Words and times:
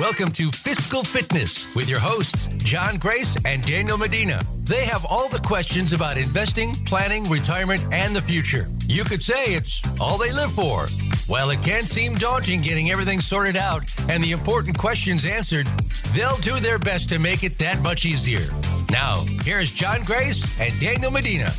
Welcome 0.00 0.32
to 0.32 0.50
Fiscal 0.50 1.04
Fitness 1.04 1.76
with 1.76 1.86
your 1.86 1.98
hosts, 1.98 2.46
John 2.64 2.96
Grace 2.96 3.36
and 3.44 3.62
Daniel 3.62 3.98
Medina. 3.98 4.40
They 4.60 4.86
have 4.86 5.04
all 5.04 5.28
the 5.28 5.40
questions 5.40 5.92
about 5.92 6.16
investing, 6.16 6.72
planning, 6.86 7.28
retirement, 7.28 7.84
and 7.92 8.16
the 8.16 8.22
future. 8.22 8.70
You 8.86 9.04
could 9.04 9.22
say 9.22 9.52
it's 9.52 9.82
all 10.00 10.16
they 10.16 10.32
live 10.32 10.52
for. 10.52 10.86
While 11.26 11.50
it 11.50 11.60
can 11.60 11.84
seem 11.84 12.14
daunting 12.14 12.62
getting 12.62 12.90
everything 12.90 13.20
sorted 13.20 13.56
out 13.56 13.82
and 14.08 14.24
the 14.24 14.32
important 14.32 14.78
questions 14.78 15.26
answered, 15.26 15.66
they'll 16.14 16.38
do 16.38 16.56
their 16.56 16.78
best 16.78 17.10
to 17.10 17.18
make 17.18 17.44
it 17.44 17.58
that 17.58 17.82
much 17.82 18.06
easier. 18.06 18.48
Now, 18.90 19.22
here's 19.42 19.70
John 19.70 20.02
Grace 20.04 20.46
and 20.58 20.72
Daniel 20.80 21.10
Medina. 21.10 21.52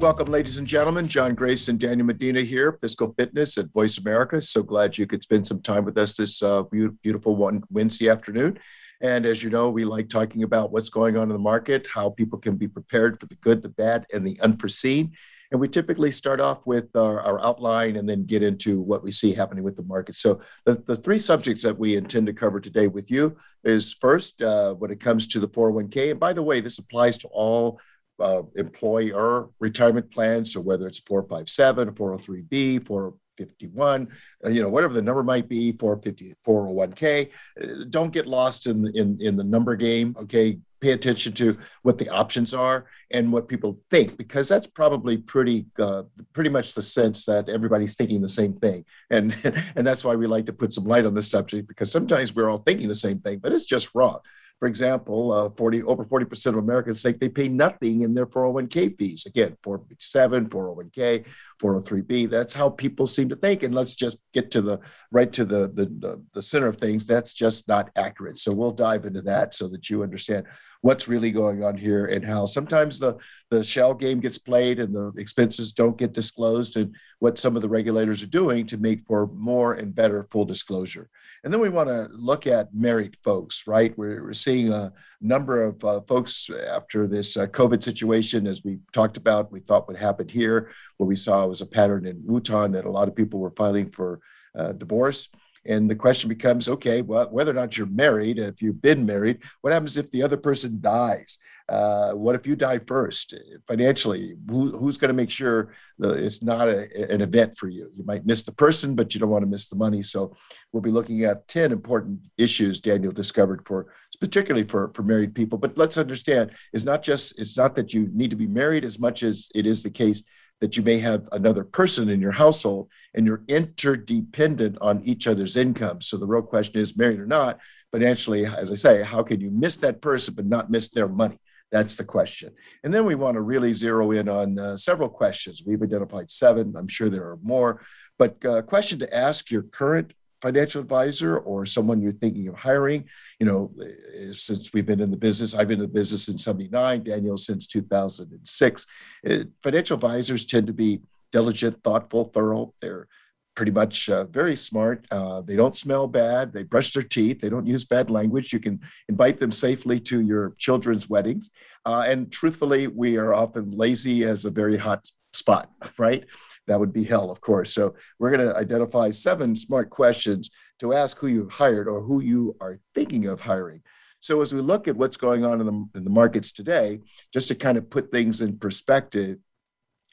Welcome, 0.00 0.26
ladies 0.26 0.58
and 0.58 0.66
gentlemen. 0.66 1.06
John 1.06 1.34
Grace 1.34 1.68
and 1.68 1.78
Daniel 1.78 2.06
Medina 2.06 2.42
here, 2.42 2.72
Fiscal 2.72 3.14
Fitness 3.16 3.56
at 3.56 3.72
Voice 3.72 3.96
America. 3.96 4.40
So 4.42 4.62
glad 4.62 4.98
you 4.98 5.06
could 5.06 5.22
spend 5.22 5.46
some 5.46 5.62
time 5.62 5.84
with 5.84 5.96
us 5.96 6.16
this 6.16 6.42
uh, 6.42 6.64
beautiful 7.02 7.36
one 7.36 7.62
Wednesday 7.70 8.10
afternoon. 8.10 8.58
And 9.00 9.24
as 9.24 9.42
you 9.42 9.50
know, 9.50 9.70
we 9.70 9.84
like 9.84 10.08
talking 10.08 10.42
about 10.42 10.72
what's 10.72 10.90
going 10.90 11.16
on 11.16 11.24
in 11.24 11.28
the 11.30 11.38
market, 11.38 11.86
how 11.86 12.10
people 12.10 12.38
can 12.38 12.56
be 12.56 12.68
prepared 12.68 13.20
for 13.20 13.26
the 13.26 13.36
good, 13.36 13.62
the 13.62 13.68
bad, 13.68 14.04
and 14.12 14.26
the 14.26 14.38
unforeseen. 14.40 15.12
And 15.50 15.60
we 15.60 15.68
typically 15.68 16.10
start 16.10 16.40
off 16.40 16.66
with 16.66 16.94
our, 16.96 17.20
our 17.20 17.40
outline 17.44 17.96
and 17.96 18.08
then 18.08 18.24
get 18.24 18.42
into 18.42 18.80
what 18.80 19.04
we 19.04 19.12
see 19.12 19.32
happening 19.32 19.62
with 19.62 19.76
the 19.76 19.82
market. 19.82 20.16
So 20.16 20.40
the, 20.64 20.74
the 20.74 20.96
three 20.96 21.18
subjects 21.18 21.62
that 21.62 21.78
we 21.78 21.96
intend 21.96 22.26
to 22.26 22.32
cover 22.32 22.58
today 22.60 22.88
with 22.88 23.10
you 23.10 23.36
is 23.62 23.94
first, 23.94 24.42
uh, 24.42 24.74
when 24.74 24.90
it 24.90 25.00
comes 25.00 25.28
to 25.28 25.40
the 25.40 25.48
401k. 25.48 26.10
And 26.10 26.18
by 26.18 26.32
the 26.32 26.42
way, 26.42 26.60
this 26.60 26.78
applies 26.78 27.18
to 27.18 27.28
all 27.28 27.80
uh, 28.20 28.42
employer 28.56 29.48
retirement 29.60 30.10
plans. 30.10 30.52
So 30.52 30.60
whether 30.60 30.86
it's 30.86 31.00
457, 31.00 31.92
403B, 31.92 32.86
451, 32.86 34.08
uh, 34.44 34.48
you 34.48 34.62
know, 34.62 34.68
whatever 34.68 34.94
the 34.94 35.02
number 35.02 35.22
might 35.22 35.48
be, 35.48 35.72
450, 35.72 36.34
401K, 36.46 37.30
uh, 37.62 37.84
don't 37.90 38.12
get 38.12 38.26
lost 38.26 38.66
in, 38.66 38.86
in, 38.96 39.18
in 39.20 39.36
the 39.36 39.44
number 39.44 39.76
game. 39.76 40.16
Okay. 40.18 40.58
Pay 40.80 40.90
attention 40.90 41.32
to 41.32 41.56
what 41.80 41.96
the 41.96 42.10
options 42.10 42.52
are 42.52 42.84
and 43.10 43.32
what 43.32 43.48
people 43.48 43.80
think, 43.90 44.18
because 44.18 44.50
that's 44.50 44.66
probably 44.66 45.16
pretty, 45.16 45.64
uh, 45.78 46.02
pretty 46.34 46.50
much 46.50 46.74
the 46.74 46.82
sense 46.82 47.24
that 47.24 47.48
everybody's 47.48 47.96
thinking 47.96 48.20
the 48.20 48.28
same 48.28 48.52
thing, 48.52 48.84
and 49.08 49.34
and 49.76 49.86
that's 49.86 50.04
why 50.04 50.14
we 50.14 50.26
like 50.26 50.44
to 50.44 50.52
put 50.52 50.74
some 50.74 50.84
light 50.84 51.06
on 51.06 51.14
this 51.14 51.30
subject 51.30 51.68
because 51.68 51.90
sometimes 51.90 52.34
we're 52.34 52.50
all 52.50 52.58
thinking 52.58 52.88
the 52.88 52.94
same 52.94 53.18
thing, 53.20 53.38
but 53.38 53.50
it's 53.50 53.64
just 53.64 53.94
wrong. 53.94 54.18
For 54.58 54.68
example, 54.68 55.32
uh, 55.32 55.50
40 55.50 55.82
over 55.82 56.04
40% 56.04 56.46
of 56.46 56.56
Americans 56.56 57.02
think 57.02 57.20
they 57.20 57.28
pay 57.28 57.48
nothing 57.48 58.02
in 58.02 58.14
their 58.14 58.26
401k 58.26 58.96
fees. 58.96 59.26
Again, 59.26 59.56
407, 59.62 60.48
401k, 60.48 61.26
403b. 61.58 62.30
That's 62.30 62.54
how 62.54 62.68
people 62.68 63.06
seem 63.06 63.28
to 63.28 63.36
think. 63.36 63.62
And 63.62 63.74
let's 63.74 63.94
just 63.94 64.18
get 64.32 64.50
to 64.52 64.62
the 64.62 64.80
right 65.10 65.32
to 65.32 65.44
the, 65.44 65.68
the, 65.74 66.22
the, 66.34 66.42
center 66.42 66.66
of 66.66 66.76
things. 66.76 67.06
That's 67.06 67.32
just 67.32 67.68
not 67.68 67.90
accurate. 67.96 68.38
So 68.38 68.52
we'll 68.52 68.72
dive 68.72 69.04
into 69.04 69.22
that 69.22 69.54
so 69.54 69.68
that 69.68 69.88
you 69.88 70.02
understand 70.02 70.46
what's 70.82 71.08
really 71.08 71.32
going 71.32 71.64
on 71.64 71.76
here 71.76 72.06
and 72.06 72.22
how 72.22 72.44
sometimes 72.44 72.98
the, 72.98 73.16
the 73.50 73.64
shell 73.64 73.94
game 73.94 74.20
gets 74.20 74.36
played 74.36 74.78
and 74.78 74.94
the 74.94 75.12
expenses 75.16 75.72
don't 75.72 75.96
get 75.96 76.12
disclosed 76.12 76.76
and 76.76 76.94
what 77.20 77.38
some 77.38 77.56
of 77.56 77.62
the 77.62 77.68
regulators 77.68 78.22
are 78.22 78.26
doing 78.26 78.66
to 78.66 78.76
make 78.76 79.06
for 79.06 79.28
more 79.28 79.72
and 79.74 79.94
better 79.94 80.26
full 80.30 80.44
disclosure. 80.44 81.08
And 81.42 81.52
then 81.52 81.60
we 81.60 81.70
want 81.70 81.88
to 81.88 82.08
look 82.12 82.46
at 82.46 82.74
married 82.74 83.16
folks, 83.24 83.66
right? 83.66 83.96
We're, 83.96 84.24
we're 84.24 84.32
seeing 84.34 84.72
a 84.72 84.92
number 85.22 85.62
of 85.62 85.82
uh, 85.82 86.00
folks 86.02 86.50
after 86.68 87.06
this 87.06 87.36
uh, 87.36 87.46
COVID 87.46 87.82
situation, 87.82 88.46
as 88.46 88.62
we 88.62 88.78
talked 88.92 89.16
about, 89.16 89.50
we 89.50 89.60
thought 89.60 89.88
would 89.88 89.96
happen 89.96 90.28
here. 90.28 90.70
What 90.96 91.06
we 91.06 91.16
saw 91.16 91.46
was 91.46 91.60
a 91.60 91.66
pattern 91.66 92.06
in 92.06 92.22
Wuhan 92.22 92.72
that 92.72 92.84
a 92.84 92.90
lot 92.90 93.08
of 93.08 93.16
people 93.16 93.40
were 93.40 93.50
filing 93.50 93.90
for 93.90 94.20
uh, 94.56 94.72
divorce. 94.72 95.28
And 95.66 95.88
the 95.88 95.96
question 95.96 96.28
becomes 96.28 96.68
okay, 96.68 97.02
well, 97.02 97.28
whether 97.30 97.50
or 97.50 97.54
not 97.54 97.76
you're 97.76 97.86
married, 97.86 98.38
if 98.38 98.60
you've 98.60 98.82
been 98.82 99.06
married, 99.06 99.42
what 99.62 99.72
happens 99.72 99.96
if 99.96 100.10
the 100.10 100.22
other 100.22 100.36
person 100.36 100.78
dies? 100.80 101.38
Uh, 101.66 102.12
what 102.12 102.34
if 102.34 102.46
you 102.46 102.54
die 102.54 102.78
first 102.78 103.32
financially? 103.66 104.36
Who, 104.50 104.76
who's 104.76 104.98
going 104.98 105.08
to 105.08 105.14
make 105.14 105.30
sure 105.30 105.72
that 105.98 106.18
it's 106.18 106.42
not 106.42 106.68
a, 106.68 107.10
an 107.10 107.22
event 107.22 107.56
for 107.56 107.68
you? 107.68 107.88
You 107.94 108.04
might 108.04 108.26
miss 108.26 108.42
the 108.42 108.52
person, 108.52 108.94
but 108.94 109.14
you 109.14 109.20
don't 109.20 109.30
want 109.30 109.44
to 109.44 109.50
miss 109.50 109.68
the 109.68 109.76
money. 109.76 110.02
So 110.02 110.36
we'll 110.72 110.82
be 110.82 110.90
looking 110.90 111.24
at 111.24 111.48
10 111.48 111.72
important 111.72 112.20
issues 112.36 112.80
Daniel 112.80 113.12
discovered 113.12 113.66
for 113.66 113.86
particularly 114.20 114.66
for, 114.66 114.92
for 114.94 115.02
married 115.02 115.34
people. 115.34 115.56
But 115.56 115.78
let's 115.78 115.96
understand 115.96 116.50
it's 116.74 116.84
not 116.84 117.02
just, 117.02 117.38
it's 117.38 117.56
not 117.56 117.74
that 117.76 117.94
you 117.94 118.10
need 118.12 118.30
to 118.30 118.36
be 118.36 118.46
married 118.46 118.84
as 118.84 118.98
much 118.98 119.22
as 119.22 119.50
it 119.54 119.66
is 119.66 119.82
the 119.82 119.90
case 119.90 120.22
that 120.60 120.76
you 120.76 120.82
may 120.82 120.98
have 120.98 121.28
another 121.32 121.64
person 121.64 122.08
in 122.08 122.20
your 122.20 122.32
household 122.32 122.88
and 123.14 123.26
you're 123.26 123.42
interdependent 123.48 124.78
on 124.80 125.02
each 125.02 125.26
other's 125.26 125.56
income. 125.56 126.00
So 126.00 126.16
the 126.16 126.26
real 126.26 126.42
question 126.42 126.80
is 126.80 126.96
married 126.96 127.20
or 127.20 127.26
not, 127.26 127.60
financially, 127.92 128.46
as 128.46 128.72
I 128.72 128.76
say, 128.76 129.02
how 129.02 129.22
can 129.22 129.40
you 129.40 129.50
miss 129.50 129.76
that 129.76 130.00
person 130.00 130.34
but 130.34 130.46
not 130.46 130.70
miss 130.70 130.90
their 130.90 131.08
money? 131.08 131.38
That's 131.70 131.96
the 131.96 132.04
question. 132.04 132.52
And 132.84 132.94
then 132.94 133.04
we 133.04 133.14
want 133.14 133.34
to 133.34 133.40
really 133.40 133.72
zero 133.72 134.12
in 134.12 134.28
on 134.28 134.58
uh, 134.58 134.76
several 134.76 135.08
questions. 135.08 135.62
We've 135.66 135.82
identified 135.82 136.30
seven. 136.30 136.74
I'm 136.76 136.88
sure 136.88 137.10
there 137.10 137.30
are 137.30 137.38
more. 137.42 137.80
But 138.18 138.36
a 138.44 138.58
uh, 138.58 138.62
question 138.62 139.00
to 139.00 139.16
ask 139.16 139.50
your 139.50 139.62
current 139.62 140.12
financial 140.44 140.82
advisor 140.82 141.38
or 141.38 141.64
someone 141.64 142.02
you're 142.02 142.12
thinking 142.12 142.48
of 142.48 142.54
hiring. 142.54 143.08
You 143.40 143.46
know, 143.46 143.72
eh, 143.82 144.32
since 144.32 144.74
we've 144.74 144.84
been 144.84 145.00
in 145.00 145.10
the 145.10 145.16
business, 145.16 145.54
I've 145.54 145.68
been 145.68 145.80
in 145.80 145.88
the 145.88 145.98
business 146.00 146.28
in 146.28 146.36
79, 146.36 147.02
Daniel 147.02 147.38
since 147.38 147.66
2006. 147.66 148.86
Eh, 149.24 149.44
financial 149.62 149.94
advisors 149.94 150.44
tend 150.44 150.66
to 150.66 150.74
be 150.74 151.00
diligent, 151.32 151.82
thoughtful, 151.82 152.26
thorough. 152.26 152.74
They're 152.82 153.08
pretty 153.56 153.72
much 153.72 154.10
uh, 154.10 154.24
very 154.24 154.54
smart. 154.54 155.06
Uh, 155.10 155.40
they 155.40 155.56
don't 155.56 155.76
smell 155.76 156.06
bad. 156.06 156.52
They 156.52 156.64
brush 156.64 156.92
their 156.92 157.02
teeth. 157.02 157.40
They 157.40 157.48
don't 157.48 157.66
use 157.66 157.86
bad 157.86 158.10
language. 158.10 158.52
You 158.52 158.60
can 158.60 158.80
invite 159.08 159.38
them 159.38 159.50
safely 159.50 159.98
to 160.00 160.20
your 160.20 160.54
children's 160.58 161.08
weddings. 161.08 161.50
Uh, 161.86 162.04
and 162.06 162.30
truthfully, 162.30 162.88
we 162.88 163.16
are 163.16 163.32
often 163.32 163.70
lazy 163.70 164.24
as 164.24 164.44
a 164.44 164.50
very 164.50 164.76
hot 164.76 165.08
spot, 165.32 165.70
right? 165.98 166.26
That 166.66 166.80
would 166.80 166.92
be 166.92 167.04
hell, 167.04 167.30
of 167.30 167.40
course. 167.40 167.72
So 167.72 167.94
we're 168.18 168.30
going 168.30 168.48
to 168.48 168.56
identify 168.56 169.10
seven 169.10 169.54
smart 169.56 169.90
questions 169.90 170.50
to 170.80 170.92
ask 170.92 171.18
who 171.18 171.26
you've 171.26 171.52
hired 171.52 171.88
or 171.88 172.00
who 172.00 172.20
you 172.20 172.56
are 172.60 172.80
thinking 172.94 173.26
of 173.26 173.40
hiring. 173.40 173.82
So 174.20 174.40
as 174.40 174.54
we 174.54 174.60
look 174.60 174.88
at 174.88 174.96
what's 174.96 175.18
going 175.18 175.44
on 175.44 175.60
in 175.60 175.66
the, 175.66 175.98
in 175.98 176.04
the 176.04 176.10
markets 176.10 176.52
today, 176.52 177.00
just 177.32 177.48
to 177.48 177.54
kind 177.54 177.76
of 177.76 177.90
put 177.90 178.10
things 178.10 178.40
in 178.40 178.58
perspective, 178.58 179.38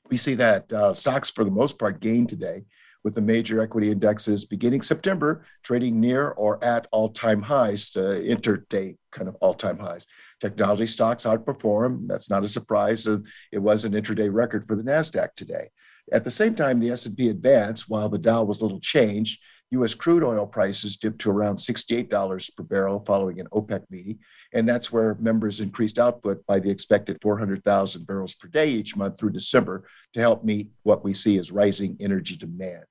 we 0.10 0.18
see 0.18 0.34
that 0.36 0.72
uh, 0.74 0.94
stocks 0.94 1.30
for 1.30 1.46
the 1.46 1.52
most 1.52 1.80
part 1.80 2.02
gained 2.02 2.28
today 2.28 2.66
with 3.04 3.16
the 3.16 3.22
major 3.22 3.62
equity 3.62 3.90
indexes 3.90 4.46
beginning 4.46 4.82
September 4.82 5.46
trading 5.64 6.00
near 6.00 6.30
or 6.32 6.64
at 6.64 6.88
all-time 6.92 7.42
highs, 7.42 7.96
uh, 7.96 8.22
interday 8.22 8.96
kind 9.12 9.28
of 9.28 9.36
all-time 9.36 9.80
highs. 9.80 10.06
Technology 10.40 10.86
stocks 10.86 11.24
outperform. 11.24 12.08
That's 12.08 12.30
not 12.30 12.44
a 12.44 12.48
surprise. 12.48 13.08
Uh, 13.08 13.20
it 13.52 13.60
was 13.60 13.86
an 13.86 13.94
intraday 13.94 14.32
record 14.32 14.68
for 14.68 14.76
the 14.76 14.84
Nasdaq 14.84 15.30
today. 15.36 15.70
At 16.12 16.24
the 16.24 16.30
same 16.30 16.56
time, 16.56 16.80
the 16.80 16.92
S&P 16.92 17.30
advanced 17.30 17.90
while 17.90 18.10
the 18.10 18.18
Dow 18.18 18.44
was 18.44 18.62
little 18.62 18.80
changed. 18.80 19.42
U.S. 19.72 19.94
crude 19.94 20.24
oil 20.24 20.46
prices 20.46 20.98
dipped 20.98 21.22
to 21.22 21.32
around 21.32 21.56
$68 21.56 22.56
per 22.56 22.64
barrel 22.64 23.00
following 23.06 23.40
an 23.40 23.48
OPEC 23.54 23.84
meeting, 23.90 24.20
and 24.54 24.68
that's 24.68 24.92
where 24.92 25.16
members 25.16 25.62
increased 25.62 25.98
output 25.98 26.46
by 26.46 26.60
the 26.60 26.70
expected 26.70 27.18
400,000 27.22 28.06
barrels 28.06 28.36
per 28.36 28.50
day 28.50 28.70
each 28.70 28.98
month 28.98 29.18
through 29.18 29.32
December 29.32 29.86
to 30.14 30.20
help 30.20 30.44
meet 30.44 30.70
what 30.84 31.06
we 31.06 31.14
see 31.14 31.40
as 31.40 31.54
rising 31.54 31.96
energy 32.02 32.36
demand. 32.36 32.84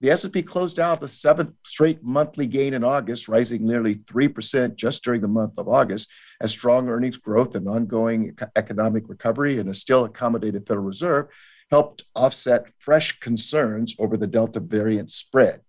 The 0.00 0.10
S&P 0.10 0.42
closed 0.42 0.78
out 0.78 1.02
a 1.02 1.08
seventh 1.08 1.52
straight 1.64 2.02
monthly 2.02 2.46
gain 2.46 2.74
in 2.74 2.84
August, 2.84 3.28
rising 3.28 3.66
nearly 3.66 3.96
3% 3.96 4.76
just 4.76 5.04
during 5.04 5.20
the 5.20 5.28
month 5.28 5.54
of 5.58 5.68
August, 5.68 6.10
as 6.40 6.52
strong 6.52 6.88
earnings 6.88 7.18
growth 7.18 7.54
and 7.56 7.68
ongoing 7.68 8.34
economic 8.56 9.08
recovery 9.08 9.58
and 9.58 9.68
a 9.68 9.74
still 9.74 10.04
accommodated 10.04 10.66
Federal 10.66 10.86
Reserve 10.86 11.26
helped 11.70 12.04
offset 12.14 12.66
fresh 12.78 13.18
concerns 13.20 13.94
over 13.98 14.16
the 14.16 14.26
Delta 14.26 14.60
variant 14.60 15.10
spread. 15.10 15.60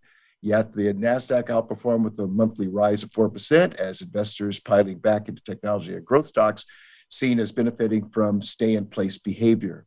Yet 0.41 0.73
the 0.73 0.93
NASDAQ 0.93 1.47
outperformed 1.47 2.03
with 2.03 2.19
a 2.19 2.25
monthly 2.25 2.67
rise 2.67 3.03
of 3.03 3.11
4% 3.11 3.75
as 3.75 4.01
investors 4.01 4.59
piling 4.59 4.97
back 4.97 5.29
into 5.29 5.43
technology 5.43 5.93
and 5.93 6.03
growth 6.03 6.27
stocks, 6.27 6.65
seen 7.09 7.39
as 7.39 7.51
benefiting 7.51 8.09
from 8.09 8.41
stay 8.41 8.73
in 8.73 8.87
place 8.87 9.19
behavior. 9.19 9.85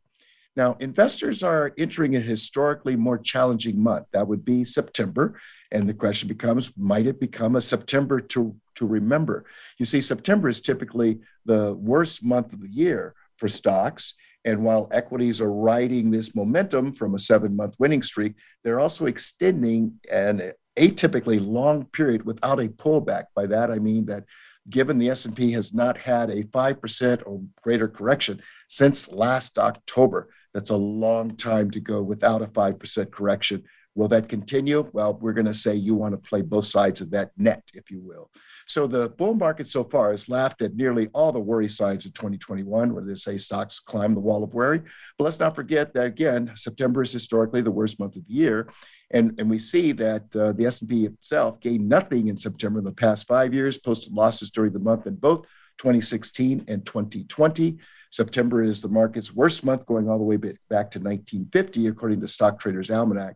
Now, 0.55 0.77
investors 0.79 1.43
are 1.43 1.73
entering 1.77 2.15
a 2.15 2.21
historically 2.21 2.95
more 2.95 3.17
challenging 3.17 3.77
month. 3.77 4.07
That 4.13 4.27
would 4.27 4.45
be 4.45 4.63
September. 4.63 5.37
And 5.71 5.89
the 5.89 5.93
question 5.93 6.29
becomes 6.29 6.71
might 6.77 7.07
it 7.07 7.19
become 7.19 7.57
a 7.57 7.61
September 7.61 8.21
to, 8.21 8.55
to 8.75 8.87
remember? 8.87 9.43
You 9.77 9.85
see, 9.85 9.99
September 9.99 10.47
is 10.47 10.61
typically 10.61 11.19
the 11.45 11.73
worst 11.73 12.23
month 12.23 12.53
of 12.53 12.61
the 12.61 12.69
year 12.69 13.15
for 13.37 13.49
stocks. 13.49 14.13
And 14.45 14.63
while 14.63 14.87
equities 14.91 15.41
are 15.41 15.51
riding 15.51 16.11
this 16.11 16.35
momentum 16.35 16.93
from 16.93 17.15
a 17.15 17.19
seven 17.19 17.55
month 17.55 17.75
winning 17.79 18.03
streak, 18.03 18.35
they're 18.63 18.79
also 18.79 19.07
extending 19.07 19.99
an 20.11 20.53
atypically 20.77 21.45
long 21.45 21.85
period 21.85 22.25
without 22.25 22.59
a 22.59 22.69
pullback. 22.69 23.25
By 23.35 23.47
that, 23.47 23.71
I 23.71 23.79
mean 23.79 24.05
that 24.05 24.23
given 24.69 24.97
the 24.97 25.09
S&P 25.09 25.51
has 25.53 25.73
not 25.73 25.97
had 25.97 26.29
a 26.29 26.43
5% 26.43 27.23
or 27.25 27.41
greater 27.61 27.87
correction 27.87 28.41
since 28.67 29.11
last 29.11 29.57
October, 29.57 30.29
that's 30.53 30.69
a 30.69 30.77
long 30.77 31.31
time 31.31 31.71
to 31.71 31.79
go 31.79 32.01
without 32.01 32.41
a 32.41 32.47
5% 32.47 33.11
correction. 33.11 33.63
Will 33.95 34.09
that 34.09 34.27
continue? 34.27 34.89
Well, 34.91 35.17
we're 35.21 35.33
going 35.33 35.45
to 35.45 35.53
say 35.53 35.73
you 35.73 35.95
want 35.95 36.11
to 36.13 36.29
play 36.29 36.41
both 36.41 36.65
sides 36.65 36.99
of 36.99 37.11
that 37.11 37.31
net, 37.37 37.63
if 37.73 37.89
you 37.89 38.01
will. 38.01 38.29
So 38.67 38.87
the 38.87 39.09
bull 39.09 39.35
market 39.35 39.69
so 39.69 39.85
far 39.85 40.11
has 40.11 40.27
laughed 40.27 40.61
at 40.61 40.75
nearly 40.75 41.07
all 41.13 41.31
the 41.31 41.39
worry 41.39 41.69
signs 41.69 42.05
of 42.05 42.13
2021, 42.13 42.93
where 42.93 43.03
they 43.03 43.13
say 43.15 43.37
stocks 43.37 43.79
climb 43.79 44.13
the 44.13 44.19
wall 44.19 44.43
of 44.43 44.53
worry. 44.53 44.81
But 45.17 45.23
let's 45.23 45.39
not 45.39 45.55
forget 45.55 45.93
that 45.93 46.07
again, 46.07 46.51
September 46.55 47.03
is 47.03 47.13
historically 47.13 47.61
the 47.61 47.71
worst 47.71 47.99
month 47.99 48.17
of 48.17 48.27
the 48.27 48.33
year, 48.33 48.67
and, 49.11 49.39
and 49.39 49.49
we 49.49 49.59
see 49.59 49.91
that 49.93 50.35
uh, 50.35 50.51
the 50.51 50.65
S&P 50.65 51.05
itself 51.05 51.59
gained 51.59 51.87
nothing 51.87 52.27
in 52.27 52.35
September 52.35 52.79
in 52.79 52.85
the 52.85 52.91
past 52.91 53.27
five 53.27 53.53
years, 53.53 53.77
posted 53.77 54.13
losses 54.13 54.51
during 54.51 54.73
the 54.73 54.79
month 54.79 55.07
in 55.07 55.15
both 55.15 55.45
2016 55.77 56.65
and 56.67 56.85
2020. 56.85 57.77
September 58.09 58.63
is 58.63 58.81
the 58.81 58.87
market's 58.87 59.33
worst 59.33 59.63
month, 59.63 59.85
going 59.85 60.09
all 60.09 60.17
the 60.17 60.23
way 60.23 60.37
back 60.37 60.89
to 60.91 60.99
1950, 60.99 61.87
according 61.87 62.21
to 62.21 62.27
Stock 62.27 62.59
Traders 62.59 62.89
Almanac. 62.89 63.35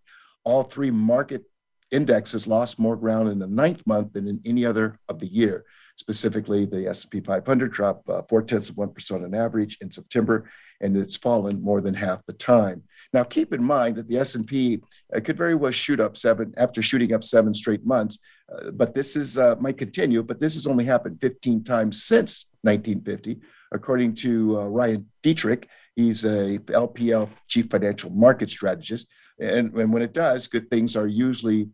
All 0.49 0.63
three 0.63 0.89
market 0.89 1.43
indexes 1.91 2.47
lost 2.47 2.79
more 2.79 2.95
ground 2.95 3.29
in 3.29 3.37
the 3.37 3.45
ninth 3.45 3.85
month 3.85 4.13
than 4.13 4.27
in 4.27 4.41
any 4.45 4.65
other 4.65 4.97
of 5.07 5.19
the 5.19 5.27
year. 5.27 5.63
Specifically, 5.95 6.65
the 6.65 6.87
S&P 6.87 7.19
500 7.19 7.71
dropped 7.71 8.09
uh, 8.09 8.23
four 8.23 8.41
tenths 8.41 8.69
of 8.71 8.77
one 8.77 8.91
percent 8.91 9.23
on 9.23 9.35
average 9.35 9.77
in 9.79 9.91
September, 9.91 10.49
and 10.81 10.97
it's 10.97 11.17
fallen 11.17 11.61
more 11.61 11.81
than 11.81 11.93
half 11.93 12.25
the 12.25 12.33
time. 12.33 12.81
Now, 13.13 13.23
keep 13.23 13.53
in 13.53 13.63
mind 13.63 13.97
that 13.97 14.07
the 14.07 14.17
S&P 14.17 14.81
uh, 15.15 15.19
could 15.19 15.37
very 15.37 15.53
well 15.53 15.71
shoot 15.71 15.99
up 15.99 16.17
seven 16.17 16.51
after 16.57 16.81
shooting 16.81 17.13
up 17.13 17.23
seven 17.23 17.53
straight 17.53 17.85
months, 17.85 18.17
uh, 18.51 18.71
but 18.71 18.95
this 18.95 19.15
is 19.15 19.37
uh, 19.37 19.55
might 19.59 19.77
continue. 19.77 20.23
But 20.23 20.39
this 20.39 20.55
has 20.55 20.65
only 20.65 20.85
happened 20.85 21.21
15 21.21 21.63
times 21.63 22.03
since 22.05 22.47
1950, 22.61 23.39
according 23.71 24.15
to 24.15 24.61
uh, 24.61 24.63
Ryan 24.63 25.05
Detrick. 25.21 25.65
He's 25.95 26.25
a 26.25 26.57
LPL 26.57 27.29
chief 27.47 27.69
financial 27.69 28.09
market 28.09 28.49
strategist, 28.49 29.07
and, 29.39 29.73
and 29.73 29.93
when 29.93 30.01
it 30.01 30.13
does, 30.13 30.47
good 30.47 30.69
things 30.69 30.95
are 30.95 31.07
usually 31.07 31.69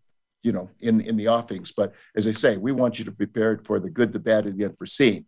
you 0.46 0.52
know, 0.52 0.70
in, 0.80 1.02
in 1.02 1.18
the 1.18 1.28
offings. 1.28 1.72
But 1.72 1.94
as 2.16 2.28
I 2.28 2.32
say, 2.32 2.56
we 2.58 2.72
want 2.72 3.00
you 3.00 3.06
to 3.06 3.12
be 3.12 3.26
prepared 3.26 3.66
for 3.66 3.80
the 3.80 3.90
good, 3.90 4.14
the 4.14 4.20
bad, 4.20 4.46
and 4.46 4.58
the 4.58 4.66
unforeseen. 4.66 5.26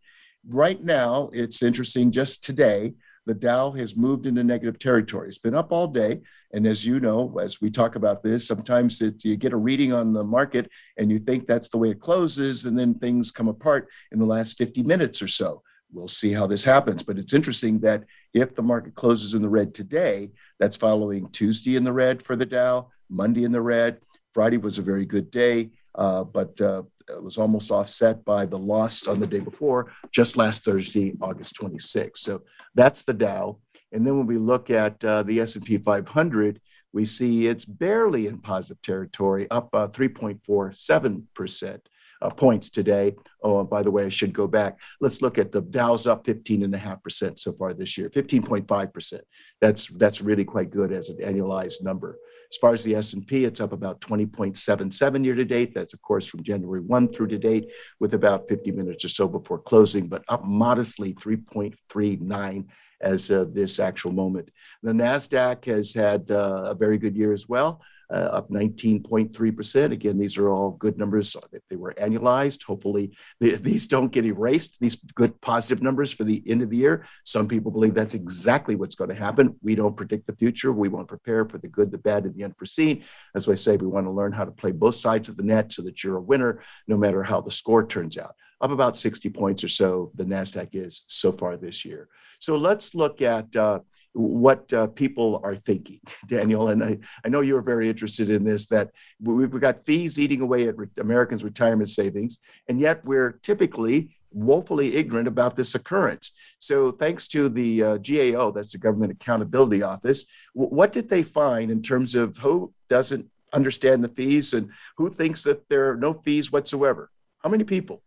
Right 0.48 0.81
now, 0.81 1.31
it's 1.34 1.63
interesting. 1.63 2.12
Just 2.12 2.44
today, 2.44 2.94
the 3.25 3.34
Dow 3.34 3.72
has 3.72 3.98
moved 3.98 4.28
into 4.28 4.44
negative 4.44 4.80
territory. 4.80 5.28
It's 5.28 5.39
been 5.39 5.56
up 5.56 5.72
all 5.72 5.88
day. 5.88 6.22
And 6.54 6.66
as 6.66 6.86
you 6.86 7.00
know, 7.00 7.39
as 7.39 7.60
we 7.60 7.69
talk 7.69 7.95
about 7.95 8.24
this, 8.24 8.48
sometimes 8.48 9.01
it, 9.01 9.25
you 9.25 9.36
get 9.36 9.54
a 9.54 9.57
reading 9.57 9.92
on 9.92 10.13
the 10.13 10.24
market 10.24 10.69
and 10.98 11.12
you 11.12 11.19
think 11.19 11.45
that's 11.45 11.68
the 11.68 11.78
way 11.78 11.90
it 11.90 12.00
closes, 12.00 12.66
and 12.66 12.78
then 12.78 12.94
things 12.94 13.31
come 13.31 13.50
apart 13.50 13.90
in 14.12 14.19
the 14.19 14.25
last 14.25 14.57
50 14.57 14.83
minutes 14.83 15.22
or 15.22 15.28
so. 15.28 15.63
We'll 15.92 16.07
see 16.07 16.31
how 16.31 16.48
this 16.48 16.63
happens. 16.63 17.04
But 17.04 17.18
it's 17.18 17.33
interesting 17.33 17.80
that 17.80 18.04
if 18.33 18.56
the 18.56 18.62
market 18.62 18.94
closes 18.94 19.33
in 19.33 19.42
the 19.42 19.50
red 19.50 19.74
today, 19.74 20.30
that's 20.59 20.77
following 20.77 21.30
Tuesday 21.30 21.75
in 21.75 21.83
the 21.83 21.94
red 21.94 22.24
for 22.24 22.36
the 22.36 22.45
Dow, 22.45 22.89
Monday 23.09 23.44
in 23.44 23.51
the 23.51 23.62
red, 23.62 24.00
Friday 24.33 24.57
was 24.57 24.77
a 24.77 24.83
very 24.83 25.06
good 25.06 25.31
day, 25.31 25.71
uh, 25.95 26.24
but 26.24 26.59
uh, 26.62 26.83
it 27.09 27.24
was 27.24 27.38
almost 27.38 27.71
offset 27.71 28.24
by 28.25 28.45
the 28.45 28.57
loss 28.57 29.07
on 29.07 29.19
the 29.19 29.27
day 29.27 29.39
before, 29.39 29.92
just 30.12 30.38
last 30.38 30.63
Thursday, 30.63 31.15
August 31.21 31.57
26th. 31.59 32.18
So 32.18 32.42
that's 32.75 33.04
the 33.04 33.13
Dow. 33.13 33.59
And 33.92 34.06
then 34.06 34.18
when 34.18 34.27
we 34.27 34.38
look 34.38 34.69
at 34.69 35.04
uh, 35.04 35.24
the 35.24 35.39
S&P 35.39 35.77
500, 35.77 36.62
we 36.94 37.06
see 37.06 37.48
it's 37.48 37.65
barely 37.65 38.27
in 38.27 38.39
positive 38.39 38.81
territory, 38.81 39.50
up 39.50 39.71
3.47 39.71 41.24
percent. 41.33 41.89
Uh, 42.19 42.31
points 42.31 42.72
today. 42.72 43.14
Oh, 43.44 43.64
by 43.64 43.84
the 43.84 43.92
way, 43.92 44.06
I 44.06 44.10
should 44.10 44.34
go 44.34 44.48
back. 44.48 44.80
Let's 45.00 45.22
look 45.22 45.38
at 45.38 45.52
the 45.52 45.62
Dow's 45.62 46.08
up 46.08 46.25
15.5% 46.25 47.38
so 47.38 47.54
far 47.54 47.75
this 47.75 47.96
year, 47.96 48.10
15.5%. 48.10 49.22
That's 49.62 49.88
that's 49.88 50.22
really 50.22 50.44
quite 50.44 50.72
good 50.72 50.92
as 50.92 51.12
an 51.12 51.18
annualized 51.18 51.84
number. 51.84 52.18
As 52.50 52.58
far 52.58 52.74
as 52.74 52.84
the 52.84 52.96
S&P, 52.96 53.46
it's 53.46 53.62
up 53.62 53.72
about 53.72 54.02
20.77 54.02 55.25
year 55.25 55.36
to 55.36 55.46
date. 55.46 55.75
That's 55.75 55.94
of 55.94 56.02
course 56.02 56.25
from 56.25 56.44
January 56.44 56.81
1 56.81 57.10
through 57.10 57.28
to 57.28 57.38
date 57.38 57.69
with 58.00 58.14
about 58.14 58.48
50 58.48 58.72
minutes 58.72 59.06
or 59.06 59.10
so 59.10 59.28
before 59.28 59.60
closing, 59.60 60.08
but 60.08 60.24
up 60.28 60.44
modestly 60.46 61.14
3.39 61.14 62.66
as 63.02 63.30
of 63.30 63.54
this 63.54 63.80
actual 63.80 64.12
moment. 64.12 64.50
The 64.81 64.92
NASDAQ 64.92 65.66
has 65.66 65.94
had 65.94 66.31
uh, 66.31 66.64
a 66.68 66.75
very 66.75 66.98
good 66.98 67.16
year 67.16 67.31
as 67.34 67.48
well 67.48 67.81
uh, 68.09 68.30
up 68.31 68.50
19.3%. 68.50 69.92
Again, 69.92 70.18
these 70.18 70.38
are 70.38 70.50
all 70.50 70.71
good 70.71 70.98
numbers. 70.98 71.36
They 71.69 71.75
were 71.75 71.94
annualized, 72.00 72.63
hopefully 72.63 73.15
these 73.39 73.88
don't 73.88 74.12
get 74.12 74.25
erased, 74.25 74.80
these 74.80 74.95
good 74.95 75.39
positive 75.42 75.81
numbers 75.83 76.13
for 76.13 76.24
the 76.24 76.42
end 76.48 76.62
of 76.62 76.69
the 76.69 76.77
year. 76.77 77.06
Some 77.25 77.48
people 77.48 77.71
believe 77.71 77.94
that's 77.94 78.15
exactly 78.15 78.75
what's 78.75 78.95
going 78.95 79.09
to 79.09 79.15
happen. 79.15 79.56
We 79.62 79.75
don't 79.75 79.98
predict 79.98 80.27
the 80.27 80.36
future. 80.36 80.71
We 80.71 80.89
want 80.89 81.07
to 81.07 81.18
prepare 81.18 81.45
for 81.45 81.57
the 81.57 81.68
good, 81.68 81.92
the 81.92 81.98
bad, 81.98 82.25
and 82.25 82.36
the 82.36 82.44
unforeseen. 82.44 83.04
As 83.36 83.48
I 83.50 83.56
say, 83.56 83.77
we 83.77 83.88
want 83.88 84.06
to 84.06 84.12
learn 84.12 84.31
how 84.31 84.45
to 84.45 84.51
play 84.51 84.71
both 84.71 84.95
sides 84.95 85.30
of 85.30 85.38
the 85.38 85.44
net 85.44 85.74
so 85.74 85.81
that 85.83 86.04
you're 86.04 86.18
a 86.18 86.21
winner 86.21 86.63
no 86.88 86.98
matter 86.98 87.24
how 87.24 87.42
the 87.42 87.51
score 87.51 87.86
turns 87.86 88.18
out. 88.18 88.36
Up 88.59 88.71
about 88.71 88.98
60 88.98 89.30
points 89.30 89.63
or 89.63 89.68
so, 89.68 90.12
the 90.15 90.24
NASDAQ 90.24 90.69
is 90.74 91.04
so 91.07 91.31
far 91.31 91.57
this 91.57 91.86
year. 91.86 92.09
So 92.39 92.56
let's 92.56 92.95
look 92.95 93.21
at 93.21 93.56
uh, 93.56 93.80
what 94.18 94.72
uh, 94.74 94.88
people 94.88 95.40
are 95.44 95.56
thinking, 95.56 96.00
Daniel. 96.28 96.69
And 96.69 96.84
I, 96.84 96.98
I 97.24 97.30
know 97.30 97.42
you're 97.42 97.62
very 97.62 97.88
interested 97.90 98.30
in 98.30 98.44
this 98.44 98.66
that 98.68 98.92
we've 99.22 99.52
got 99.52 99.86
fees 99.86 100.19
eating 100.19 100.42
away 100.42 100.68
at 100.68 100.78
re- 100.78 100.88
Americans' 101.00 101.44
retirement 101.44 101.90
savings, 101.90 102.40
and 102.68 102.80
yet 102.80 103.06
we're 103.06 103.34
typically 103.44 104.18
woefully 104.31 104.96
ignorant 104.96 105.28
about 105.28 105.56
this 105.56 105.75
occurrence. 105.75 106.34
So, 106.60 106.92
thanks 106.92 107.28
to 107.30 107.50
the 107.50 107.84
uh, 107.84 107.98
GAO, 107.98 108.52
that's 108.52 108.72
the 108.72 108.80
Government 108.80 109.12
Accountability 109.12 109.84
Office, 109.84 110.25
w- 110.56 110.74
what 110.74 110.92
did 110.92 111.10
they 111.10 111.24
find 111.24 111.69
in 111.69 111.81
terms 111.81 112.16
of 112.16 112.38
who 112.38 112.74
doesn't 112.90 113.28
understand 113.54 114.04
the 114.04 114.10
fees 114.10 114.54
and 114.54 114.69
who 114.98 115.10
thinks 115.10 115.44
that 115.44 115.69
there 115.69 115.92
are 115.92 115.98
no 115.98 116.14
fees 116.14 116.52
whatsoever? 116.52 117.12
How 117.44 117.50
many 117.50 117.64
people? 117.64 118.02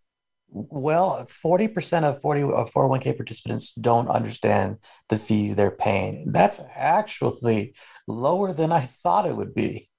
Well, 0.53 1.27
40% 1.27 2.03
of 2.03 2.21
40 2.21 2.43
of 2.43 2.73
401k 2.73 3.17
participants 3.17 3.73
don't 3.75 4.09
understand 4.09 4.79
the 5.09 5.17
fees 5.17 5.55
they're 5.55 5.71
paying. 5.71 6.33
That's 6.33 6.61
actually 6.75 7.75
lower 8.09 8.53
than 8.53 8.73
I 8.73 8.81
thought 8.81 9.27
it 9.27 9.37
would 9.37 9.55
be. 9.55 9.91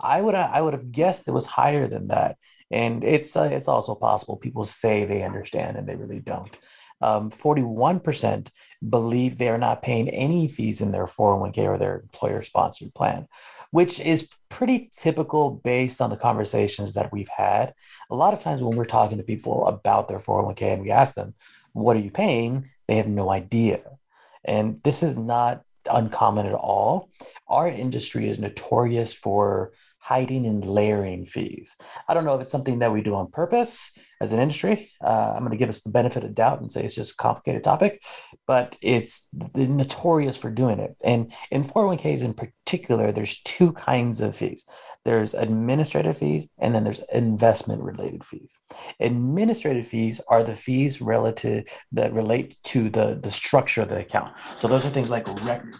I 0.00 0.20
would 0.20 0.34
I 0.34 0.60
would 0.60 0.74
have 0.74 0.90
guessed 0.92 1.28
it 1.28 1.32
was 1.32 1.46
higher 1.46 1.86
than 1.86 2.08
that. 2.08 2.36
And 2.70 3.04
it's 3.04 3.36
uh, 3.36 3.48
it's 3.52 3.68
also 3.68 3.94
possible 3.94 4.36
people 4.36 4.64
say 4.64 5.04
they 5.04 5.22
understand 5.22 5.76
and 5.76 5.88
they 5.88 5.96
really 5.96 6.20
don't. 6.20 6.56
Um, 7.00 7.30
41% 7.30 8.48
believe 8.88 9.36
they 9.36 9.48
are 9.48 9.58
not 9.58 9.82
paying 9.82 10.08
any 10.08 10.48
fees 10.48 10.80
in 10.80 10.92
their 10.92 11.06
401k 11.06 11.58
or 11.58 11.78
their 11.78 12.00
employer 12.00 12.42
sponsored 12.42 12.94
plan, 12.94 13.28
which 13.76 14.00
is 14.00 14.26
pretty 14.48 14.88
typical 14.90 15.50
based 15.62 16.00
on 16.00 16.08
the 16.08 16.16
conversations 16.16 16.94
that 16.94 17.12
we've 17.12 17.28
had. 17.28 17.74
A 18.08 18.16
lot 18.16 18.32
of 18.32 18.40
times 18.40 18.62
when 18.62 18.74
we're 18.74 18.86
talking 18.86 19.18
to 19.18 19.22
people 19.22 19.66
about 19.66 20.08
their 20.08 20.18
401k 20.18 20.62
and 20.72 20.82
we 20.82 20.90
ask 20.90 21.14
them, 21.14 21.32
What 21.74 21.94
are 21.94 22.00
you 22.00 22.10
paying? 22.10 22.70
they 22.88 22.96
have 22.96 23.06
no 23.06 23.28
idea. 23.28 23.82
And 24.46 24.78
this 24.82 25.02
is 25.02 25.14
not 25.14 25.62
uncommon 25.92 26.46
at 26.46 26.54
all. 26.54 27.10
Our 27.48 27.68
industry 27.68 28.30
is 28.30 28.38
notorious 28.38 29.12
for 29.12 29.72
hiding 30.06 30.46
and 30.46 30.64
layering 30.64 31.24
fees. 31.24 31.76
I 32.08 32.14
don't 32.14 32.24
know 32.24 32.36
if 32.36 32.42
it's 32.42 32.52
something 32.52 32.78
that 32.78 32.92
we 32.92 33.02
do 33.02 33.16
on 33.16 33.28
purpose 33.28 33.90
as 34.20 34.32
an 34.32 34.38
industry. 34.38 34.92
Uh, 35.02 35.32
I'm 35.34 35.40
going 35.40 35.50
to 35.50 35.56
give 35.56 35.68
us 35.68 35.82
the 35.82 35.90
benefit 35.90 36.22
of 36.22 36.32
doubt 36.32 36.60
and 36.60 36.70
say 36.70 36.84
it's 36.84 36.94
just 36.94 37.14
a 37.14 37.16
complicated 37.16 37.64
topic, 37.64 38.04
but 38.46 38.76
it's 38.80 39.28
notorious 39.56 40.36
for 40.36 40.48
doing 40.48 40.78
it. 40.78 40.96
And 41.02 41.32
in 41.50 41.64
401ks 41.64 42.22
in 42.22 42.34
particular, 42.34 43.10
there's 43.10 43.42
two 43.42 43.72
kinds 43.72 44.20
of 44.20 44.36
fees. 44.36 44.64
There's 45.04 45.34
administrative 45.34 46.18
fees 46.18 46.48
and 46.56 46.72
then 46.72 46.84
there's 46.84 47.02
investment 47.12 47.82
related 47.82 48.22
fees. 48.22 48.56
Administrative 49.00 49.88
fees 49.88 50.20
are 50.28 50.44
the 50.44 50.54
fees 50.54 51.00
relative 51.00 51.66
that 51.90 52.12
relate 52.12 52.56
to 52.64 52.90
the, 52.90 53.18
the 53.20 53.30
structure 53.32 53.82
of 53.82 53.88
the 53.88 53.98
account. 53.98 54.32
So 54.56 54.68
those 54.68 54.86
are 54.86 54.90
things 54.90 55.10
like 55.10 55.26
record 55.44 55.74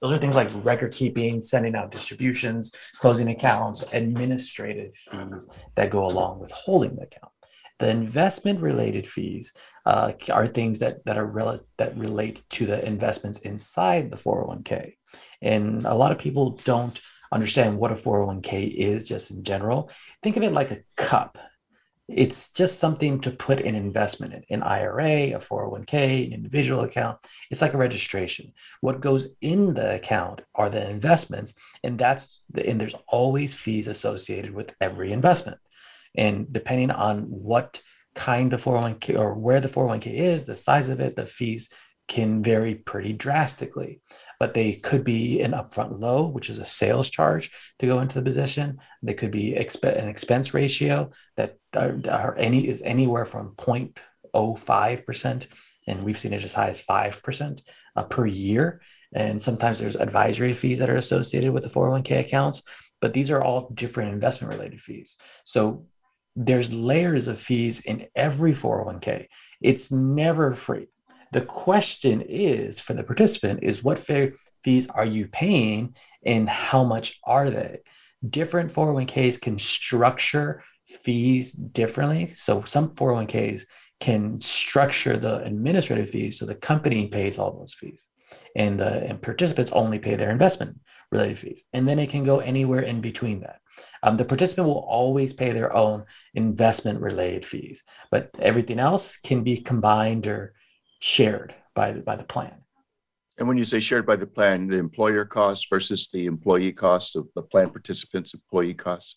those 0.00 0.12
are 0.12 0.18
things 0.18 0.34
like 0.34 0.48
record 0.64 0.92
keeping, 0.92 1.42
sending 1.42 1.74
out 1.74 1.90
distributions, 1.90 2.72
closing 2.98 3.28
accounts, 3.28 3.92
administrative 3.92 4.94
fees 4.94 5.48
that 5.74 5.90
go 5.90 6.06
along 6.06 6.38
with 6.38 6.52
holding 6.52 6.96
the 6.96 7.02
account. 7.02 7.32
The 7.78 7.90
investment 7.90 8.60
related 8.60 9.06
fees 9.06 9.52
uh, 9.86 10.12
are 10.32 10.46
things 10.46 10.80
that 10.80 11.04
that 11.04 11.16
are 11.16 11.26
rel- 11.26 11.64
that 11.78 11.96
relate 11.96 12.42
to 12.50 12.66
the 12.66 12.84
investments 12.84 13.38
inside 13.40 14.10
the 14.10 14.16
401k, 14.16 14.94
and 15.40 15.84
a 15.84 15.94
lot 15.94 16.12
of 16.12 16.18
people 16.18 16.50
don't 16.64 17.00
understand 17.30 17.78
what 17.78 17.92
a 17.92 17.94
401k 17.94 18.74
is 18.74 19.04
just 19.04 19.30
in 19.30 19.44
general. 19.44 19.90
Think 20.22 20.36
of 20.36 20.42
it 20.42 20.52
like 20.52 20.70
a 20.70 20.82
cup 20.96 21.38
it's 22.08 22.50
just 22.50 22.78
something 22.78 23.20
to 23.20 23.30
put 23.30 23.60
an 23.60 23.74
investment 23.74 24.32
in 24.32 24.42
an 24.48 24.62
IRA, 24.62 25.34
a 25.34 25.38
401k, 25.38 26.26
an 26.26 26.32
individual 26.32 26.80
account. 26.80 27.18
It's 27.50 27.60
like 27.60 27.74
a 27.74 27.78
registration. 27.78 28.52
What 28.80 29.00
goes 29.00 29.28
in 29.42 29.74
the 29.74 29.96
account 29.96 30.40
are 30.54 30.70
the 30.70 30.88
investments, 30.88 31.54
and 31.84 31.98
that's 31.98 32.40
the, 32.50 32.66
and 32.66 32.80
there's 32.80 32.94
always 33.06 33.54
fees 33.54 33.88
associated 33.88 34.54
with 34.54 34.74
every 34.80 35.12
investment. 35.12 35.58
And 36.14 36.50
depending 36.50 36.90
on 36.90 37.24
what 37.24 37.82
kind 38.14 38.52
of 38.54 38.64
401k 38.64 39.18
or 39.18 39.34
where 39.34 39.60
the 39.60 39.68
401k 39.68 40.14
is, 40.14 40.46
the 40.46 40.56
size 40.56 40.88
of 40.88 41.00
it, 41.00 41.14
the 41.14 41.26
fees 41.26 41.68
can 42.08 42.42
vary 42.42 42.74
pretty 42.74 43.12
drastically 43.12 44.00
but 44.38 44.54
they 44.54 44.72
could 44.74 45.04
be 45.04 45.40
an 45.40 45.52
upfront 45.52 45.98
low, 45.98 46.26
which 46.26 46.48
is 46.48 46.58
a 46.58 46.64
sales 46.64 47.10
charge 47.10 47.50
to 47.78 47.86
go 47.86 48.00
into 48.00 48.14
the 48.14 48.24
position. 48.24 48.78
They 49.02 49.14
could 49.14 49.30
be 49.30 49.54
exp- 49.54 49.84
an 49.84 50.08
expense 50.08 50.54
ratio 50.54 51.10
that 51.36 51.58
are, 51.76 51.98
are 52.10 52.34
any 52.38 52.68
is 52.68 52.82
anywhere 52.82 53.24
from 53.24 53.54
0.05 53.56 55.06
percent, 55.06 55.48
and 55.86 56.04
we've 56.04 56.18
seen 56.18 56.32
it 56.32 56.44
as 56.44 56.54
high 56.54 56.68
as 56.68 56.80
five 56.80 57.22
percent 57.22 57.62
uh, 57.96 58.04
per 58.04 58.26
year. 58.26 58.80
And 59.12 59.40
sometimes 59.40 59.78
there's 59.78 59.96
advisory 59.96 60.52
fees 60.52 60.78
that 60.80 60.90
are 60.90 60.96
associated 60.96 61.52
with 61.52 61.62
the 61.62 61.70
401k 61.70 62.20
accounts, 62.20 62.62
but 63.00 63.14
these 63.14 63.30
are 63.30 63.42
all 63.42 63.70
different 63.70 64.12
investment 64.12 64.52
related 64.52 64.80
fees. 64.80 65.16
So 65.44 65.86
there's 66.36 66.72
layers 66.72 67.26
of 67.26 67.38
fees 67.38 67.80
in 67.80 68.06
every 68.14 68.52
401k. 68.52 69.26
It's 69.60 69.90
never 69.90 70.54
free. 70.54 70.88
The 71.32 71.42
question 71.42 72.22
is 72.22 72.80
for 72.80 72.94
the 72.94 73.04
participant 73.04 73.60
is 73.62 73.84
what 73.84 73.98
fees 73.98 74.88
are 74.88 75.04
you 75.04 75.28
paying 75.28 75.94
and 76.24 76.48
how 76.48 76.84
much 76.84 77.18
are 77.24 77.50
they? 77.50 77.80
Different 78.28 78.72
401ks 78.72 79.40
can 79.40 79.58
structure 79.58 80.62
fees 80.84 81.52
differently. 81.52 82.28
So 82.28 82.64
some 82.64 82.90
401ks 82.90 83.64
can 84.00 84.40
structure 84.40 85.16
the 85.16 85.42
administrative 85.44 86.10
fees 86.10 86.38
so 86.38 86.46
the 86.46 86.54
company 86.54 87.08
pays 87.08 87.38
all 87.38 87.58
those 87.58 87.74
fees 87.74 88.08
and 88.54 88.78
the 88.78 89.02
and 89.04 89.20
participants 89.20 89.72
only 89.72 89.98
pay 89.98 90.14
their 90.14 90.30
investment 90.30 90.78
related 91.10 91.38
fees 91.38 91.64
and 91.72 91.88
then 91.88 91.98
it 91.98 92.10
can 92.10 92.24
go 92.24 92.38
anywhere 92.38 92.82
in 92.82 93.00
between 93.00 93.40
that 93.40 93.60
um, 94.02 94.16
the 94.16 94.24
participant 94.24 94.68
will 94.68 94.86
always 94.88 95.32
pay 95.32 95.50
their 95.50 95.74
own 95.74 96.04
investment 96.34 97.00
related 97.00 97.44
fees 97.44 97.82
but 98.10 98.30
everything 98.38 98.78
else 98.78 99.16
can 99.16 99.42
be 99.42 99.56
combined 99.56 100.26
or 100.26 100.54
shared 101.00 101.54
by 101.74 101.92
the, 101.92 102.00
by 102.00 102.16
the 102.16 102.24
plan. 102.24 102.62
And 103.38 103.46
when 103.46 103.56
you 103.56 103.64
say 103.64 103.78
shared 103.78 104.06
by 104.06 104.16
the 104.16 104.26
plan, 104.26 104.66
the 104.66 104.78
employer 104.78 105.24
costs 105.24 105.66
versus 105.70 106.08
the 106.12 106.26
employee 106.26 106.72
costs 106.72 107.14
of 107.14 107.28
the 107.34 107.42
plan 107.42 107.70
participants' 107.70 108.34
employee 108.34 108.74
costs? 108.74 109.16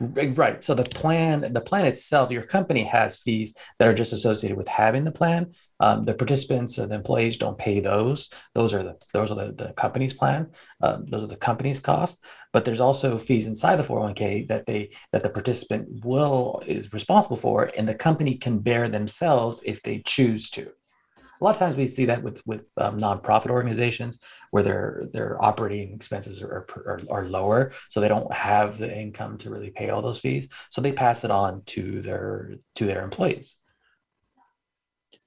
Right. 0.00 0.62
So 0.62 0.74
the 0.74 0.84
plan, 0.84 1.52
the 1.52 1.60
plan 1.60 1.86
itself, 1.86 2.30
your 2.30 2.42
company 2.42 2.82
has 2.82 3.18
fees 3.18 3.56
that 3.78 3.88
are 3.88 3.94
just 3.94 4.12
associated 4.12 4.56
with 4.56 4.68
having 4.68 5.04
the 5.04 5.12
plan. 5.12 5.52
Um, 5.80 6.04
the 6.04 6.14
participants 6.14 6.78
or 6.78 6.86
the 6.86 6.96
employees 6.96 7.36
don't 7.36 7.58
pay 7.58 7.80
those. 7.80 8.28
Those 8.54 8.74
are 8.74 8.82
the 8.82 8.96
those 9.12 9.30
are 9.30 9.34
the, 9.34 9.52
the 9.52 9.72
company's 9.72 10.12
plan. 10.12 10.50
Um, 10.80 11.06
those 11.06 11.22
are 11.24 11.28
the 11.28 11.36
company's 11.36 11.80
costs. 11.80 12.20
But 12.52 12.64
there's 12.64 12.80
also 12.80 13.18
fees 13.18 13.46
inside 13.46 13.76
the 13.76 13.84
401k 13.84 14.48
that 14.48 14.66
they 14.66 14.90
that 15.12 15.22
the 15.22 15.30
participant 15.30 16.04
will 16.04 16.62
is 16.66 16.92
responsible 16.92 17.36
for, 17.36 17.70
and 17.76 17.88
the 17.88 17.94
company 17.94 18.36
can 18.36 18.58
bear 18.60 18.88
themselves 18.88 19.62
if 19.64 19.82
they 19.82 20.02
choose 20.04 20.50
to 20.50 20.72
a 21.40 21.44
lot 21.44 21.50
of 21.50 21.58
times 21.58 21.76
we 21.76 21.86
see 21.86 22.04
that 22.06 22.22
with 22.22 22.42
with 22.46 22.66
um, 22.78 22.98
nonprofit 22.98 23.50
organizations 23.50 24.20
where 24.50 24.62
their 24.62 25.02
their 25.12 25.42
operating 25.44 25.92
expenses 25.94 26.42
are, 26.42 26.66
are, 26.86 27.00
are 27.10 27.24
lower 27.26 27.72
so 27.90 28.00
they 28.00 28.08
don't 28.08 28.32
have 28.32 28.78
the 28.78 28.98
income 28.98 29.36
to 29.38 29.50
really 29.50 29.70
pay 29.70 29.90
all 29.90 30.02
those 30.02 30.20
fees 30.20 30.48
so 30.70 30.80
they 30.80 30.92
pass 30.92 31.24
it 31.24 31.30
on 31.30 31.62
to 31.66 32.02
their 32.02 32.54
to 32.74 32.86
their 32.86 33.02
employees. 33.02 33.56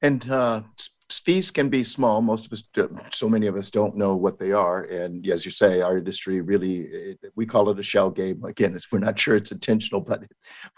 And 0.01 0.29
uh, 0.29 0.61
fees 1.09 1.51
can 1.51 1.69
be 1.69 1.83
small. 1.83 2.21
Most 2.21 2.45
of 2.45 2.51
us, 2.51 2.63
so 3.11 3.29
many 3.29 3.47
of 3.47 3.55
us 3.55 3.69
don't 3.69 3.95
know 3.95 4.15
what 4.15 4.37
they 4.37 4.51
are. 4.51 4.83
And 4.83 5.25
as 5.27 5.45
you 5.45 5.51
say, 5.51 5.81
our 5.81 5.97
industry 5.97 6.41
really, 6.41 6.81
it, 6.81 7.19
we 7.35 7.45
call 7.45 7.69
it 7.69 7.79
a 7.79 7.83
shell 7.83 8.09
game. 8.09 8.43
Again, 8.43 8.77
we're 8.91 8.99
not 8.99 9.17
sure 9.17 9.35
it's 9.35 9.51
intentional, 9.51 10.01
but 10.01 10.23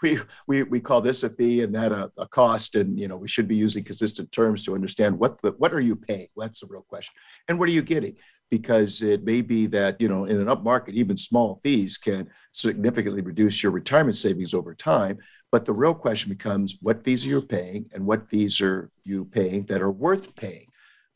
we, 0.02 0.18
we, 0.46 0.62
we 0.62 0.80
call 0.80 1.00
this 1.00 1.22
a 1.24 1.30
fee 1.30 1.62
and 1.62 1.74
that 1.74 1.92
a, 1.92 2.10
a, 2.16 2.28
cost. 2.28 2.76
And, 2.76 2.98
you 2.98 3.08
know, 3.08 3.16
we 3.16 3.28
should 3.28 3.48
be 3.48 3.56
using 3.56 3.82
consistent 3.82 4.30
terms 4.30 4.64
to 4.64 4.74
understand 4.74 5.18
what 5.18 5.40
the, 5.42 5.52
what 5.58 5.74
are 5.74 5.80
you 5.80 5.96
paying? 5.96 6.28
That's 6.36 6.60
the 6.60 6.68
real 6.70 6.86
question. 6.88 7.14
And 7.48 7.58
what 7.58 7.68
are 7.68 7.72
you 7.72 7.82
getting? 7.82 8.16
Because 8.50 9.00
it 9.02 9.24
may 9.24 9.42
be 9.42 9.66
that, 9.66 10.00
you 10.00 10.08
know, 10.08 10.24
in 10.24 10.40
an 10.40 10.48
up 10.48 10.64
market, 10.64 10.94
even 10.94 11.16
small 11.16 11.60
fees 11.62 11.96
can 11.96 12.28
significantly 12.52 13.20
reduce 13.20 13.62
your 13.62 13.72
retirement 13.72 14.16
savings 14.16 14.54
over 14.54 14.74
time. 14.74 15.18
But 15.52 15.64
the 15.64 15.72
real 15.72 15.94
question 15.94 16.30
becomes 16.30 16.78
what 16.82 17.04
fees 17.04 17.24
are 17.24 17.28
you 17.28 17.42
paying 17.42 17.90
and 17.92 18.06
what 18.06 18.28
fees 18.28 18.60
are 18.60 18.90
you 19.04 19.24
paying 19.24 19.66
that 19.66 19.82
are 19.82 19.90
worth 19.90 20.34
paying? 20.34 20.66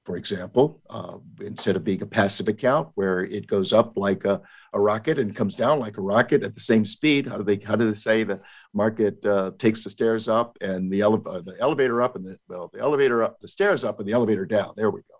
For 0.04 0.16
example, 0.16 0.82
uh, 0.90 1.16
instead 1.40 1.76
of 1.76 1.84
being 1.84 2.02
a 2.02 2.06
passive 2.06 2.48
account 2.48 2.90
where 2.94 3.20
it 3.20 3.46
goes 3.46 3.72
up 3.72 3.96
like 3.96 4.26
a, 4.26 4.42
a, 4.74 4.78
rocket 4.78 5.18
and 5.18 5.34
comes 5.34 5.54
down 5.54 5.78
like 5.78 5.96
a 5.96 6.02
rocket 6.02 6.42
at 6.42 6.54
the 6.54 6.60
same 6.60 6.84
speed, 6.84 7.26
how 7.26 7.38
do 7.38 7.42
they 7.42 7.56
how 7.64 7.74
do 7.74 7.90
they 7.90 7.96
say 7.96 8.22
the 8.22 8.40
market 8.74 9.24
uh, 9.24 9.52
takes 9.58 9.82
the 9.82 9.88
stairs 9.88 10.28
up 10.28 10.58
and 10.60 10.92
the, 10.92 11.00
ele- 11.00 11.26
uh, 11.26 11.40
the 11.40 11.56
elevator 11.58 12.02
up 12.02 12.16
and 12.16 12.26
the 12.26 12.38
well 12.48 12.68
the 12.70 12.80
elevator 12.80 13.24
up 13.24 13.40
the 13.40 13.48
stairs 13.48 13.82
up 13.82 13.98
and 13.98 14.06
the 14.06 14.12
elevator 14.12 14.44
down? 14.44 14.74
There 14.76 14.90
we 14.90 15.00
go. 15.00 15.13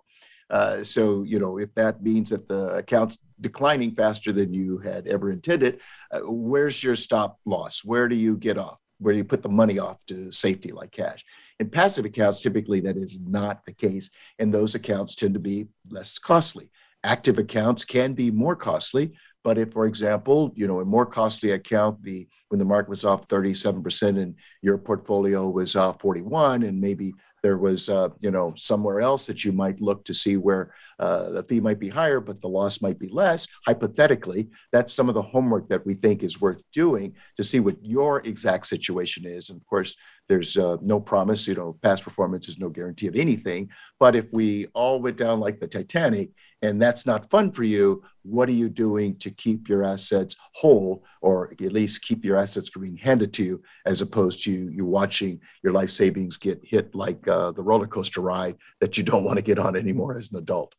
Uh, 0.50 0.82
so, 0.84 1.22
you 1.22 1.38
know, 1.38 1.58
if 1.58 1.74
that 1.74 2.02
means 2.02 2.30
that 2.30 2.48
the 2.48 2.68
account's 2.76 3.18
declining 3.40 3.92
faster 3.92 4.32
than 4.32 4.52
you 4.52 4.78
had 4.78 5.06
ever 5.06 5.30
intended, 5.30 5.80
uh, 6.12 6.20
where's 6.24 6.82
your 6.82 6.96
stop 6.96 7.38
loss? 7.44 7.84
Where 7.84 8.08
do 8.08 8.16
you 8.16 8.36
get 8.36 8.58
off? 8.58 8.80
where 8.98 9.12
do 9.12 9.18
you 9.18 9.24
put 9.24 9.42
the 9.42 9.48
money 9.48 9.78
off 9.78 9.98
to 10.06 10.30
safety 10.30 10.72
like 10.72 10.90
cash. 10.90 11.24
In 11.60 11.70
passive 11.70 12.04
accounts, 12.04 12.40
typically 12.40 12.80
that 12.80 12.96
is 12.96 13.20
not 13.20 13.64
the 13.64 13.72
case, 13.72 14.10
and 14.38 14.52
those 14.52 14.74
accounts 14.74 15.14
tend 15.14 15.34
to 15.34 15.40
be 15.40 15.68
less 15.90 16.18
costly. 16.18 16.70
Active 17.04 17.38
accounts 17.38 17.84
can 17.84 18.14
be 18.14 18.30
more 18.30 18.56
costly, 18.56 19.12
but 19.44 19.58
if, 19.58 19.72
for 19.72 19.86
example, 19.86 20.52
you 20.56 20.66
know, 20.66 20.80
a 20.80 20.84
more 20.84 21.06
costly 21.06 21.50
account, 21.50 22.02
the 22.02 22.26
when 22.48 22.58
the 22.58 22.64
market 22.64 22.88
was 22.88 23.04
off 23.04 23.28
37% 23.28 24.20
and 24.20 24.36
your 24.62 24.78
portfolio 24.78 25.48
was 25.48 25.76
off 25.76 26.00
41, 26.00 26.62
and 26.62 26.80
maybe 26.80 27.14
there 27.44 27.58
was, 27.58 27.90
uh, 27.90 28.08
you 28.20 28.30
know, 28.30 28.54
somewhere 28.56 29.00
else 29.00 29.26
that 29.26 29.44
you 29.44 29.52
might 29.52 29.78
look 29.78 30.02
to 30.06 30.14
see 30.14 30.38
where 30.38 30.72
uh, 30.98 31.30
the 31.30 31.42
fee 31.42 31.60
might 31.60 31.80
be 31.80 31.88
higher, 31.88 32.20
but 32.20 32.40
the 32.40 32.48
loss 32.48 32.82
might 32.82 32.98
be 32.98 33.08
less. 33.08 33.48
Hypothetically, 33.66 34.48
that's 34.72 34.92
some 34.92 35.08
of 35.08 35.14
the 35.14 35.22
homework 35.22 35.68
that 35.68 35.84
we 35.86 35.94
think 35.94 36.22
is 36.22 36.40
worth 36.40 36.62
doing 36.72 37.14
to 37.36 37.42
see 37.42 37.60
what 37.60 37.76
your 37.82 38.20
exact 38.26 38.66
situation 38.66 39.26
is. 39.26 39.50
And 39.50 39.60
of 39.60 39.66
course, 39.66 39.96
there's 40.28 40.56
uh, 40.56 40.78
no 40.80 41.00
promise, 41.00 41.46
you 41.46 41.54
know, 41.54 41.76
past 41.82 42.02
performance 42.02 42.48
is 42.48 42.58
no 42.58 42.70
guarantee 42.70 43.06
of 43.08 43.16
anything. 43.16 43.70
But 44.00 44.16
if 44.16 44.26
we 44.32 44.66
all 44.74 45.00
went 45.00 45.18
down 45.18 45.38
like 45.38 45.60
the 45.60 45.68
Titanic 45.68 46.30
and 46.62 46.80
that's 46.80 47.04
not 47.04 47.28
fun 47.28 47.52
for 47.52 47.62
you, 47.62 48.02
what 48.22 48.48
are 48.48 48.52
you 48.52 48.70
doing 48.70 49.18
to 49.18 49.30
keep 49.30 49.68
your 49.68 49.84
assets 49.84 50.36
whole 50.54 51.04
or 51.20 51.52
at 51.52 51.72
least 51.72 52.02
keep 52.02 52.24
your 52.24 52.38
assets 52.38 52.70
from 52.70 52.82
being 52.82 52.96
handed 52.96 53.34
to 53.34 53.44
you 53.44 53.62
as 53.84 54.00
opposed 54.00 54.42
to 54.44 54.50
you 54.50 54.86
watching 54.86 55.40
your 55.62 55.74
life 55.74 55.90
savings 55.90 56.38
get 56.38 56.58
hit 56.64 56.94
like 56.94 57.26
uh, 57.28 57.50
the 57.52 57.62
roller 57.62 57.86
coaster 57.86 58.22
ride 58.22 58.56
that 58.80 58.96
you 58.96 59.04
don't 59.04 59.24
want 59.24 59.36
to 59.36 59.42
get 59.42 59.58
on 59.58 59.76
anymore 59.76 60.16
as 60.16 60.32
an 60.32 60.38
adult? 60.38 60.74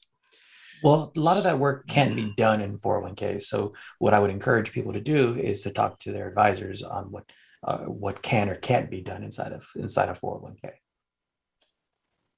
Well, 0.84 1.12
a 1.15 1.20
lot 1.20 1.38
of 1.38 1.44
that 1.44 1.60
work 1.60 1.88
can't 1.88 2.15
be 2.15 2.34
done 2.36 2.62
in 2.62 2.77
401k. 2.77 3.41
So, 3.41 3.74
what 4.00 4.13
I 4.13 4.20
would 4.20 4.29
encourage 4.29 4.72
people 4.72 4.94
to 4.94 5.01
do 5.01 5.36
is 5.36 5.63
to 5.63 5.72
talk 5.72 6.00
to 6.00 6.12
their 6.12 6.27
advisors 6.27 6.84
on 6.84 7.05
what 7.12 7.25
uh, 7.63 7.79
what 7.79 8.22
can 8.22 8.50
or 8.50 8.55
can't 8.55 8.89
be 8.91 9.01
done 9.01 9.24
inside 9.24 9.51
of 9.51 9.67
inside 9.75 10.10
of 10.10 10.20
401k. 10.20 10.72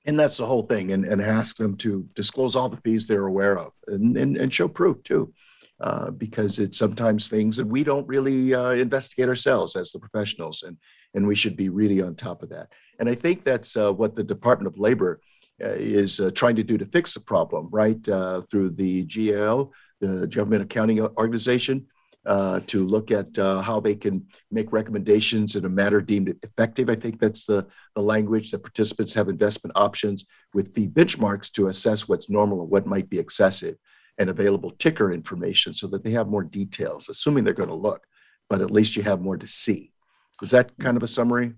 And 0.05 0.17
that's 0.17 0.37
the 0.37 0.45
whole 0.45 0.63
thing, 0.63 0.93
and, 0.93 1.03
and 1.03 1.21
ask 1.21 1.57
them 1.57 1.75
to 1.77 2.07
disclose 2.15 2.55
all 2.55 2.69
the 2.69 2.77
fees 2.77 3.05
they're 3.05 3.27
aware 3.27 3.59
of 3.59 3.73
and, 3.87 4.15
and, 4.15 4.37
and 4.37 4.53
show 4.53 4.69
proof 4.69 5.03
too, 5.03 5.33
uh, 5.81 6.11
because 6.11 6.59
it's 6.59 6.77
sometimes 6.77 7.27
things 7.27 7.57
that 7.57 7.67
we 7.67 7.83
don't 7.83 8.07
really 8.07 8.53
uh, 8.53 8.69
investigate 8.69 9.27
ourselves 9.27 9.75
as 9.75 9.91
the 9.91 9.99
professionals, 9.99 10.63
and, 10.63 10.77
and 11.13 11.27
we 11.27 11.35
should 11.35 11.57
be 11.57 11.67
really 11.67 12.01
on 12.01 12.15
top 12.15 12.41
of 12.41 12.47
that. 12.49 12.69
And 12.99 13.09
I 13.09 13.15
think 13.15 13.43
that's 13.43 13.75
uh, 13.75 13.91
what 13.91 14.15
the 14.15 14.23
Department 14.23 14.73
of 14.73 14.79
Labor 14.79 15.19
is 15.59 16.19
uh, 16.19 16.31
trying 16.31 16.55
to 16.55 16.63
do 16.63 16.77
to 16.77 16.85
fix 16.85 17.13
the 17.13 17.19
problem, 17.19 17.67
right? 17.71 18.07
Uh, 18.07 18.41
through 18.41 18.69
the 18.71 19.03
GAO, 19.03 19.71
the 19.99 20.27
Government 20.27 20.63
Accounting 20.63 20.99
Organization, 21.01 21.87
uh, 22.25 22.59
to 22.67 22.85
look 22.85 23.09
at 23.09 23.37
uh, 23.39 23.61
how 23.61 23.79
they 23.79 23.95
can 23.95 24.27
make 24.51 24.73
recommendations 24.73 25.55
in 25.55 25.63
a 25.63 25.69
manner 25.69 26.01
deemed 26.01 26.35
effective. 26.43 26.89
I 26.89 26.95
think 26.95 27.19
that's 27.19 27.45
the, 27.45 27.65
the 27.95 28.01
language 28.01 28.51
that 28.51 28.63
participants 28.63 29.13
have 29.13 29.29
investment 29.29 29.77
options 29.77 30.25
with 30.53 30.73
fee 30.73 30.89
benchmarks 30.89 31.49
to 31.53 31.69
assess 31.69 32.09
what's 32.09 32.29
normal 32.29 32.61
and 32.61 32.69
what 32.69 32.85
might 32.85 33.09
be 33.09 33.17
excessive 33.17 33.77
and 34.17 34.29
available 34.29 34.71
ticker 34.71 35.13
information 35.13 35.73
so 35.73 35.87
that 35.87 36.03
they 36.03 36.11
have 36.11 36.27
more 36.27 36.43
details, 36.43 37.07
assuming 37.07 37.43
they're 37.43 37.53
going 37.53 37.69
to 37.69 37.75
look, 37.75 38.05
but 38.49 38.61
at 38.61 38.71
least 38.71 38.95
you 38.97 39.03
have 39.03 39.21
more 39.21 39.37
to 39.37 39.47
see. 39.47 39.93
Was 40.41 40.51
that 40.51 40.77
kind 40.79 40.97
of 40.97 41.03
a 41.03 41.07
summary? 41.07 41.53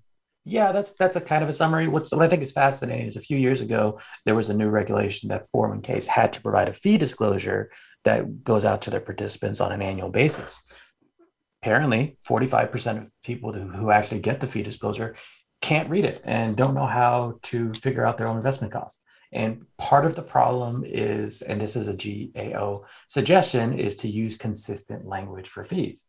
Yeah, 0.49 0.71
that's 0.71 0.93
that's 0.93 1.15
a 1.15 1.21
kind 1.21 1.43
of 1.43 1.49
a 1.49 1.53
summary. 1.53 1.87
What's 1.87 2.11
what 2.11 2.23
I 2.23 2.27
think 2.27 2.41
is 2.41 2.51
fascinating 2.51 3.05
is 3.05 3.15
a 3.15 3.21
few 3.21 3.37
years 3.37 3.61
ago 3.61 3.99
there 4.25 4.33
was 4.33 4.49
a 4.49 4.53
new 4.53 4.67
regulation 4.69 5.29
that 5.29 5.45
401ks 5.55 6.07
had 6.07 6.33
to 6.33 6.41
provide 6.41 6.67
a 6.67 6.73
fee 6.73 6.97
disclosure 6.97 7.71
that 8.03 8.43
goes 8.43 8.65
out 8.65 8.81
to 8.83 8.89
their 8.89 8.99
participants 8.99 9.61
on 9.61 9.71
an 9.71 9.83
annual 9.83 10.09
basis. 10.09 10.55
Apparently, 11.61 12.17
45% 12.27 12.97
of 12.97 13.11
people 13.23 13.53
who, 13.53 13.67
who 13.67 13.91
actually 13.91 14.21
get 14.21 14.39
the 14.39 14.47
fee 14.47 14.63
disclosure 14.63 15.15
can't 15.61 15.89
read 15.89 16.05
it 16.05 16.19
and 16.23 16.55
don't 16.55 16.73
know 16.73 16.87
how 16.87 17.37
to 17.43 17.71
figure 17.73 18.05
out 18.05 18.17
their 18.17 18.27
own 18.27 18.37
investment 18.37 18.73
costs. 18.73 19.01
And 19.31 19.65
part 19.77 20.05
of 20.05 20.15
the 20.15 20.23
problem 20.23 20.83
is, 20.87 21.43
and 21.43 21.61
this 21.61 21.75
is 21.75 21.87
a 21.87 21.95
GAO 21.95 22.85
suggestion, 23.07 23.77
is 23.77 23.97
to 23.97 24.09
use 24.09 24.35
consistent 24.35 25.05
language 25.05 25.49
for 25.49 25.63
fees. 25.63 26.05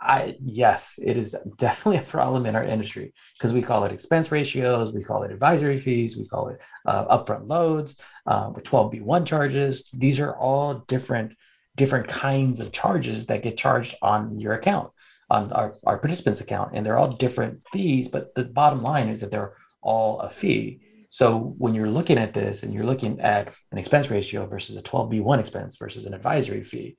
I 0.00 0.36
yes, 0.40 0.98
it 1.02 1.16
is 1.16 1.36
definitely 1.56 1.98
a 1.98 2.02
problem 2.02 2.46
in 2.46 2.54
our 2.54 2.62
industry 2.62 3.12
because 3.34 3.52
we 3.52 3.62
call 3.62 3.84
it 3.84 3.92
expense 3.92 4.30
ratios, 4.30 4.92
we 4.92 5.02
call 5.02 5.24
it 5.24 5.32
advisory 5.32 5.78
fees, 5.78 6.16
we 6.16 6.26
call 6.26 6.48
it 6.48 6.62
uh, 6.86 7.18
upfront 7.18 7.48
loads, 7.48 7.96
uh, 8.26 8.50
12b1 8.50 9.26
charges. 9.26 9.90
These 9.92 10.20
are 10.20 10.36
all 10.36 10.84
different 10.86 11.34
different 11.76 12.08
kinds 12.08 12.60
of 12.60 12.72
charges 12.72 13.26
that 13.26 13.42
get 13.42 13.56
charged 13.56 13.94
on 14.02 14.38
your 14.38 14.52
account, 14.52 14.90
on 15.30 15.52
our, 15.52 15.74
our 15.84 15.98
participants' 15.98 16.40
account, 16.40 16.72
and 16.74 16.84
they're 16.84 16.98
all 16.98 17.16
different 17.16 17.62
fees. 17.72 18.08
But 18.08 18.34
the 18.34 18.44
bottom 18.44 18.82
line 18.82 19.08
is 19.08 19.20
that 19.20 19.30
they're 19.30 19.54
all 19.80 20.18
a 20.20 20.28
fee. 20.28 20.80
So 21.08 21.54
when 21.56 21.74
you're 21.74 21.90
looking 21.90 22.18
at 22.18 22.34
this 22.34 22.62
and 22.62 22.74
you're 22.74 22.84
looking 22.84 23.20
at 23.20 23.54
an 23.72 23.78
expense 23.78 24.10
ratio 24.10 24.46
versus 24.46 24.76
a 24.76 24.82
12b1 24.82 25.38
expense 25.38 25.76
versus 25.76 26.04
an 26.04 26.14
advisory 26.14 26.62
fee, 26.62 26.96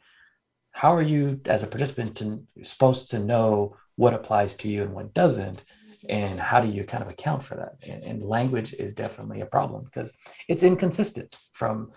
how 0.71 0.95
are 0.95 1.01
you 1.01 1.41
as 1.45 1.63
a 1.63 1.67
participant 1.67 2.15
to, 2.17 2.45
supposed 2.63 3.09
to 3.11 3.19
know 3.19 3.75
what 3.95 4.13
applies 4.13 4.55
to 4.55 4.69
you 4.69 4.83
and 4.83 4.93
what 4.93 5.13
doesn't? 5.13 5.63
And 6.07 6.39
how 6.39 6.61
do 6.61 6.69
you 6.69 6.85
kind 6.85 7.03
of 7.03 7.09
account 7.09 7.43
for 7.43 7.55
that? 7.55 7.73
And, 7.87 8.03
and, 8.03 8.23
language 8.23 8.73
is 8.73 8.93
definitely 8.93 9.41
a 9.41 9.45
problem 9.45 9.83
because 9.83 10.13
it's 10.47 10.63
inconsistent 10.63 11.35
from 11.51 11.91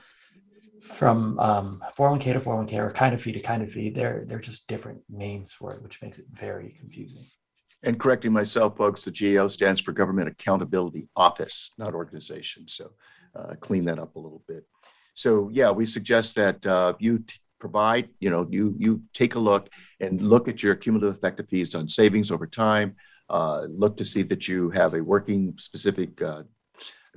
from 0.80 1.38
um, 1.38 1.80
401k 1.96 2.32
to 2.32 2.40
401k 2.40 2.78
or 2.78 2.90
kind 2.90 3.14
of 3.14 3.22
fee 3.22 3.30
to 3.30 3.40
kind 3.40 3.62
of 3.62 3.70
fee. 3.70 3.90
They're 3.90 4.24
they're 4.26 4.40
just 4.40 4.66
different 4.66 5.00
names 5.08 5.52
for 5.52 5.72
it 5.72 5.82
which 5.82 6.02
makes 6.02 6.18
it 6.18 6.26
very 6.32 6.74
confusing. 6.80 7.24
And 7.84 8.00
correcting 8.00 8.32
myself 8.32 8.76
folks 8.76 9.04
the 9.04 9.12
gao 9.12 9.46
stands 9.46 9.80
for 9.80 9.92
government 9.92 10.28
accountability 10.28 11.08
office 11.14 11.70
not 11.78 11.94
organization. 11.94 12.66
So 12.66 12.90
uh, 13.36 13.54
clean 13.60 13.84
that 13.84 14.00
up 14.00 14.16
a 14.16 14.18
little 14.18 14.42
bit. 14.48 14.66
So 15.14 15.48
yeah 15.52 15.70
we 15.70 15.86
suggest 15.86 16.34
that 16.34 16.66
uh, 16.66 16.94
you 16.98 17.20
t- 17.20 17.38
provide, 17.62 18.08
you 18.18 18.28
know, 18.28 18.42
you 18.50 18.64
you 18.84 18.92
take 19.20 19.36
a 19.36 19.44
look 19.50 19.64
and 20.00 20.12
look 20.32 20.48
at 20.48 20.62
your 20.64 20.74
cumulative 20.74 21.16
effective 21.16 21.46
fees 21.48 21.76
on 21.76 21.86
savings 21.88 22.30
over 22.34 22.46
time. 22.46 22.88
Uh, 23.36 23.58
look 23.82 23.94
to 23.96 24.04
see 24.12 24.22
that 24.30 24.42
you 24.48 24.58
have 24.70 24.92
a 24.94 25.04
working 25.14 25.54
specific 25.68 26.10
uh, 26.20 26.42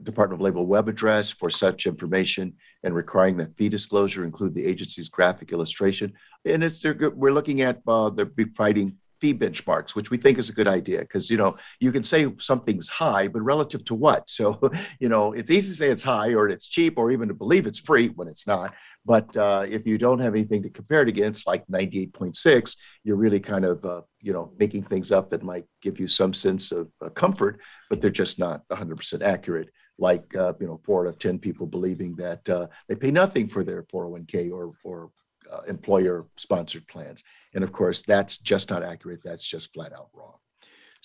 Department 0.04 0.40
of 0.40 0.44
Labor 0.46 0.62
web 0.62 0.88
address 0.88 1.32
for 1.32 1.50
such 1.50 1.88
information 1.88 2.54
and 2.84 2.94
requiring 2.94 3.38
that 3.38 3.56
fee 3.58 3.70
disclosure 3.70 4.24
include 4.24 4.54
the 4.54 4.68
agency's 4.74 5.10
graphic 5.10 5.52
illustration. 5.52 6.14
And 6.52 6.64
it's 6.64 6.86
we're 7.22 7.38
looking 7.40 7.62
at 7.62 7.78
uh, 7.88 8.10
the 8.18 8.26
providing 8.28 8.98
fee 9.20 9.34
benchmarks, 9.34 9.96
which 9.96 10.12
we 10.12 10.18
think 10.18 10.38
is 10.38 10.50
a 10.50 10.54
good 10.54 10.68
idea 10.68 11.00
because 11.00 11.30
you 11.30 11.38
know 11.38 11.56
you 11.80 11.92
can 11.92 12.04
say 12.04 12.32
something's 12.40 12.90
high, 12.90 13.28
but 13.28 13.42
relative 13.42 13.84
to 13.86 13.96
what? 13.96 14.30
So 14.36 14.60
you 15.00 15.08
know 15.08 15.32
it's 15.32 15.50
easy 15.50 15.70
to 15.70 15.78
say 15.78 15.90
it's 15.90 16.04
high 16.04 16.34
or 16.34 16.50
it's 16.50 16.68
cheap 16.68 16.98
or 16.98 17.10
even 17.12 17.30
to 17.30 17.34
believe 17.34 17.68
it's 17.68 17.80
free 17.80 18.10
when 18.10 18.28
it's 18.28 18.46
not. 18.46 18.74
But 19.06 19.38
uh, 19.38 19.66
if 19.70 19.86
you 19.86 19.98
don't 19.98 20.20
have 20.20 20.34
anything 20.34 20.64
to 20.64 20.70
compare 20.70 21.04
it 21.04 21.08
against, 21.08 21.46
like 21.46 21.66
98.6, 21.68 22.76
you're 23.04 23.16
really 23.16 23.40
kind 23.40 23.64
of 23.64 23.86
uh, 23.86 24.02
you 24.20 24.34
know 24.34 24.52
making 24.60 24.84
things 24.84 25.12
up 25.12 25.30
that 25.30 25.44
might 25.44 25.66
give 25.82 26.00
you 26.00 26.08
some 26.08 26.34
sense 26.34 26.72
of 26.72 26.90
uh, 27.04 27.10
comfort, 27.10 27.62
but 27.90 28.02
they're 28.02 28.10
just 28.10 28.40
not 28.40 28.68
100% 28.70 29.22
accurate. 29.22 29.70
Like 29.98 30.36
uh, 30.36 30.54
you 30.60 30.68
know, 30.68 30.82
four 30.84 31.08
out 31.08 31.14
of 31.14 31.20
10 31.20 31.40
people 31.40 31.68
believing 31.68 32.16
that 32.18 32.50
uh, 32.50 32.68
they 32.90 32.96
pay 32.96 33.12
nothing 33.12 33.48
for 33.48 33.64
their 33.64 33.84
401k 33.84 34.52
or 34.52 34.74
or 34.84 35.12
uh, 35.52 35.62
employer 35.68 36.26
sponsored 36.36 36.88
plans. 36.88 37.24
And 37.54 37.64
of 37.64 37.72
course, 37.72 38.02
that's 38.02 38.38
just 38.38 38.70
not 38.70 38.84
accurate. 38.84 39.22
That's 39.24 39.46
just 39.46 39.74
flat 39.74 39.94
out 39.94 40.10
wrong. 40.14 40.36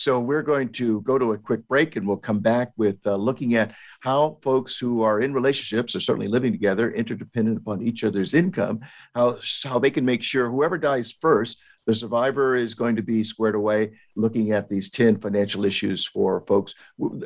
So 0.01 0.19
we're 0.19 0.43
going 0.43 0.71
to 0.71 1.03
go 1.03 1.19
to 1.19 1.33
a 1.33 1.39
quick 1.39 1.69
break 1.69 1.95
and 1.95 2.07
we'll 2.07 2.17
come 2.17 2.39
back 2.39 2.73
with 2.79 3.07
uh, 3.07 3.17
looking 3.17 3.55
at 3.55 3.75
how 4.01 4.39
folks 4.41 4.79
who 4.79 5.03
are 5.03 5.21
in 5.21 5.35
relationships 5.35 5.95
are 5.95 6.01
certainly 6.01 6.27
living 6.27 6.53
together, 6.53 6.91
interdependent 6.91 7.59
upon 7.59 7.83
each 7.83 8.03
other's 8.03 8.33
income, 8.33 8.81
how, 9.15 9.39
how 9.63 9.79
they 9.79 9.91
can 9.91 10.07
make 10.07 10.23
sure 10.23 10.51
whoever 10.51 10.79
dies 10.79 11.13
first, 11.13 11.63
the 11.87 11.95
survivor 11.95 12.57
is 12.57 12.73
going 12.73 12.97
to 12.97 13.03
be 13.03 13.23
squared 13.23 13.55
away 13.55 13.91
looking 14.17 14.53
at 14.53 14.71
these 14.71 14.91
10 14.91 15.21
financial 15.21 15.67
issues 15.67 16.07
for 16.07 16.45
folks. 16.47 16.75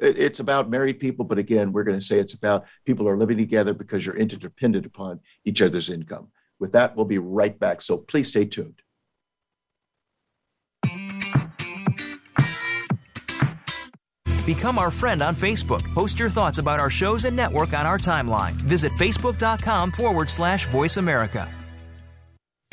It's 0.03 0.41
about 0.41 0.69
married 0.69 0.99
people, 0.99 1.25
but 1.25 1.39
again, 1.39 1.71
we're 1.71 1.85
going 1.85 1.99
to 1.99 2.05
say 2.05 2.19
it's 2.19 2.35
about 2.35 2.65
people 2.85 3.09
are 3.09 3.17
living 3.17 3.39
together 3.39 3.73
because 3.73 4.05
you're 4.05 4.17
interdependent 4.17 4.85
upon 4.85 5.21
each 5.45 5.63
other's 5.63 5.91
income. 5.91 6.29
With 6.61 6.73
that, 6.73 6.97
we'll 6.97 7.05
be 7.05 7.19
right 7.19 7.59
back. 7.59 7.83
So 7.83 7.97
please 7.99 8.29
stay 8.29 8.45
tuned. 8.45 8.81
Become 14.47 14.79
our 14.79 14.91
friend 14.91 15.23
on 15.23 15.35
Facebook. 15.35 15.83
Post 15.95 16.19
your 16.19 16.29
thoughts 16.29 16.59
about 16.59 16.79
our 16.79 16.91
shows 16.91 17.25
and 17.25 17.35
network 17.35 17.73
on 17.73 17.87
our 17.87 17.99
timeline. 17.99 18.53
Visit 18.53 18.93
facebook.com 18.93 19.91
forward 19.93 20.29
slash 20.29 20.69
voice 20.69 20.99
America. 20.99 21.51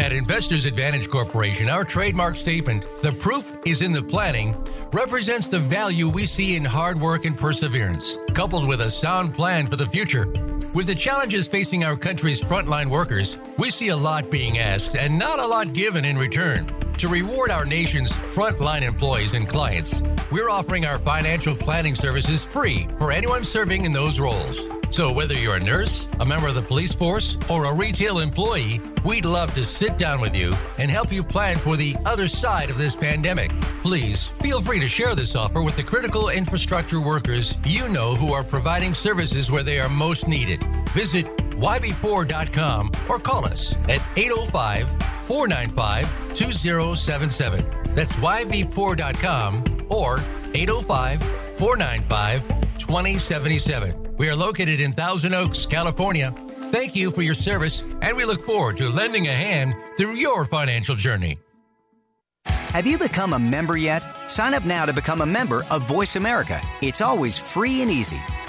At 0.01 0.13
Investors 0.13 0.65
Advantage 0.65 1.09
Corporation, 1.09 1.69
our 1.69 1.83
trademark 1.83 2.35
statement, 2.35 2.87
the 3.03 3.11
proof 3.11 3.55
is 3.67 3.83
in 3.83 3.91
the 3.91 4.01
planning, 4.01 4.55
represents 4.91 5.47
the 5.47 5.59
value 5.59 6.09
we 6.09 6.25
see 6.25 6.55
in 6.55 6.65
hard 6.65 6.99
work 6.99 7.25
and 7.25 7.37
perseverance, 7.37 8.17
coupled 8.33 8.67
with 8.67 8.81
a 8.81 8.89
sound 8.89 9.35
plan 9.35 9.67
for 9.67 9.75
the 9.75 9.85
future. 9.85 10.25
With 10.73 10.87
the 10.87 10.95
challenges 10.95 11.47
facing 11.47 11.83
our 11.83 11.95
country's 11.95 12.41
frontline 12.41 12.87
workers, 12.87 13.37
we 13.59 13.69
see 13.69 13.89
a 13.89 13.95
lot 13.95 14.31
being 14.31 14.57
asked 14.57 14.95
and 14.95 15.19
not 15.19 15.37
a 15.37 15.45
lot 15.45 15.71
given 15.71 16.03
in 16.03 16.17
return. 16.17 16.80
To 17.01 17.07
reward 17.07 17.49
our 17.49 17.65
nation's 17.65 18.11
frontline 18.11 18.83
employees 18.83 19.33
and 19.33 19.49
clients, 19.49 20.03
we're 20.31 20.51
offering 20.51 20.85
our 20.85 20.99
financial 20.99 21.55
planning 21.55 21.95
services 21.95 22.45
free 22.45 22.87
for 22.99 23.11
anyone 23.11 23.43
serving 23.43 23.85
in 23.85 23.91
those 23.91 24.19
roles. 24.19 24.67
So, 24.91 25.11
whether 25.11 25.33
you're 25.33 25.55
a 25.55 25.59
nurse, 25.59 26.07
a 26.19 26.25
member 26.27 26.47
of 26.47 26.53
the 26.53 26.61
police 26.61 26.93
force, 26.93 27.37
or 27.49 27.65
a 27.65 27.73
retail 27.73 28.19
employee, 28.19 28.79
we'd 29.03 29.25
love 29.25 29.51
to 29.55 29.65
sit 29.65 29.97
down 29.97 30.21
with 30.21 30.35
you 30.35 30.53
and 30.77 30.91
help 30.91 31.11
you 31.11 31.23
plan 31.23 31.57
for 31.57 31.75
the 31.75 31.97
other 32.05 32.27
side 32.27 32.69
of 32.69 32.77
this 32.77 32.95
pandemic. 32.95 33.49
Please 33.81 34.27
feel 34.43 34.61
free 34.61 34.79
to 34.79 34.87
share 34.87 35.15
this 35.15 35.35
offer 35.35 35.63
with 35.63 35.75
the 35.77 35.83
critical 35.83 36.29
infrastructure 36.29 37.01
workers 37.01 37.57
you 37.65 37.89
know 37.89 38.13
who 38.13 38.31
are 38.31 38.43
providing 38.43 38.93
services 38.93 39.49
where 39.49 39.63
they 39.63 39.79
are 39.79 39.89
most 39.89 40.27
needed. 40.27 40.63
Visit 40.89 41.25
ybpoor.com 41.35 42.91
or 43.09 43.17
call 43.17 43.45
us 43.45 43.73
at 43.89 44.03
805 44.15 45.11
495 45.31 46.33
2077. 46.33 47.95
That's 47.95 48.11
ybpoor.com 48.17 49.87
or 49.87 50.19
805 50.53 51.23
495 51.57 52.47
2077. 52.77 54.17
We 54.17 54.27
are 54.27 54.35
located 54.35 54.81
in 54.81 54.91
Thousand 54.91 55.33
Oaks, 55.33 55.65
California. 55.65 56.35
Thank 56.71 56.97
you 56.97 57.11
for 57.11 57.21
your 57.21 57.33
service, 57.33 57.81
and 58.01 58.17
we 58.17 58.25
look 58.25 58.45
forward 58.45 58.75
to 58.77 58.89
lending 58.89 59.29
a 59.29 59.33
hand 59.33 59.73
through 59.95 60.15
your 60.15 60.43
financial 60.43 60.95
journey. 60.95 61.39
Have 62.45 62.85
you 62.85 62.97
become 62.97 63.31
a 63.31 63.39
member 63.39 63.77
yet? 63.77 64.29
Sign 64.29 64.53
up 64.53 64.65
now 64.65 64.85
to 64.85 64.91
become 64.91 65.21
a 65.21 65.25
member 65.25 65.63
of 65.71 65.87
Voice 65.87 66.17
America. 66.17 66.59
It's 66.81 66.99
always 66.99 67.37
free 67.37 67.81
and 67.81 67.89
easy. 67.89 68.19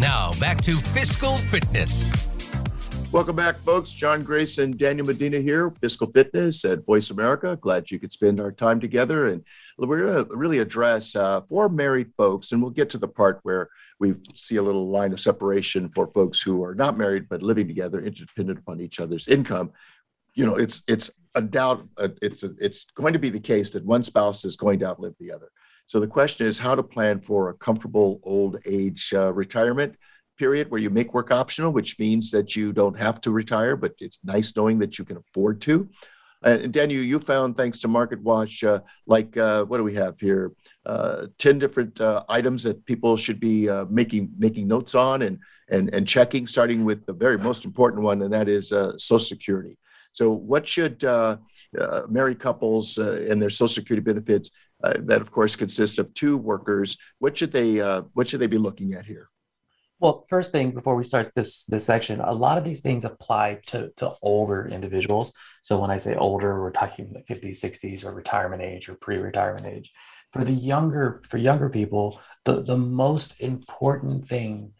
Now, 0.00 0.32
back 0.40 0.62
to 0.62 0.76
fiscal 0.76 1.36
fitness. 1.36 2.10
Welcome 3.12 3.36
back, 3.36 3.58
folks. 3.58 3.92
John 3.92 4.22
Grace 4.22 4.56
and 4.56 4.78
Daniel 4.78 5.06
Medina 5.06 5.40
here, 5.40 5.74
Fiscal 5.82 6.10
Fitness 6.10 6.64
at 6.64 6.86
Voice 6.86 7.10
America. 7.10 7.58
Glad 7.60 7.90
you 7.90 7.98
could 7.98 8.10
spend 8.10 8.40
our 8.40 8.50
time 8.50 8.80
together. 8.80 9.28
And 9.28 9.44
we're 9.76 10.00
going 10.00 10.24
to 10.24 10.34
really 10.34 10.56
address 10.56 11.14
uh, 11.14 11.42
for 11.50 11.68
married 11.68 12.12
folks, 12.16 12.50
and 12.50 12.62
we'll 12.62 12.70
get 12.70 12.88
to 12.90 12.98
the 12.98 13.08
part 13.08 13.40
where 13.42 13.68
we 13.98 14.14
see 14.32 14.56
a 14.56 14.62
little 14.62 14.88
line 14.88 15.12
of 15.12 15.20
separation 15.20 15.90
for 15.90 16.06
folks 16.06 16.40
who 16.40 16.64
are 16.64 16.74
not 16.74 16.96
married 16.96 17.28
but 17.28 17.42
living 17.42 17.68
together, 17.68 18.00
interdependent 18.00 18.58
upon 18.58 18.80
each 18.80 19.00
other's 19.00 19.28
income. 19.28 19.70
You 20.34 20.46
know, 20.46 20.54
it's 20.54 20.82
it's 20.88 21.10
a 21.34 21.42
doubt. 21.42 21.86
Uh, 21.98 22.08
it's 22.22 22.42
it's 22.42 22.86
going 22.94 23.12
to 23.12 23.18
be 23.18 23.28
the 23.28 23.38
case 23.38 23.68
that 23.70 23.84
one 23.84 24.02
spouse 24.02 24.46
is 24.46 24.56
going 24.56 24.78
to 24.78 24.86
outlive 24.86 25.16
the 25.20 25.30
other. 25.30 25.50
So 25.90 25.98
the 25.98 26.06
question 26.06 26.46
is 26.46 26.56
how 26.56 26.76
to 26.76 26.84
plan 26.84 27.18
for 27.20 27.48
a 27.48 27.54
comfortable 27.54 28.20
old 28.22 28.58
age 28.64 29.12
uh, 29.12 29.32
retirement 29.32 29.96
period 30.38 30.70
where 30.70 30.80
you 30.80 30.88
make 30.88 31.12
work 31.12 31.32
optional, 31.32 31.72
which 31.72 31.98
means 31.98 32.30
that 32.30 32.54
you 32.54 32.72
don't 32.72 32.96
have 32.96 33.20
to 33.22 33.32
retire, 33.32 33.74
but 33.74 33.94
it's 33.98 34.20
nice 34.22 34.54
knowing 34.54 34.78
that 34.78 35.00
you 35.00 35.04
can 35.04 35.16
afford 35.16 35.60
to. 35.62 35.88
And 36.44 36.72
Daniel, 36.72 37.02
you 37.02 37.18
found, 37.18 37.56
thanks 37.56 37.80
to 37.80 37.88
Market 37.88 38.22
Watch, 38.22 38.62
uh, 38.62 38.82
like 39.08 39.36
uh, 39.36 39.64
what 39.64 39.78
do 39.78 39.82
we 39.82 39.94
have 39.94 40.20
here? 40.20 40.52
Uh, 40.86 41.26
Ten 41.38 41.58
different 41.58 42.00
uh, 42.00 42.22
items 42.28 42.62
that 42.62 42.86
people 42.86 43.16
should 43.16 43.40
be 43.40 43.68
uh, 43.68 43.86
making 43.90 44.30
making 44.38 44.68
notes 44.68 44.94
on 44.94 45.22
and 45.22 45.40
and 45.70 45.92
and 45.92 46.06
checking, 46.06 46.46
starting 46.46 46.84
with 46.84 47.04
the 47.04 47.12
very 47.12 47.36
most 47.36 47.64
important 47.64 48.04
one, 48.04 48.22
and 48.22 48.32
that 48.32 48.48
is 48.48 48.70
uh, 48.70 48.96
Social 48.96 49.26
Security. 49.26 49.76
So, 50.12 50.30
what 50.30 50.66
should 50.68 51.02
married 52.08 52.38
couples 52.38 52.96
and 52.96 53.42
their 53.42 53.50
Social 53.50 53.74
Security 53.74 54.02
benefits, 54.02 54.50
that 54.82 55.20
of 55.20 55.30
course 55.30 55.56
consists 55.56 55.98
of 55.98 56.12
two 56.14 56.36
workers, 56.36 56.96
what 57.18 57.36
should 57.36 57.52
they 57.52 57.78
what 58.14 58.28
should 58.28 58.40
they 58.40 58.46
be 58.46 58.58
looking 58.58 58.94
at 58.94 59.06
here? 59.06 59.28
Well, 60.00 60.24
first 60.30 60.50
thing 60.50 60.70
before 60.70 60.96
we 60.96 61.04
start 61.04 61.32
this 61.34 61.64
this 61.64 61.84
section, 61.84 62.20
a 62.20 62.32
lot 62.32 62.56
of 62.56 62.64
these 62.64 62.80
things 62.80 63.04
apply 63.04 63.60
to 63.66 63.90
to 63.96 64.14
older 64.22 64.66
individuals. 64.66 65.32
So 65.62 65.78
when 65.78 65.90
I 65.90 65.98
say 65.98 66.16
older, 66.16 66.60
we're 66.60 66.70
talking 66.70 67.12
like 67.12 67.26
50s, 67.26 67.62
60s, 67.62 68.04
or 68.04 68.14
retirement 68.14 68.62
age 68.62 68.88
or 68.88 68.94
pre-retirement 68.94 69.66
age. 69.66 69.92
For 70.32 70.42
the 70.42 70.52
younger 70.52 71.20
for 71.28 71.36
younger 71.36 71.68
people, 71.68 72.18
the 72.46 72.62
the 72.62 72.78
most 72.78 73.38
important 73.40 74.26
thing 74.26 74.72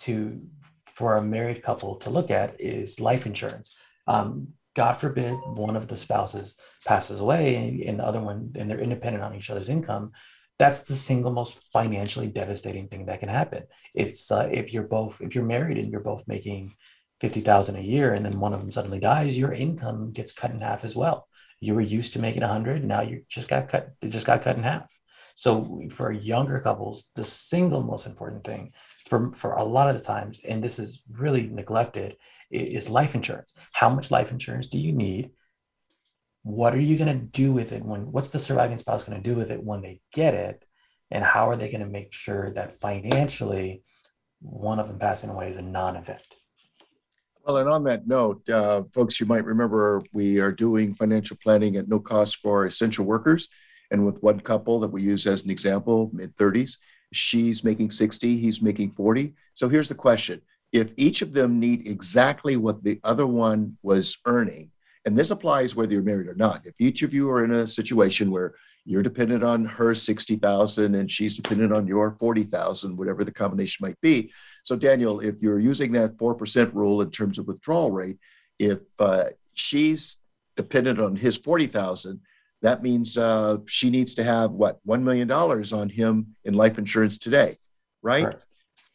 to 0.00 0.40
for 0.84 1.16
a 1.16 1.22
married 1.22 1.62
couple 1.62 1.94
to 1.96 2.10
look 2.10 2.32
at 2.32 2.60
is 2.60 2.98
life 2.98 3.24
insurance. 3.24 3.76
Um, 4.08 4.48
God 4.76 4.92
forbid 4.92 5.34
one 5.46 5.74
of 5.74 5.88
the 5.88 5.96
spouses 5.96 6.54
passes 6.86 7.18
away 7.18 7.82
and, 7.86 7.98
the 7.98 8.04
other 8.04 8.20
one, 8.20 8.52
and 8.56 8.70
they're 8.70 8.78
independent 8.78 9.24
on 9.24 9.34
each 9.34 9.50
other's 9.50 9.68
income 9.68 10.12
that's 10.58 10.82
the 10.82 10.94
single 10.94 11.32
most 11.32 11.58
financially 11.72 12.28
devastating 12.28 12.88
thing 12.88 13.06
that 13.06 13.20
can 13.20 13.28
happen. 13.28 13.64
It's 13.94 14.30
uh, 14.30 14.48
if 14.50 14.72
you're 14.72 14.88
both 14.88 15.20
if 15.20 15.34
you're 15.34 15.44
married 15.44 15.78
and 15.78 15.90
you're 15.90 16.00
both 16.00 16.26
making 16.26 16.74
fifty 17.20 17.40
thousand 17.40 17.76
a 17.76 17.80
year, 17.80 18.14
and 18.14 18.24
then 18.24 18.40
one 18.40 18.54
of 18.54 18.60
them 18.60 18.70
suddenly 18.70 19.00
dies, 19.00 19.36
your 19.36 19.52
income 19.52 20.12
gets 20.12 20.32
cut 20.32 20.50
in 20.50 20.60
half 20.60 20.84
as 20.84 20.96
well. 20.96 21.28
You 21.60 21.74
were 21.74 21.82
used 21.82 22.12
to 22.14 22.18
making 22.18 22.42
a 22.42 22.48
hundred, 22.48 22.84
now 22.84 23.02
you 23.02 23.24
just 23.28 23.48
got 23.48 23.68
cut. 23.68 23.90
It 24.02 24.08
just 24.08 24.26
got 24.26 24.42
cut 24.42 24.56
in 24.56 24.62
half. 24.62 24.90
So 25.36 25.82
for 25.90 26.10
younger 26.10 26.60
couples, 26.60 27.10
the 27.14 27.24
single 27.24 27.82
most 27.82 28.06
important 28.06 28.44
thing 28.44 28.72
for 29.06 29.32
for 29.32 29.52
a 29.52 29.64
lot 29.64 29.88
of 29.88 29.96
the 29.96 30.04
times, 30.04 30.40
and 30.46 30.62
this 30.62 30.78
is 30.78 31.02
really 31.10 31.48
neglected, 31.48 32.16
is 32.50 32.90
life 32.90 33.14
insurance. 33.14 33.54
How 33.72 33.88
much 33.88 34.10
life 34.10 34.30
insurance 34.30 34.66
do 34.68 34.78
you 34.78 34.92
need? 34.92 35.30
what 36.46 36.76
are 36.76 36.80
you 36.80 36.96
going 36.96 37.08
to 37.08 37.26
do 37.26 37.50
with 37.50 37.72
it 37.72 37.84
when 37.84 38.12
what's 38.12 38.30
the 38.30 38.38
surviving 38.38 38.78
spouse 38.78 39.02
going 39.02 39.20
to 39.20 39.30
do 39.30 39.34
with 39.34 39.50
it 39.50 39.60
when 39.60 39.82
they 39.82 40.00
get 40.12 40.32
it 40.32 40.64
and 41.10 41.24
how 41.24 41.50
are 41.50 41.56
they 41.56 41.68
going 41.68 41.82
to 41.82 41.90
make 41.90 42.12
sure 42.12 42.52
that 42.52 42.70
financially 42.70 43.82
one 44.40 44.78
of 44.78 44.86
them 44.86 44.96
passing 44.96 45.28
away 45.28 45.48
is 45.48 45.56
a 45.56 45.62
non-event 45.62 46.22
well 47.44 47.56
and 47.56 47.68
on 47.68 47.82
that 47.82 48.06
note 48.06 48.48
uh, 48.48 48.84
folks 48.94 49.18
you 49.18 49.26
might 49.26 49.44
remember 49.44 50.00
we 50.12 50.38
are 50.38 50.52
doing 50.52 50.94
financial 50.94 51.36
planning 51.42 51.74
at 51.74 51.88
no 51.88 51.98
cost 51.98 52.36
for 52.36 52.64
essential 52.64 53.04
workers 53.04 53.48
and 53.90 54.06
with 54.06 54.22
one 54.22 54.38
couple 54.38 54.78
that 54.78 54.92
we 54.92 55.02
use 55.02 55.26
as 55.26 55.42
an 55.42 55.50
example 55.50 56.10
mid 56.12 56.32
30s 56.36 56.76
she's 57.16 57.64
making 57.64 57.90
60 57.90 58.36
he's 58.38 58.62
making 58.62 58.92
40 58.92 59.34
so 59.54 59.68
here's 59.68 59.88
the 59.88 59.94
question 59.94 60.40
if 60.72 60.92
each 60.96 61.22
of 61.22 61.32
them 61.32 61.58
need 61.58 61.86
exactly 61.86 62.56
what 62.56 62.82
the 62.82 63.00
other 63.04 63.26
one 63.26 63.76
was 63.82 64.18
earning 64.26 64.70
and 65.06 65.16
this 65.16 65.30
applies 65.30 65.76
whether 65.76 65.92
you're 65.92 66.02
married 66.02 66.26
or 66.26 66.34
not. 66.34 66.66
If 66.66 66.74
each 66.80 67.02
of 67.02 67.14
you 67.14 67.30
are 67.30 67.44
in 67.44 67.52
a 67.52 67.68
situation 67.68 68.30
where 68.30 68.54
you're 68.84 69.04
dependent 69.04 69.44
on 69.44 69.64
her 69.64 69.94
60,000 69.94 70.94
and 70.96 71.10
she's 71.10 71.36
dependent 71.36 71.72
on 71.72 71.86
your 71.86 72.16
40,000, 72.18 72.96
whatever 72.96 73.22
the 73.24 73.32
combination 73.32 73.86
might 73.86 74.00
be. 74.00 74.32
So, 74.64 74.74
Daniel, 74.74 75.20
if 75.20 75.36
you're 75.40 75.60
using 75.60 75.92
that 75.92 76.16
4% 76.16 76.74
rule 76.74 77.02
in 77.02 77.10
terms 77.10 77.38
of 77.38 77.46
withdrawal 77.46 77.92
rate, 77.92 78.18
if 78.58 78.80
uh, 78.98 79.26
she's 79.54 80.16
dependent 80.56 81.00
on 81.00 81.14
his 81.14 81.36
40,000, 81.36 82.20
that 82.62 82.82
means 82.82 83.18
uh, 83.18 83.58
she 83.66 83.90
needs 83.90 84.14
to 84.14 84.24
have 84.24 84.50
what, 84.50 84.78
$1 84.86 85.02
million 85.02 85.30
on 85.30 85.88
him 85.88 86.36
in 86.44 86.54
life 86.54 86.78
insurance 86.78 87.18
today, 87.18 87.58
right? 88.02 88.34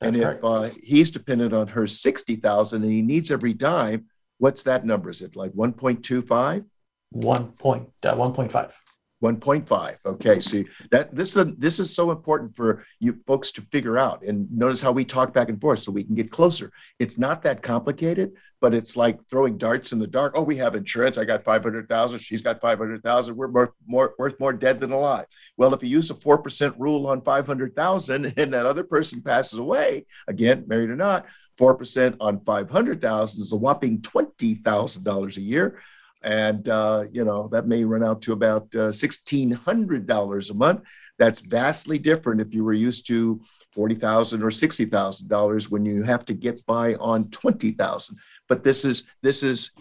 And 0.02 0.16
if 0.16 0.44
uh, 0.44 0.70
he's 0.82 1.12
dependent 1.12 1.54
on 1.54 1.68
her 1.68 1.86
60,000 1.86 2.84
and 2.84 2.92
he 2.92 3.02
needs 3.04 3.30
every 3.30 3.54
dime, 3.54 4.08
What's 4.42 4.64
that 4.64 4.84
number? 4.84 5.12
Is 5.12 5.22
it 5.22 5.36
like 5.36 5.52
1.25? 5.52 6.66
1. 7.12 7.52
Point, 7.52 7.90
uh, 8.02 8.16
1.5. 8.16 8.74
1.5. 9.22 9.98
Okay, 10.06 10.40
see 10.40 10.66
that 10.90 11.14
this 11.14 11.36
is 11.36 11.46
this 11.58 11.80
is 11.80 11.94
so 11.94 12.12
important 12.12 12.56
for 12.56 12.86
you 13.00 13.20
folks 13.28 13.52
to 13.52 13.62
figure 13.62 13.98
out. 13.98 14.24
And 14.24 14.52
notice 14.52 14.82
how 14.82 14.92
we 14.92 15.06
talk 15.06 15.34
back 15.34 15.50
and 15.50 15.62
forth 15.62 15.80
so 15.80 15.92
we 15.92 16.04
can 16.04 16.16
get 16.16 16.32
closer. 16.32 16.72
It's 17.00 17.18
not 17.18 17.44
that 17.44 17.62
complicated, 17.62 18.34
but 18.62 18.74
it's 18.74 18.98
like 18.98 19.20
throwing 19.30 19.58
darts 19.58 19.92
in 19.92 20.00
the 20.00 20.08
dark. 20.08 20.34
Oh, 20.36 20.42
we 20.42 20.58
have 20.58 20.76
insurance. 20.76 21.18
I 21.18 21.26
got 21.26 21.44
500,000. 21.44 22.20
She's 22.20 22.42
got 22.42 22.62
500,000. 22.62 23.36
We're 23.36 23.48
more, 23.48 23.74
more 23.86 24.16
worth 24.18 24.40
more 24.40 24.54
dead 24.54 24.80
than 24.80 24.92
alive. 24.92 25.26
Well, 25.56 25.74
if 25.74 25.84
you 25.84 25.90
use 25.90 26.10
a 26.10 26.16
4% 26.16 26.76
rule 26.80 27.08
on 27.08 27.22
500,000 27.22 28.26
and 28.38 28.54
that 28.54 28.66
other 28.66 28.84
person 28.84 29.22
passes 29.22 29.60
away, 29.60 30.06
again, 30.28 30.66
married 30.68 30.90
or 30.90 30.96
not, 30.96 31.28
4% 31.60 32.18
on 32.20 32.44
500,000 32.44 33.42
is 33.42 33.52
a 33.52 33.56
whopping 33.56 34.00
$20,000 34.02 35.38
a 35.38 35.42
year 35.42 35.80
and 36.24 36.70
uh, 36.70 37.06
you 37.12 37.24
know 37.24 37.48
that 37.52 37.68
may 37.68 37.84
run 37.84 38.04
out 38.04 38.22
to 38.24 38.34
about 38.34 38.64
uh, 38.76 38.90
$1600 38.90 40.50
a 40.50 40.54
month. 40.54 40.82
That's 41.18 41.42
vastly 41.42 41.98
different 42.00 42.42
if 42.42 42.54
you 42.54 42.64
were 42.64 42.74
used 42.74 43.08
to 43.08 43.42
40,000 43.74 44.44
or 44.44 44.50
$60,000 44.50 45.70
when 45.70 45.86
you 45.86 46.04
have 46.04 46.26
to 46.26 46.34
get 46.34 46.66
by 46.66 46.96
on 46.96 47.30
20,000 47.30 48.18
but 48.48 48.64
this 48.64 48.84
is 48.84 49.10
this 49.22 49.44
is 49.44 49.72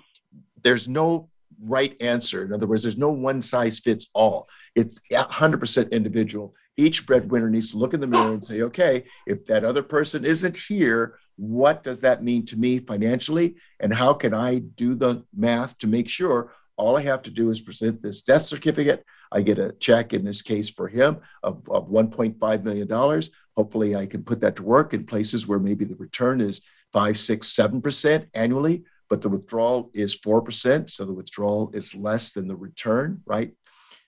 there's 0.63 0.89
no 0.89 1.29
right 1.63 1.97
answer. 2.01 2.45
In 2.45 2.53
other 2.53 2.67
words 2.67 2.83
there's 2.83 2.99
no 2.99 3.11
one 3.11 3.43
size 3.43 3.79
fits 3.79 4.09
all. 4.15 4.49
It's 4.75 5.01
100% 5.13 5.91
individual. 5.91 6.55
Each 6.77 7.07
breadwinner 7.07 7.51
needs 7.51 7.73
to 7.73 7.79
look 7.79 7.95
in 7.95 8.01
the 8.01 8.07
mirror 8.07 8.33
and 8.35 8.47
say 8.47 8.63
okay 8.63 9.05
if 9.27 9.45
that 9.47 9.65
other 9.65 9.83
person 9.83 10.25
isn't 10.25 10.57
here 10.57 11.19
what 11.37 11.83
does 11.83 12.01
that 12.01 12.23
mean 12.23 12.45
to 12.47 12.57
me 12.57 12.79
financially? 12.79 13.57
And 13.79 13.93
how 13.93 14.15
can 14.15 14.35
i 14.35 14.59
do 14.59 14.95
the 14.95 15.25
math 15.35 15.77
to 15.79 15.87
make 15.87 16.09
sure 16.09 16.53
all 16.77 16.97
i 16.97 17.03
have 17.03 17.23
to 17.23 17.31
do 17.31 17.51
is 17.51 17.61
present 17.61 18.03
this 18.03 18.23
death 18.23 18.43
certificate? 18.43 19.05
I 19.33 19.43
get 19.43 19.59
a 19.59 19.73
check 19.73 20.13
in 20.13 20.25
this 20.25 20.43
case 20.43 20.69
for 20.69 20.89
him 20.89 21.19
of, 21.43 21.69
of 21.69 21.89
1.5 21.89 22.65
million 22.65 22.89
dollars. 22.89 23.31
Hopefully 23.57 23.97
i 23.97 24.07
can 24.07 24.23
put 24.23 24.41
that 24.41 24.57
to 24.57 24.63
work 24.63 24.95
in 24.95 25.07
places 25.07 25.47
where 25.47 25.59
maybe 25.59 25.85
the 25.85 25.97
return 25.97 26.41
is 26.41 26.63
5 26.93 27.19
6 27.19 27.53
7% 27.53 28.27
annually 28.35 28.85
but 29.09 29.23
the 29.23 29.29
withdrawal 29.29 29.91
is 29.93 30.17
4% 30.17 30.89
so 30.89 31.05
the 31.05 31.13
withdrawal 31.13 31.71
is 31.75 31.95
less 31.95 32.33
than 32.33 32.47
the 32.47 32.57
return 32.57 33.23
right? 33.27 33.53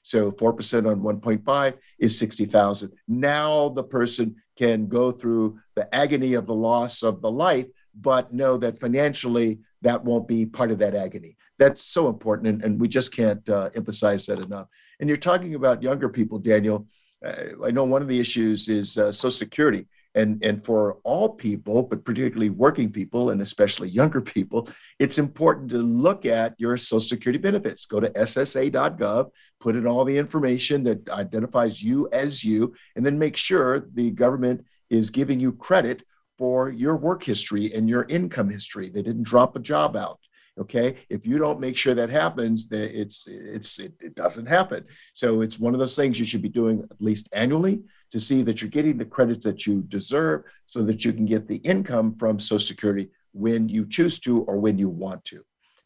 So 0.02 0.32
4% 0.32 0.90
on 0.90 1.00
1.5 1.00 1.74
is 1.98 2.18
60,000. 2.18 2.92
Now 3.08 3.68
the 3.68 3.85
person 3.85 4.37
can 4.56 4.86
go 4.86 5.12
through 5.12 5.58
the 5.74 5.92
agony 5.94 6.34
of 6.34 6.46
the 6.46 6.54
loss 6.54 7.02
of 7.02 7.22
the 7.22 7.30
life, 7.30 7.66
but 7.94 8.32
know 8.32 8.56
that 8.58 8.78
financially 8.78 9.60
that 9.82 10.04
won't 10.04 10.28
be 10.28 10.46
part 10.46 10.70
of 10.70 10.78
that 10.78 10.94
agony. 10.94 11.36
That's 11.58 11.84
so 11.84 12.08
important. 12.08 12.48
And, 12.48 12.64
and 12.64 12.80
we 12.80 12.88
just 12.88 13.14
can't 13.14 13.46
uh, 13.48 13.70
emphasize 13.74 14.26
that 14.26 14.38
enough. 14.38 14.68
And 15.00 15.08
you're 15.08 15.16
talking 15.16 15.54
about 15.54 15.82
younger 15.82 16.08
people, 16.08 16.38
Daniel. 16.38 16.86
Uh, 17.24 17.64
I 17.64 17.70
know 17.70 17.84
one 17.84 18.02
of 18.02 18.08
the 18.08 18.20
issues 18.20 18.68
is 18.68 18.98
uh, 18.98 19.12
Social 19.12 19.30
Security 19.30 19.86
and 20.14 20.44
and 20.44 20.64
for 20.64 20.98
all 21.05 21.29
people 21.29 21.83
but 21.83 22.05
particularly 22.05 22.51
working 22.51 22.90
people 22.90 23.31
and 23.31 23.40
especially 23.40 23.88
younger 23.88 24.20
people 24.20 24.68
it's 24.98 25.18
important 25.18 25.70
to 25.70 25.79
look 25.79 26.27
at 26.27 26.55
your 26.59 26.77
social 26.77 27.01
security 27.01 27.38
benefits. 27.38 27.87
Go 27.87 28.01
to 28.01 28.09
ssa.gov 28.09 29.31
put 29.61 29.77
in 29.77 29.87
all 29.87 30.05
the 30.05 30.18
information 30.18 30.83
that 30.85 31.09
identifies 31.11 31.83
you 31.83 32.09
as 32.12 32.44
you 32.44 32.75
and 32.96 33.05
then 33.05 33.18
make 33.18 33.37
sure 33.37 33.88
the 33.94 34.11
government 34.11 34.64
is 34.90 35.11
giving 35.11 35.40
you 35.40 35.53
credit 35.53 36.03
for 36.38 36.70
your 36.70 36.96
work 36.96 37.22
history 37.22 37.72
and 37.72 37.88
your 37.88 38.05
income 38.09 38.51
history. 38.51 38.88
They 38.88 39.03
didn't 39.03 39.22
drop 39.22 39.55
a 39.55 39.61
job 39.61 39.96
out 39.96 40.18
okay 40.58 40.96
if 41.08 41.26
you 41.26 41.38
don't 41.38 41.60
make 41.60 41.76
sure 41.76 41.94
that 41.94 42.10
happens 42.10 42.70
it's 42.70 43.26
it's 43.26 43.78
it, 43.78 43.94
it 44.00 44.14
doesn't 44.14 44.44
happen 44.44 44.84
so 45.14 45.40
it's 45.40 45.58
one 45.58 45.72
of 45.72 45.80
those 45.80 45.96
things 45.96 46.20
you 46.20 46.26
should 46.26 46.42
be 46.42 46.48
doing 46.48 46.86
at 46.90 47.00
least 47.00 47.28
annually 47.32 47.82
to 48.12 48.20
see 48.20 48.42
that 48.42 48.60
you're 48.60 48.70
getting 48.70 48.98
the 48.98 49.04
credits 49.06 49.44
that 49.44 49.66
you 49.66 49.80
deserve 49.88 50.42
so 50.66 50.82
that 50.84 51.02
you 51.02 51.12
can 51.14 51.24
get 51.24 51.48
the 51.48 51.56
income 51.56 52.12
from 52.12 52.38
Social 52.38 52.66
Security 52.66 53.08
when 53.32 53.70
you 53.70 53.88
choose 53.88 54.20
to 54.20 54.42
or 54.42 54.58
when 54.58 54.78
you 54.78 54.90
want 54.90 55.24
to. 55.24 55.36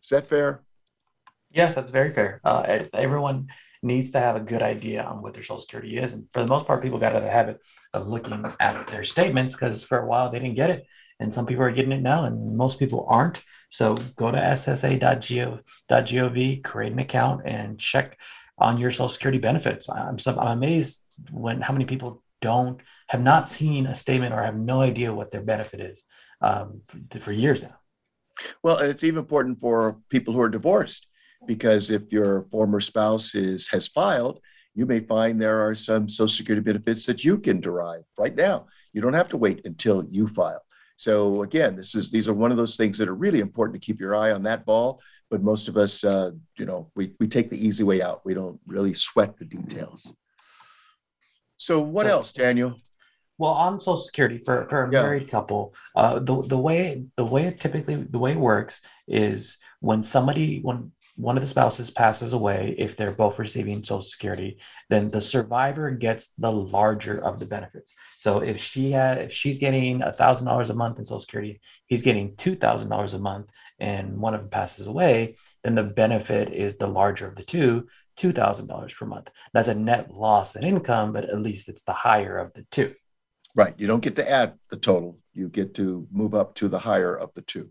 Is 0.02 0.10
that 0.10 0.26
fair? 0.26 0.62
Yes, 1.50 1.76
that's 1.76 1.90
very 1.90 2.10
fair. 2.10 2.40
Uh, 2.44 2.84
everyone 2.92 3.46
needs 3.80 4.10
to 4.10 4.18
have 4.18 4.34
a 4.34 4.40
good 4.40 4.62
idea 4.62 5.04
on 5.04 5.22
what 5.22 5.34
their 5.34 5.44
social 5.44 5.60
security 5.60 5.96
is. 5.96 6.14
And 6.14 6.26
for 6.32 6.40
the 6.42 6.48
most 6.48 6.66
part, 6.66 6.82
people 6.82 6.98
got 6.98 7.12
out 7.12 7.18
of 7.18 7.22
the 7.22 7.30
habit 7.30 7.60
of 7.94 8.08
looking 8.08 8.44
at 8.58 8.86
their 8.88 9.04
statements 9.04 9.54
because 9.54 9.84
for 9.84 10.00
a 10.00 10.06
while 10.06 10.28
they 10.28 10.40
didn't 10.40 10.56
get 10.56 10.70
it. 10.70 10.86
And 11.18 11.32
some 11.32 11.46
people 11.46 11.64
are 11.64 11.70
getting 11.70 11.92
it 11.92 12.02
now, 12.02 12.24
and 12.24 12.56
most 12.56 12.78
people 12.78 13.06
aren't. 13.08 13.42
So 13.70 13.94
go 14.16 14.30
to 14.30 14.38
ssa.gov, 14.38 15.62
create 16.64 16.92
an 16.92 16.98
account, 16.98 17.42
and 17.46 17.78
check 17.78 18.18
on 18.58 18.78
your 18.78 18.90
social 18.90 19.08
security 19.08 19.38
benefits. 19.38 19.88
I'm, 19.88 20.18
so, 20.18 20.38
I'm 20.38 20.58
amazed 20.58 21.02
when 21.30 21.60
how 21.60 21.72
many 21.72 21.84
people 21.84 22.22
don't 22.40 22.80
have 23.08 23.22
not 23.22 23.48
seen 23.48 23.86
a 23.86 23.94
statement 23.94 24.34
or 24.34 24.42
have 24.42 24.56
no 24.56 24.80
idea 24.80 25.14
what 25.14 25.30
their 25.30 25.42
benefit 25.42 25.80
is 25.80 26.02
um, 26.40 26.82
for, 27.10 27.18
for 27.18 27.32
years 27.32 27.62
now. 27.62 27.76
Well, 28.62 28.78
and 28.78 28.88
it's 28.88 29.04
even 29.04 29.18
important 29.18 29.60
for 29.60 29.98
people 30.10 30.34
who 30.34 30.40
are 30.40 30.48
divorced 30.48 31.06
because 31.46 31.90
if 31.90 32.12
your 32.12 32.42
former 32.50 32.80
spouse 32.80 33.34
is 33.34 33.68
has 33.68 33.86
filed, 33.86 34.40
you 34.74 34.84
may 34.84 35.00
find 35.00 35.40
there 35.40 35.66
are 35.66 35.74
some 35.74 36.08
Social 36.08 36.28
Security 36.28 36.62
benefits 36.62 37.06
that 37.06 37.24
you 37.24 37.38
can 37.38 37.60
derive 37.60 38.02
right 38.18 38.34
now. 38.34 38.66
You 38.92 39.00
don't 39.00 39.14
have 39.14 39.30
to 39.30 39.36
wait 39.36 39.62
until 39.64 40.04
you 40.10 40.28
file. 40.28 40.62
So 40.96 41.42
again, 41.42 41.76
this 41.76 41.94
is 41.94 42.10
these 42.10 42.28
are 42.28 42.34
one 42.34 42.50
of 42.50 42.56
those 42.56 42.76
things 42.76 42.98
that 42.98 43.08
are 43.08 43.14
really 43.14 43.40
important 43.40 43.80
to 43.80 43.84
keep 43.84 44.00
your 44.00 44.16
eye 44.16 44.32
on 44.32 44.42
that 44.44 44.64
ball. 44.64 45.00
But 45.30 45.42
most 45.42 45.68
of 45.68 45.76
us, 45.76 46.04
uh, 46.04 46.30
you 46.58 46.66
know, 46.66 46.90
we 46.94 47.14
we 47.20 47.28
take 47.28 47.50
the 47.50 47.64
easy 47.64 47.84
way 47.84 48.00
out. 48.02 48.24
We 48.24 48.34
don't 48.34 48.58
really 48.66 48.94
sweat 48.94 49.36
the 49.38 49.44
details. 49.44 50.12
So 51.56 51.80
what 51.80 52.06
else, 52.06 52.32
Daniel? 52.32 52.76
Well, 53.38 53.52
on 53.52 53.80
Social 53.80 53.98
Security 53.98 54.38
for, 54.38 54.66
for 54.68 54.84
a 54.84 54.92
yeah. 54.92 55.02
married 55.02 55.30
couple, 55.30 55.74
uh, 55.94 56.18
the 56.18 56.42
the 56.42 56.58
way 56.58 57.06
the 57.16 57.24
way 57.24 57.44
it 57.46 57.60
typically 57.60 57.96
the 57.96 58.18
way 58.18 58.32
it 58.32 58.38
works 58.38 58.80
is 59.06 59.58
when 59.80 60.02
somebody 60.02 60.60
when 60.60 60.92
one 61.16 61.36
of 61.36 61.42
the 61.42 61.48
spouses 61.48 61.90
passes 61.90 62.32
away, 62.32 62.74
if 62.78 62.96
they're 62.96 63.10
both 63.10 63.38
receiving 63.38 63.82
Social 63.82 64.02
Security, 64.02 64.58
then 64.90 65.10
the 65.10 65.20
survivor 65.20 65.90
gets 65.90 66.28
the 66.34 66.52
larger 66.52 67.18
of 67.18 67.38
the 67.38 67.46
benefits. 67.46 67.94
So 68.18 68.40
if 68.40 68.60
she 68.60 68.92
had, 68.92 69.18
if 69.18 69.32
she's 69.32 69.58
getting 69.58 70.02
a 70.02 70.12
thousand 70.12 70.46
dollars 70.46 70.70
a 70.70 70.74
month 70.74 70.98
in 70.98 71.06
Social 71.06 71.22
Security, 71.22 71.60
he's 71.86 72.02
getting 72.02 72.36
two 72.36 72.54
thousand 72.54 72.90
dollars 72.90 73.14
a 73.14 73.18
month, 73.18 73.48
and 73.78 74.18
one 74.18 74.34
of 74.34 74.40
them 74.40 74.50
passes 74.50 74.86
away, 74.86 75.36
then 75.64 75.74
the 75.74 75.82
benefit 75.82 76.50
is 76.50 76.76
the 76.76 76.86
larger 76.86 77.26
of 77.26 77.36
the 77.36 77.44
two, 77.44 77.88
two 78.16 78.32
thousand 78.32 78.66
dollars 78.66 78.92
per 78.94 79.06
month. 79.06 79.30
That's 79.54 79.68
a 79.68 79.74
net 79.74 80.12
loss 80.12 80.54
in 80.54 80.64
income, 80.64 81.14
but 81.14 81.24
at 81.24 81.40
least 81.40 81.68
it's 81.68 81.82
the 81.82 81.92
higher 81.92 82.36
of 82.36 82.52
the 82.52 82.66
two. 82.70 82.94
Right. 83.54 83.74
You 83.78 83.86
don't 83.86 84.02
get 84.02 84.16
to 84.16 84.30
add 84.30 84.58
the 84.68 84.76
total. 84.76 85.18
You 85.32 85.48
get 85.48 85.74
to 85.76 86.06
move 86.12 86.34
up 86.34 86.54
to 86.56 86.68
the 86.68 86.78
higher 86.78 87.16
of 87.16 87.32
the 87.34 87.40
two. 87.40 87.70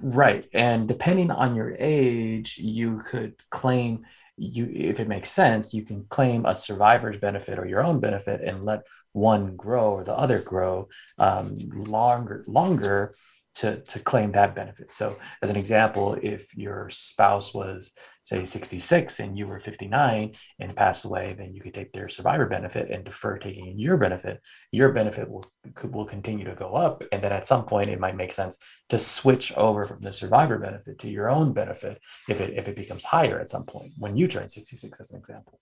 Right. 0.00 0.48
And 0.54 0.86
depending 0.86 1.30
on 1.30 1.56
your 1.56 1.74
age, 1.78 2.58
you 2.58 3.02
could 3.04 3.34
claim 3.50 4.04
you 4.36 4.70
if 4.72 5.00
it 5.00 5.08
makes 5.08 5.30
sense, 5.30 5.74
you 5.74 5.82
can 5.84 6.04
claim 6.04 6.46
a 6.46 6.54
survivor's 6.54 7.18
benefit 7.18 7.58
or 7.58 7.66
your 7.66 7.82
own 7.82 8.00
benefit 8.00 8.40
and 8.40 8.64
let 8.64 8.82
one 9.12 9.56
grow 9.56 9.92
or 9.92 10.04
the 10.04 10.14
other 10.16 10.40
grow 10.40 10.88
um, 11.18 11.58
longer 11.70 12.44
longer 12.46 13.14
to, 13.54 13.80
to 13.80 13.98
claim 13.98 14.32
that 14.32 14.54
benefit. 14.54 14.92
So, 14.92 15.16
as 15.42 15.50
an 15.50 15.56
example, 15.56 16.16
if 16.22 16.54
your 16.56 16.88
spouse 16.90 17.52
was, 17.52 17.92
say, 18.22 18.44
66 18.44 19.20
and 19.20 19.36
you 19.36 19.46
were 19.46 19.60
59 19.60 20.32
and 20.58 20.76
passed 20.76 21.04
away, 21.04 21.34
then 21.36 21.54
you 21.54 21.60
could 21.60 21.74
take 21.74 21.92
their 21.92 22.08
survivor 22.08 22.46
benefit 22.46 22.90
and 22.90 23.04
defer 23.04 23.36
taking 23.38 23.78
your 23.78 23.96
benefit. 23.96 24.40
Your 24.70 24.92
benefit 24.92 25.28
will, 25.28 25.44
will 25.90 26.06
continue 26.06 26.44
to 26.46 26.54
go 26.54 26.72
up. 26.72 27.04
And 27.12 27.22
then 27.22 27.32
at 27.32 27.46
some 27.46 27.64
point, 27.66 27.90
it 27.90 28.00
might 28.00 28.16
make 28.16 28.32
sense 28.32 28.56
to 28.88 28.98
switch 28.98 29.52
over 29.56 29.84
from 29.84 30.00
the 30.00 30.12
survivor 30.12 30.58
benefit 30.58 30.98
to 31.00 31.10
your 31.10 31.28
own 31.28 31.52
benefit 31.52 32.00
if 32.28 32.40
it, 32.40 32.54
if 32.56 32.68
it 32.68 32.76
becomes 32.76 33.04
higher 33.04 33.38
at 33.38 33.50
some 33.50 33.64
point 33.64 33.92
when 33.98 34.16
you 34.16 34.28
turn 34.28 34.48
66, 34.48 34.98
as 35.00 35.10
an 35.10 35.18
example. 35.18 35.60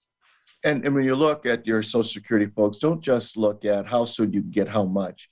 And, 0.62 0.84
and 0.84 0.94
when 0.94 1.04
you 1.04 1.16
look 1.16 1.46
at 1.46 1.66
your 1.66 1.82
Social 1.82 2.02
Security 2.02 2.50
folks, 2.54 2.78
don't 2.78 3.00
just 3.00 3.36
look 3.36 3.64
at 3.64 3.86
how 3.86 4.04
soon 4.04 4.32
you 4.32 4.42
get 4.42 4.68
how 4.68 4.84
much 4.84 5.28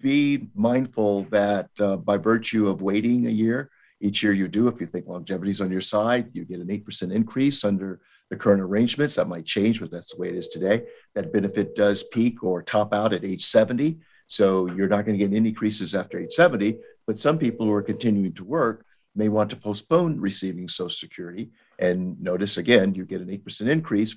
be 0.00 0.48
mindful 0.54 1.22
that 1.24 1.70
uh, 1.80 1.96
by 1.96 2.16
virtue 2.16 2.68
of 2.68 2.82
waiting 2.82 3.26
a 3.26 3.30
year, 3.30 3.70
each 4.00 4.22
year 4.22 4.32
you 4.32 4.48
do, 4.48 4.68
if 4.68 4.80
you 4.80 4.86
think 4.86 5.06
longevity 5.06 5.50
is 5.50 5.60
on 5.60 5.70
your 5.70 5.80
side, 5.80 6.30
you 6.32 6.44
get 6.44 6.60
an 6.60 6.66
8% 6.66 7.12
increase 7.12 7.64
under 7.64 8.00
the 8.30 8.36
current 8.36 8.60
arrangements. 8.60 9.14
That 9.14 9.28
might 9.28 9.44
change, 9.44 9.80
but 9.80 9.90
that's 9.90 10.12
the 10.12 10.20
way 10.20 10.28
it 10.28 10.34
is 10.34 10.48
today. 10.48 10.84
That 11.14 11.32
benefit 11.32 11.76
does 11.76 12.02
peak 12.02 12.42
or 12.42 12.62
top 12.62 12.92
out 12.92 13.12
at 13.12 13.24
age 13.24 13.44
70. 13.44 13.98
So 14.26 14.66
you're 14.66 14.88
not 14.88 15.04
going 15.04 15.18
to 15.18 15.24
get 15.24 15.36
any 15.36 15.50
increases 15.50 15.94
after 15.94 16.18
age 16.18 16.32
70. 16.32 16.78
But 17.06 17.20
some 17.20 17.38
people 17.38 17.66
who 17.66 17.72
are 17.72 17.82
continuing 17.82 18.32
to 18.34 18.44
work 18.44 18.84
may 19.14 19.28
want 19.28 19.50
to 19.50 19.56
postpone 19.56 20.18
receiving 20.20 20.66
Social 20.66 20.90
Security. 20.90 21.50
And 21.78 22.20
notice 22.20 22.56
again, 22.56 22.94
you 22.94 23.04
get 23.04 23.20
an 23.20 23.28
8% 23.28 23.68
increase 23.68 24.16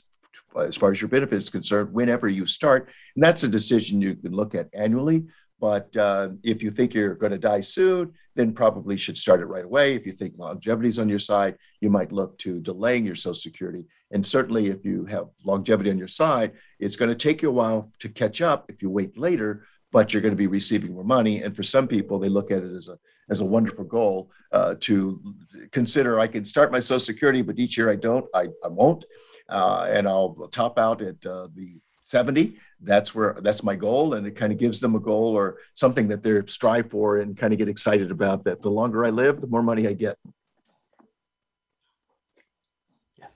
as 0.57 0.77
far 0.77 0.91
as 0.91 1.01
your 1.01 1.09
benefit 1.09 1.37
is 1.37 1.49
concerned 1.49 1.93
whenever 1.93 2.29
you 2.29 2.45
start. 2.45 2.89
And 3.15 3.23
that's 3.23 3.43
a 3.43 3.47
decision 3.47 4.01
you 4.01 4.15
can 4.15 4.33
look 4.33 4.55
at 4.55 4.69
annually. 4.73 5.25
But 5.59 5.95
uh, 5.95 6.29
if 6.43 6.61
you 6.61 6.69
think 6.69 6.93
you're 6.93 7.15
going 7.15 7.31
to 7.31 7.37
die 7.37 7.61
soon, 7.61 8.13
then 8.35 8.53
probably 8.53 8.97
should 8.97 9.17
start 9.17 9.39
it 9.39 9.45
right 9.45 9.63
away. 9.63 9.95
If 9.95 10.05
you 10.05 10.11
think 10.11 10.33
longevity 10.37 10.89
is 10.89 10.99
on 10.99 11.07
your 11.07 11.19
side, 11.19 11.55
you 11.79 11.89
might 11.89 12.11
look 12.11 12.37
to 12.39 12.59
delaying 12.59 13.05
your 13.05 13.15
Social 13.15 13.35
Security. 13.35 13.85
And 14.11 14.25
certainly, 14.25 14.67
if 14.67 14.83
you 14.83 15.05
have 15.05 15.27
longevity 15.43 15.89
on 15.89 15.97
your 15.97 16.09
side, 16.09 16.51
it's 16.79 16.97
going 16.97 17.09
to 17.09 17.15
take 17.15 17.41
you 17.41 17.49
a 17.49 17.53
while 17.53 17.91
to 17.99 18.09
catch 18.09 18.41
up 18.41 18.65
if 18.69 18.81
you 18.81 18.89
wait 18.89 19.17
later. 19.17 19.65
But 19.91 20.11
you're 20.11 20.21
going 20.21 20.33
to 20.33 20.37
be 20.37 20.47
receiving 20.47 20.93
more 20.93 21.05
money. 21.05 21.41
And 21.41 21.55
for 21.55 21.63
some 21.63 21.87
people, 21.87 22.19
they 22.19 22.27
look 22.27 22.51
at 22.51 22.63
it 22.63 22.75
as 22.75 22.89
a 22.89 22.99
as 23.29 23.41
a 23.41 23.45
wonderful 23.45 23.85
goal 23.85 24.29
uh, 24.51 24.75
to 24.81 25.21
consider. 25.71 26.19
I 26.19 26.27
can 26.27 26.45
start 26.45 26.71
my 26.71 26.79
Social 26.79 26.99
Security, 26.99 27.41
but 27.41 27.57
each 27.57 27.77
year 27.77 27.89
I 27.89 27.95
don't. 27.95 28.25
I, 28.33 28.47
I 28.63 28.67
won't, 28.67 29.05
uh, 29.49 29.87
and 29.89 30.07
I'll 30.07 30.49
top 30.51 30.77
out 30.77 31.01
at 31.01 31.25
uh, 31.25 31.47
the 31.55 31.79
70 32.03 32.57
that's 32.81 33.15
where 33.15 33.37
that's 33.41 33.63
my 33.63 33.75
goal 33.75 34.13
and 34.13 34.27
it 34.27 34.35
kind 34.35 34.51
of 34.51 34.59
gives 34.59 34.79
them 34.79 34.95
a 34.95 34.99
goal 34.99 35.35
or 35.35 35.57
something 35.73 36.07
that 36.07 36.23
they 36.23 36.41
strive 36.47 36.89
for 36.89 37.19
and 37.19 37.37
kind 37.37 37.53
of 37.53 37.59
get 37.59 37.67
excited 37.67 38.11
about 38.11 38.43
that 38.43 38.61
the 38.61 38.69
longer 38.69 39.05
i 39.05 39.09
live 39.09 39.41
the 39.41 39.47
more 39.47 39.63
money 39.63 39.87
i 39.87 39.93
get. 39.93 40.17
Yeah. 43.17 43.27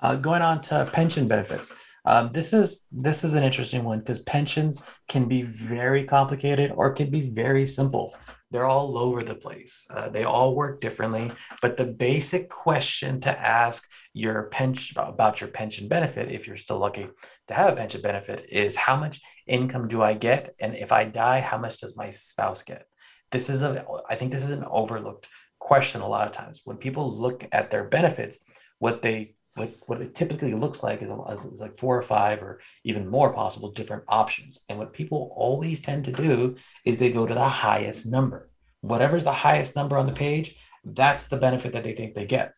Uh, 0.00 0.16
going 0.16 0.42
on 0.42 0.60
to 0.62 0.88
pension 0.92 1.26
benefits. 1.26 1.72
Um, 2.04 2.30
this 2.32 2.52
is 2.52 2.86
this 2.90 3.22
is 3.22 3.34
an 3.34 3.44
interesting 3.44 3.84
one 3.84 4.00
because 4.00 4.18
pensions 4.18 4.82
can 5.08 5.26
be 5.26 5.42
very 5.42 6.04
complicated 6.04 6.72
or 6.74 6.92
can 6.92 7.10
be 7.10 7.30
very 7.30 7.64
simple 7.64 8.14
they're 8.52 8.68
all 8.68 8.98
over 8.98 9.24
the 9.24 9.34
place. 9.34 9.86
Uh, 9.90 10.08
they 10.08 10.24
all 10.24 10.54
work 10.54 10.80
differently, 10.80 11.32
but 11.60 11.76
the 11.76 11.86
basic 11.86 12.48
question 12.48 13.20
to 13.20 13.30
ask 13.30 13.90
your 14.12 14.44
pension 14.44 14.98
about 14.98 15.40
your 15.40 15.50
pension 15.50 15.88
benefit, 15.88 16.30
if 16.30 16.46
you're 16.46 16.56
still 16.56 16.78
lucky 16.78 17.08
to 17.48 17.54
have 17.54 17.72
a 17.72 17.76
pension 17.76 18.02
benefit, 18.02 18.46
is 18.50 18.76
how 18.76 18.96
much 18.96 19.20
income 19.46 19.88
do 19.88 20.02
I 20.02 20.14
get, 20.14 20.54
and 20.60 20.76
if 20.76 20.92
I 20.92 21.04
die, 21.04 21.40
how 21.40 21.58
much 21.58 21.80
does 21.80 21.96
my 21.96 22.10
spouse 22.10 22.62
get? 22.62 22.86
This 23.30 23.48
is 23.48 23.62
a, 23.62 23.84
I 24.08 24.14
think 24.14 24.30
this 24.30 24.44
is 24.44 24.50
an 24.50 24.64
overlooked 24.64 25.26
question 25.58 26.02
a 26.02 26.08
lot 26.08 26.26
of 26.26 26.32
times 26.32 26.60
when 26.64 26.76
people 26.76 27.10
look 27.10 27.48
at 27.50 27.70
their 27.70 27.84
benefits. 27.84 28.40
What 28.78 29.00
they 29.00 29.36
what, 29.54 29.70
what 29.86 30.00
it 30.00 30.14
typically 30.14 30.54
looks 30.54 30.82
like 30.82 31.02
is, 31.02 31.10
is, 31.10 31.60
like 31.60 31.78
four 31.78 31.96
or 31.96 32.02
five 32.02 32.42
or 32.42 32.60
even 32.84 33.06
more 33.06 33.32
possible 33.32 33.70
different 33.70 34.04
options. 34.08 34.64
And 34.68 34.78
what 34.78 34.92
people 34.94 35.32
always 35.36 35.80
tend 35.80 36.06
to 36.06 36.12
do 36.12 36.56
is 36.84 36.98
they 36.98 37.12
go 37.12 37.26
to 37.26 37.34
the 37.34 37.48
highest 37.48 38.06
number. 38.06 38.48
Whatever's 38.80 39.24
the 39.24 39.32
highest 39.32 39.76
number 39.76 39.96
on 39.96 40.06
the 40.06 40.12
page, 40.12 40.56
that's 40.84 41.28
the 41.28 41.36
benefit 41.36 41.74
that 41.74 41.84
they 41.84 41.92
think 41.92 42.14
they 42.14 42.26
get. 42.26 42.54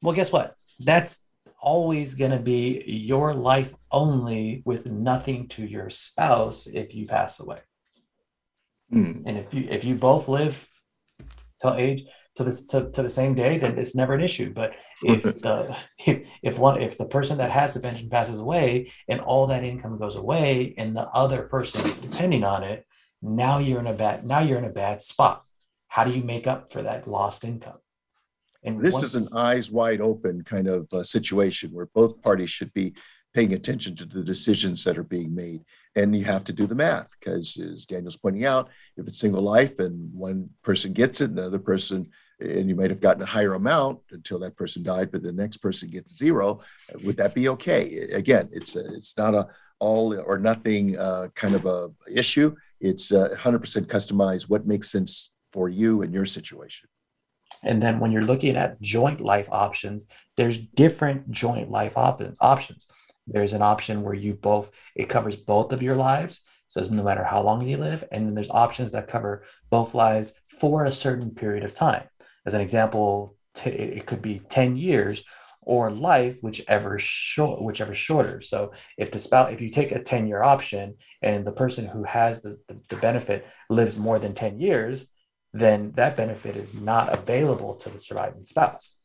Well, 0.00 0.14
guess 0.14 0.32
what? 0.32 0.56
That's 0.80 1.24
always 1.60 2.14
going 2.14 2.32
to 2.32 2.40
be 2.40 2.82
your 2.86 3.34
life 3.34 3.72
only 3.90 4.62
with 4.64 4.86
nothing 4.86 5.48
to 5.48 5.64
your 5.64 5.90
spouse 5.90 6.66
if 6.66 6.94
you 6.94 7.06
pass 7.06 7.38
away. 7.38 7.60
Mm. 8.92 9.22
And 9.26 9.38
if 9.38 9.54
you 9.54 9.68
if 9.70 9.84
you 9.84 9.94
both 9.94 10.28
live 10.28 10.68
till 11.60 11.74
age 11.74 12.04
to 12.36 12.44
this 12.44 12.66
to, 12.66 12.90
to 12.90 13.02
the 13.02 13.10
same 13.10 13.34
day, 13.34 13.58
then 13.58 13.78
it's 13.78 13.94
never 13.94 14.14
an 14.14 14.20
issue. 14.20 14.52
But 14.52 14.74
if 15.02 15.22
the 15.42 15.76
if, 16.06 16.30
if 16.42 16.58
one 16.58 16.80
if 16.80 16.98
the 16.98 17.04
person 17.04 17.38
that 17.38 17.50
has 17.50 17.74
the 17.74 17.80
pension 17.80 18.08
passes 18.08 18.40
away 18.40 18.90
and 19.08 19.20
all 19.20 19.46
that 19.48 19.64
income 19.64 19.98
goes 19.98 20.16
away 20.16 20.74
and 20.78 20.96
the 20.96 21.08
other 21.08 21.42
person 21.42 21.86
is 21.86 21.96
depending 21.96 22.44
on 22.44 22.62
it, 22.62 22.86
now 23.20 23.58
you're 23.58 23.80
in 23.80 23.86
a 23.86 23.94
bad 23.94 24.26
now 24.26 24.40
you're 24.40 24.58
in 24.58 24.64
a 24.64 24.70
bad 24.70 25.02
spot. 25.02 25.44
How 25.88 26.04
do 26.04 26.10
you 26.10 26.22
make 26.22 26.46
up 26.46 26.72
for 26.72 26.82
that 26.82 27.06
lost 27.06 27.44
income? 27.44 27.78
And 28.64 28.80
this 28.80 28.94
once, 28.94 29.14
is 29.14 29.26
an 29.26 29.36
eyes 29.36 29.70
wide 29.70 30.00
open 30.00 30.42
kind 30.44 30.68
of 30.68 30.86
uh, 30.92 31.02
situation 31.02 31.70
where 31.72 31.88
both 31.94 32.22
parties 32.22 32.50
should 32.50 32.72
be 32.72 32.94
paying 33.34 33.54
attention 33.54 33.96
to 33.96 34.04
the 34.04 34.22
decisions 34.22 34.84
that 34.84 34.98
are 34.98 35.04
being 35.04 35.34
made. 35.34 35.62
And 35.96 36.14
you 36.14 36.24
have 36.24 36.44
to 36.44 36.52
do 36.52 36.66
the 36.66 36.74
math 36.74 37.08
because, 37.18 37.58
as 37.58 37.86
Daniel's 37.86 38.16
pointing 38.16 38.44
out, 38.44 38.70
if 38.96 39.06
it's 39.06 39.18
single 39.18 39.42
life 39.42 39.78
and 39.78 40.12
one 40.14 40.48
person 40.62 40.92
gets 40.92 41.20
it, 41.20 41.30
and 41.30 41.38
the 41.38 41.46
other 41.46 41.58
person, 41.58 42.10
and 42.42 42.68
you 42.68 42.74
might 42.74 42.90
have 42.90 43.00
gotten 43.00 43.22
a 43.22 43.26
higher 43.26 43.54
amount 43.54 44.00
until 44.10 44.38
that 44.40 44.56
person 44.56 44.82
died, 44.82 45.10
but 45.10 45.22
the 45.22 45.32
next 45.32 45.58
person 45.58 45.88
gets 45.88 46.16
zero, 46.16 46.60
would 47.04 47.16
that 47.16 47.34
be 47.34 47.48
okay? 47.50 47.98
Again, 48.12 48.48
it's 48.52 48.76
a, 48.76 48.84
it's 48.94 49.16
not 49.16 49.34
a 49.34 49.48
all 49.78 50.18
or 50.20 50.38
nothing 50.38 50.96
uh, 50.98 51.28
kind 51.34 51.54
of 51.54 51.66
a 51.66 51.90
issue. 52.10 52.54
It's 52.80 53.12
uh, 53.12 53.30
100% 53.36 53.86
customized. 53.86 54.48
What 54.48 54.66
makes 54.66 54.90
sense 54.90 55.32
for 55.52 55.68
you 55.68 56.02
and 56.02 56.14
your 56.14 56.26
situation. 56.26 56.88
And 57.62 57.82
then 57.82 58.00
when 58.00 58.10
you're 58.10 58.24
looking 58.24 58.56
at 58.56 58.80
joint 58.80 59.20
life 59.20 59.48
options, 59.50 60.06
there's 60.36 60.58
different 60.58 61.30
joint 61.30 61.70
life 61.70 61.96
op- 61.96 62.22
options. 62.40 62.86
There's 63.26 63.52
an 63.52 63.62
option 63.62 64.02
where 64.02 64.14
you 64.14 64.34
both, 64.34 64.70
it 64.96 65.08
covers 65.08 65.36
both 65.36 65.72
of 65.72 65.82
your 65.82 65.94
lives. 65.94 66.40
So 66.68 66.80
it's 66.80 66.90
no 66.90 67.02
matter 67.02 67.22
how 67.22 67.42
long 67.42 67.66
you 67.66 67.76
live. 67.76 68.02
And 68.10 68.26
then 68.26 68.34
there's 68.34 68.50
options 68.50 68.92
that 68.92 69.06
cover 69.06 69.44
both 69.70 69.94
lives 69.94 70.32
for 70.48 70.84
a 70.84 70.92
certain 70.92 71.30
period 71.30 71.64
of 71.64 71.74
time. 71.74 72.04
As 72.46 72.54
an 72.54 72.60
example, 72.60 73.36
t- 73.54 73.70
it 73.70 74.06
could 74.06 74.22
be 74.22 74.38
10 74.38 74.76
years 74.76 75.24
or 75.60 75.90
life, 75.90 76.38
whichever 76.42 76.98
short, 76.98 77.62
whichever 77.62 77.94
shorter. 77.94 78.40
So 78.40 78.72
if 78.98 79.10
the 79.10 79.20
spouse, 79.20 79.52
if 79.52 79.60
you 79.60 79.70
take 79.70 79.92
a 79.92 80.02
10 80.02 80.26
year 80.26 80.42
option 80.42 80.96
and 81.22 81.46
the 81.46 81.52
person 81.52 81.86
who 81.86 82.02
has 82.04 82.40
the, 82.40 82.58
the, 82.68 82.80
the 82.88 82.96
benefit 82.96 83.46
lives 83.70 83.96
more 83.96 84.18
than 84.18 84.34
10 84.34 84.58
years, 84.58 85.06
then 85.52 85.92
that 85.92 86.16
benefit 86.16 86.56
is 86.56 86.74
not 86.74 87.12
available 87.12 87.74
to 87.76 87.90
the 87.90 88.00
surviving 88.00 88.44
spouse. 88.44 88.96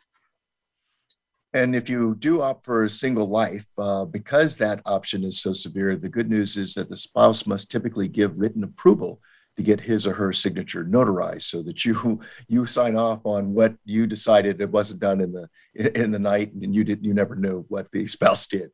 And 1.54 1.76
if 1.76 1.90
you 1.90 2.16
do 2.16 2.42
opt 2.42 2.66
for 2.66 2.84
a 2.84 2.90
single 2.90 3.30
life, 3.30 3.66
uh, 3.78 4.06
because 4.06 4.58
that 4.58 4.82
option 4.86 5.24
is 5.24 5.42
so 5.42 5.54
severe, 5.54 5.96
the 5.96 6.10
good 6.10 6.30
news 6.30 6.58
is 6.58 6.74
that 6.76 6.90
the 6.90 6.98
spouse 6.98 7.48
must 7.48 7.72
typically 7.72 8.08
give 8.08 8.38
written 8.38 8.64
approval 8.64 9.22
to 9.58 9.64
get 9.64 9.82
his 9.82 10.06
or 10.06 10.14
her 10.14 10.32
signature 10.32 10.86
notarized 10.86 11.44
so 11.44 11.62
that 11.64 11.84
you 11.84 12.20
you 12.48 12.66
sign 12.66 12.96
off 12.96 13.26
on 13.26 13.54
what 13.54 13.76
you 13.86 14.08
decided 14.08 14.62
it 14.62 14.72
wasn't 14.72 15.00
done 15.00 15.20
in 15.20 15.34
the 15.34 16.02
in 16.02 16.12
the 16.12 16.20
night 16.20 16.54
and 16.54 16.74
you 16.74 16.84
didn't 16.84 17.04
you 17.04 17.14
never 17.14 17.36
knew 17.36 17.66
what 17.68 17.92
the 17.92 18.08
spouse 18.08 18.48
did. 18.48 18.70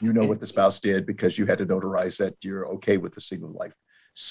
You 0.00 0.12
know 0.12 0.22
it's, 0.22 0.28
what 0.28 0.40
the 0.40 0.46
spouse 0.46 0.78
did 0.78 1.06
because 1.06 1.36
you 1.36 1.46
had 1.46 1.58
to 1.58 1.66
notarize 1.66 2.18
that 2.18 2.36
you're 2.42 2.68
okay 2.74 2.96
with 2.96 3.14
the 3.14 3.20
single 3.20 3.50
life 3.50 3.74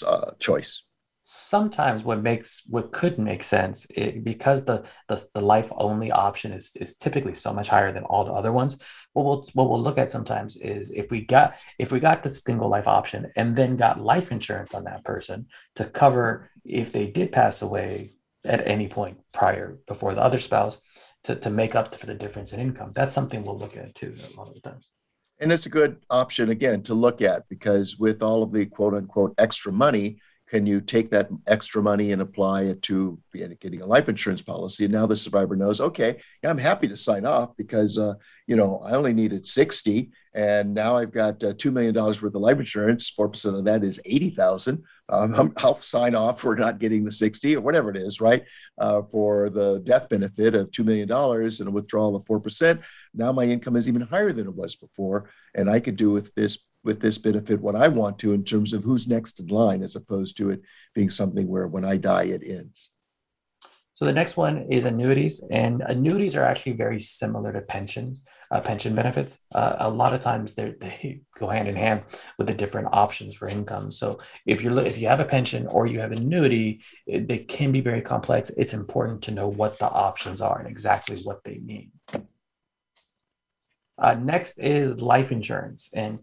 uh, 0.06 0.32
choice 0.40 0.84
sometimes 1.30 2.06
what 2.06 2.22
makes 2.24 2.63
what 2.70 2.94
could 2.94 3.20
make 3.20 3.44
sense 3.44 3.86
it, 3.96 4.24
because 4.24 4.63
the, 4.63 4.88
the 5.10 5.22
the 5.34 5.42
life 5.42 5.70
only 5.76 6.10
option 6.10 6.54
is 6.54 6.74
is 6.78 6.96
typically 6.96 7.34
so 7.34 7.52
much 7.52 7.68
higher 7.68 7.92
than 7.92 8.06
all 8.06 8.24
the 8.24 8.32
other 8.32 8.54
ones 8.54 8.78
what 9.12 9.26
we'll 9.26 9.46
what 9.54 9.70
we'll 9.70 9.82
look 9.82 9.98
at 9.98 10.10
sometimes 10.10 10.56
is 10.56 10.90
if 10.92 11.12
we 11.12 11.20
got 11.20 11.56
if 11.80 11.92
we 11.92 12.00
got 12.00 12.24
the 12.24 12.30
single 12.30 12.70
life 12.70 12.88
option 12.88 13.30
and 13.36 13.58
then 13.58 13.76
got 13.76 14.00
life 14.00 14.32
insurance 14.32 14.74
on 14.74 14.86
that 14.86 15.04
person 15.04 15.46
to 15.76 15.84
cover 15.84 16.50
if 16.63 16.94
they 16.94 17.08
did 17.08 17.30
pass 17.34 17.62
away 17.62 18.13
at 18.46 18.66
any 18.66 18.88
point 18.88 19.20
prior 19.34 19.78
before 19.86 20.16
the 20.16 20.22
other 20.22 20.40
spouse 20.40 20.80
to, 21.24 21.36
to 21.36 21.50
make 21.50 21.76
up 21.76 21.94
for 21.94 22.06
the 22.06 22.16
difference 22.16 22.54
in 22.54 22.60
income. 22.62 22.94
That's 22.96 23.13
something 23.13 23.44
we'll 23.44 23.60
look 23.60 23.76
at 23.76 23.96
too 23.96 24.16
a 24.16 24.40
lot 24.40 24.48
of 24.48 24.54
the 24.54 24.62
times. 24.62 24.94
And 25.40 25.52
it's 25.52 25.66
a 25.66 25.70
good 25.70 25.98
option 26.10 26.50
again 26.50 26.82
to 26.84 26.94
look 26.94 27.22
at 27.22 27.50
because 27.50 27.98
with 27.98 28.24
all 28.24 28.44
of 28.44 28.52
the 28.52 28.66
quote 28.66 28.94
unquote 28.94 29.36
extra 29.38 29.74
money 29.74 30.20
can 30.48 30.66
you 30.66 30.80
take 30.80 31.10
that 31.10 31.30
extra 31.48 31.82
money 31.82 32.12
and 32.12 32.22
apply 32.22 32.64
it 32.64 32.82
to 32.82 33.20
getting 33.60 33.82
a 33.82 33.86
life 33.86 34.10
insurance 34.10 34.42
policy 34.42 34.86
and 34.86 34.94
now 34.94 35.06
the 35.06 35.16
survivor 35.16 35.56
knows 35.56 35.80
okay 35.80 36.18
i'm 36.44 36.58
happy 36.58 36.88
to 36.88 36.98
sign 36.98 37.26
off 37.26 37.56
because 37.58 37.98
uh, 37.98 38.14
you 38.48 38.56
know 38.56 38.82
i 38.86 38.92
only 38.92 39.14
needed 39.14 39.46
60 39.46 40.12
and 40.34 40.74
now 40.74 40.96
i've 40.96 41.12
got 41.12 41.44
uh, 41.44 41.54
$2 41.54 41.72
million 41.72 41.94
worth 41.96 42.24
of 42.24 42.36
life 42.36 42.60
insurance 42.60 43.12
4% 43.12 43.58
of 43.58 43.66
that 43.66 43.84
is 43.84 44.00
80000 44.06 44.84
um, 45.10 45.54
I'll 45.58 45.82
sign 45.82 46.16
off 46.16 46.42
for 46.42 46.56
not 46.56 46.80
getting 46.80 47.04
the 47.04 47.12
60 47.12 47.56
or 47.56 47.62
whatever 47.62 47.90
it 47.90 47.98
is, 47.98 48.20
right? 48.20 48.44
Uh, 48.78 49.02
for 49.12 49.50
the 49.50 49.80
death 49.80 50.10
benefit 50.10 50.56
of 50.56 50.72
$2 50.72 50.86
million 50.86 51.12
and 51.12 51.68
a 51.68 51.72
withdrawal 51.72 52.16
of 52.16 52.26
4%. 52.26 52.82
Now 53.14 53.32
my 53.32 53.46
income 53.46 53.76
is 53.76 53.88
even 53.88 54.02
higher 54.02 54.34
than 54.34 54.48
it 54.48 54.56
was 54.56 54.76
before. 54.76 55.30
And 55.56 55.70
I 55.70 55.80
could 55.80 55.96
do 55.96 56.12
with 56.12 56.34
this 56.36 56.64
with 56.88 57.02
this 57.02 57.19
benefit 57.19 57.62
what 57.62 57.76
I 57.76 57.89
want 57.89 58.17
to 58.19 58.34
in 58.34 58.43
terms 58.43 58.73
of 58.73 58.84
who's 58.84 59.08
next 59.08 59.39
in 59.39 59.47
line, 59.47 59.84
as 59.84 59.95
opposed 59.95 60.38
to 60.38 60.50
it 60.50 60.62
being 60.95 61.12
something 61.12 61.47
where 61.47 61.67
when 61.67 61.86
I 61.86 61.97
die, 61.97 62.23
it 62.23 62.41
ends. 62.43 62.89
So 63.93 64.06
the 64.06 64.13
next 64.13 64.38
one 64.38 64.67
is 64.69 64.86
annuities, 64.86 65.43
and 65.50 65.82
annuities 65.82 66.36
are 66.36 66.43
actually 66.43 66.73
very 66.73 67.00
similar 67.00 67.52
to 67.52 67.62
pensions, 67.62 68.21
uh, 68.52 68.62
pension 68.62 68.93
benefits. 68.93 69.39
Uh, 69.54 69.76
a 69.80 69.89
lot 69.89 70.13
of 70.13 70.19
times 70.19 70.54
they 70.54 71.21
go 71.38 71.47
hand 71.47 71.67
in 71.67 71.76
hand 71.76 72.04
with 72.38 72.45
the 72.45 72.54
different 72.54 72.89
options 72.91 73.34
for 73.34 73.47
income. 73.47 73.91
So 73.91 74.19
if 74.45 74.62
you're 74.62 74.80
if 74.80 75.00
you 75.00 75.08
have 75.08 75.19
a 75.19 75.26
pension 75.26 75.65
or 75.65 75.88
you 75.88 76.00
have 76.00 76.12
an 76.12 76.19
annuity, 76.19 76.84
it, 77.08 77.28
they 77.28 77.39
can 77.39 77.71
be 77.71 77.82
very 77.82 78.04
complex. 78.04 78.52
It's 78.52 78.76
important 78.76 79.23
to 79.23 79.32
know 79.32 79.47
what 79.47 79.80
the 79.80 79.89
options 79.89 80.41
are 80.41 80.60
and 80.60 80.67
exactly 80.67 81.17
what 81.23 81.43
they 81.43 81.58
mean. 81.58 81.91
Uh, 83.97 84.13
next 84.13 84.60
is 84.60 85.02
life 85.02 85.32
insurance, 85.32 85.89
and 85.91 86.19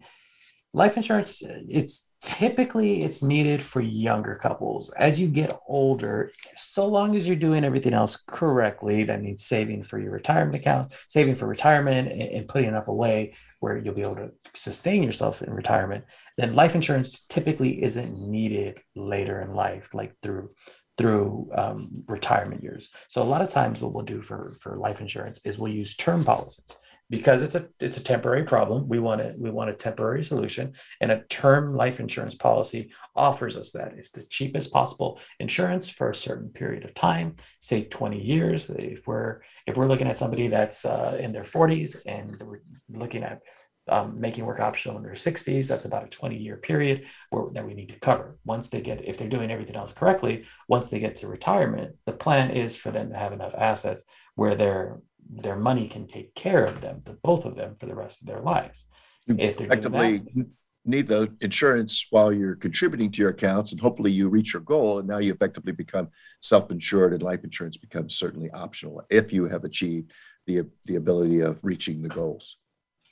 life 0.75 0.97
insurance 0.97 1.41
it's 1.43 2.11
typically 2.21 3.05
it's 3.05 3.23
needed 3.23 3.63
for 3.63 3.81
younger 3.81 4.35
couples. 4.35 4.91
As 4.97 5.21
you 5.21 5.29
get 5.29 5.57
older 5.69 6.33
so 6.57 6.87
long 6.87 7.17
as 7.17 7.27
you're 7.27 7.37
doing 7.37 7.65
everything 7.65 7.95
else 7.95 8.17
correctly 8.27 9.05
that 9.05 9.23
means 9.23 9.45
saving 9.45 9.85
for 9.85 9.99
your 9.99 10.11
retirement 10.11 10.57
account 10.57 10.93
saving 11.09 11.37
for 11.37 11.47
retirement 11.47 12.11
and, 12.11 12.49
putting 12.49 12.69
enough 12.69 12.89
away 12.89 13.35
where 13.61 13.79
you'll 13.79 13.95
be 13.95 14.03
able 14.03 14.17
to 14.17 14.31
sustain 14.55 15.03
yourself 15.03 15.43
in 15.43 15.53
retirement 15.53 16.05
then 16.37 16.53
life 16.53 16.75
insurance 16.75 17.25
typically 17.27 17.83
isn't 17.83 18.19
needed 18.19 18.81
later 18.97 19.41
in 19.41 19.55
life 19.55 19.95
like 19.95 20.15
through 20.23 20.51
through 20.97 21.51
um, 21.53 21.89
retirement 22.07 22.63
years. 22.63 22.89
So 23.09 23.21
a 23.21 23.25
lot 23.25 23.43
of 23.43 23.49
times 23.49 23.81
what 23.81 23.93
we'll 23.93 24.05
do 24.05 24.23
for 24.23 24.55
for 24.61 24.77
life 24.77 25.01
insurance 25.01 25.41
is 25.45 25.59
we'll 25.59 25.73
use 25.73 25.97
term 25.97 26.25
policies 26.25 26.65
because 27.11 27.43
it's 27.43 27.55
a 27.55 27.69
it's 27.81 27.99
a 27.99 28.03
temporary 28.03 28.45
problem 28.45 28.89
we 28.89 28.99
want 28.99 29.21
it 29.21 29.39
we 29.39 29.51
want 29.51 29.71
a 29.71 29.75
temporary 29.75 30.25
solution 30.25 30.73
and 31.01 31.13
a 31.13 31.23
term 31.25 31.75
life 31.75 32.01
insurance 32.01 32.35
policy 32.35 32.91
offers 33.15 33.57
us 33.57 33.73
that. 33.73 33.95
It's 33.97 34.11
the 34.11 34.25
cheapest 34.29 34.73
possible 34.73 35.21
insurance 35.39 35.89
for 35.89 36.11
a 36.11 36.15
certain 36.15 36.49
period 36.49 36.85
of 36.85 36.95
time 36.95 37.37
say 37.61 37.85
20 37.85 38.21
years 38.21 38.71
if 38.71 39.07
we're 39.07 39.41
if 39.67 39.77
we're 39.77 39.87
looking 39.87 40.09
at 40.09 40.19
somebody 40.19 40.49
that's 40.49 40.85
uh, 40.85 41.19
in 41.21 41.33
their 41.33 41.45
40s 41.45 41.97
and 42.07 42.43
we're 42.43 42.63
looking 42.89 43.23
at 43.23 43.41
um, 43.87 44.19
making 44.19 44.47
work 44.47 44.61
optional 44.61 44.97
in 44.97 45.03
their 45.03 45.13
60s 45.13 45.69
that's 45.69 45.85
about 45.85 46.05
a 46.05 46.09
20 46.09 46.39
year 46.39 46.57
period 46.57 47.07
where, 47.29 47.51
that 47.53 47.67
we 47.67 47.75
need 47.75 47.91
to 47.91 48.01
cover. 48.01 48.39
Once 48.45 48.71
they 48.71 48.81
get 48.81 49.05
if 49.05 49.19
they're 49.19 49.29
doing 49.29 49.51
everything 49.51 49.77
else 49.77 49.93
correctly 49.93 50.47
once 50.69 50.89
they 50.89 50.99
get 50.99 51.17
to 51.17 51.29
retirement 51.29 51.95
the 52.07 52.13
plan 52.13 52.51
is 52.51 52.77
for 52.77 52.91
them 52.91 53.11
to 53.11 53.17
have 53.17 53.33
enough 53.33 53.55
assets 53.57 54.03
where 54.37 54.55
they're 54.55 54.99
their 55.29 55.57
money 55.57 55.89
can 55.89 56.07
take 56.07 56.35
care 56.35 56.65
of 56.65 56.81
them, 56.81 57.01
the 57.05 57.13
both 57.23 57.45
of 57.45 57.55
them, 57.55 57.77
for 57.79 57.87
the 57.87 57.95
rest 57.95 58.21
of 58.21 58.27
their 58.27 58.41
lives. 58.41 58.87
If 59.27 59.57
they're 59.57 59.67
effectively 59.67 60.19
that, 60.19 60.47
need 60.85 61.09
the 61.09 61.35
insurance 61.41 62.07
while 62.11 62.33
you're 62.33 62.57
contributing 62.57 63.11
to 63.13 63.23
your 63.23 63.31
accounts, 63.31 63.73
and 63.73 63.81
hopefully 63.81 64.13
you 64.13 64.29
reach 64.29 64.53
your 64.53 64.63
goal, 64.63 64.99
and 64.99 65.09
now 65.09 65.19
you 65.19 65.33
effectively 65.33 65.73
become 65.73 66.09
self-insured, 66.41 67.15
and 67.15 67.23
life 67.23 67.43
insurance 67.43 67.77
becomes 67.77 68.17
certainly 68.17 68.51
optional 68.51 69.03
if 69.11 69.33
you 69.33 69.47
have 69.47 69.65
achieved 69.65 70.13
the 70.47 70.67
the 70.85 70.97
ability 70.97 71.41
of 71.41 71.59
reaching 71.63 72.03
the 72.03 72.09
goals 72.09 72.59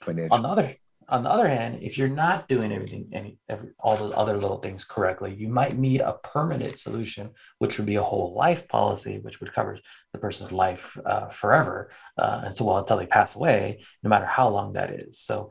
financially. 0.02 0.36
On 0.36 0.42
the 0.42 0.48
other 0.48 0.76
on 1.12 1.22
the 1.22 1.30
other 1.30 1.46
hand, 1.46 1.78
if 1.82 1.98
you're 1.98 2.08
not 2.08 2.48
doing 2.48 2.72
everything, 2.72 3.10
any 3.12 3.38
every, 3.48 3.68
all 3.78 3.96
those 3.96 4.14
other 4.16 4.38
little 4.38 4.58
things 4.58 4.82
correctly, 4.82 5.34
you 5.34 5.46
might 5.46 5.76
need 5.76 6.00
a 6.00 6.14
permanent 6.24 6.78
solution, 6.78 7.30
which 7.58 7.76
would 7.76 7.86
be 7.86 7.96
a 7.96 8.02
whole 8.02 8.34
life 8.34 8.66
policy, 8.66 9.18
which 9.20 9.38
would 9.40 9.52
cover 9.52 9.78
the 10.12 10.18
person's 10.18 10.52
life 10.52 10.98
uh, 11.04 11.28
forever 11.28 11.90
uh, 12.16 12.40
until 12.44 12.66
well 12.66 12.78
until 12.78 12.96
they 12.96 13.06
pass 13.06 13.36
away, 13.36 13.84
no 14.02 14.08
matter 14.08 14.24
how 14.24 14.48
long 14.48 14.72
that 14.72 14.90
is. 14.90 15.18
So 15.18 15.50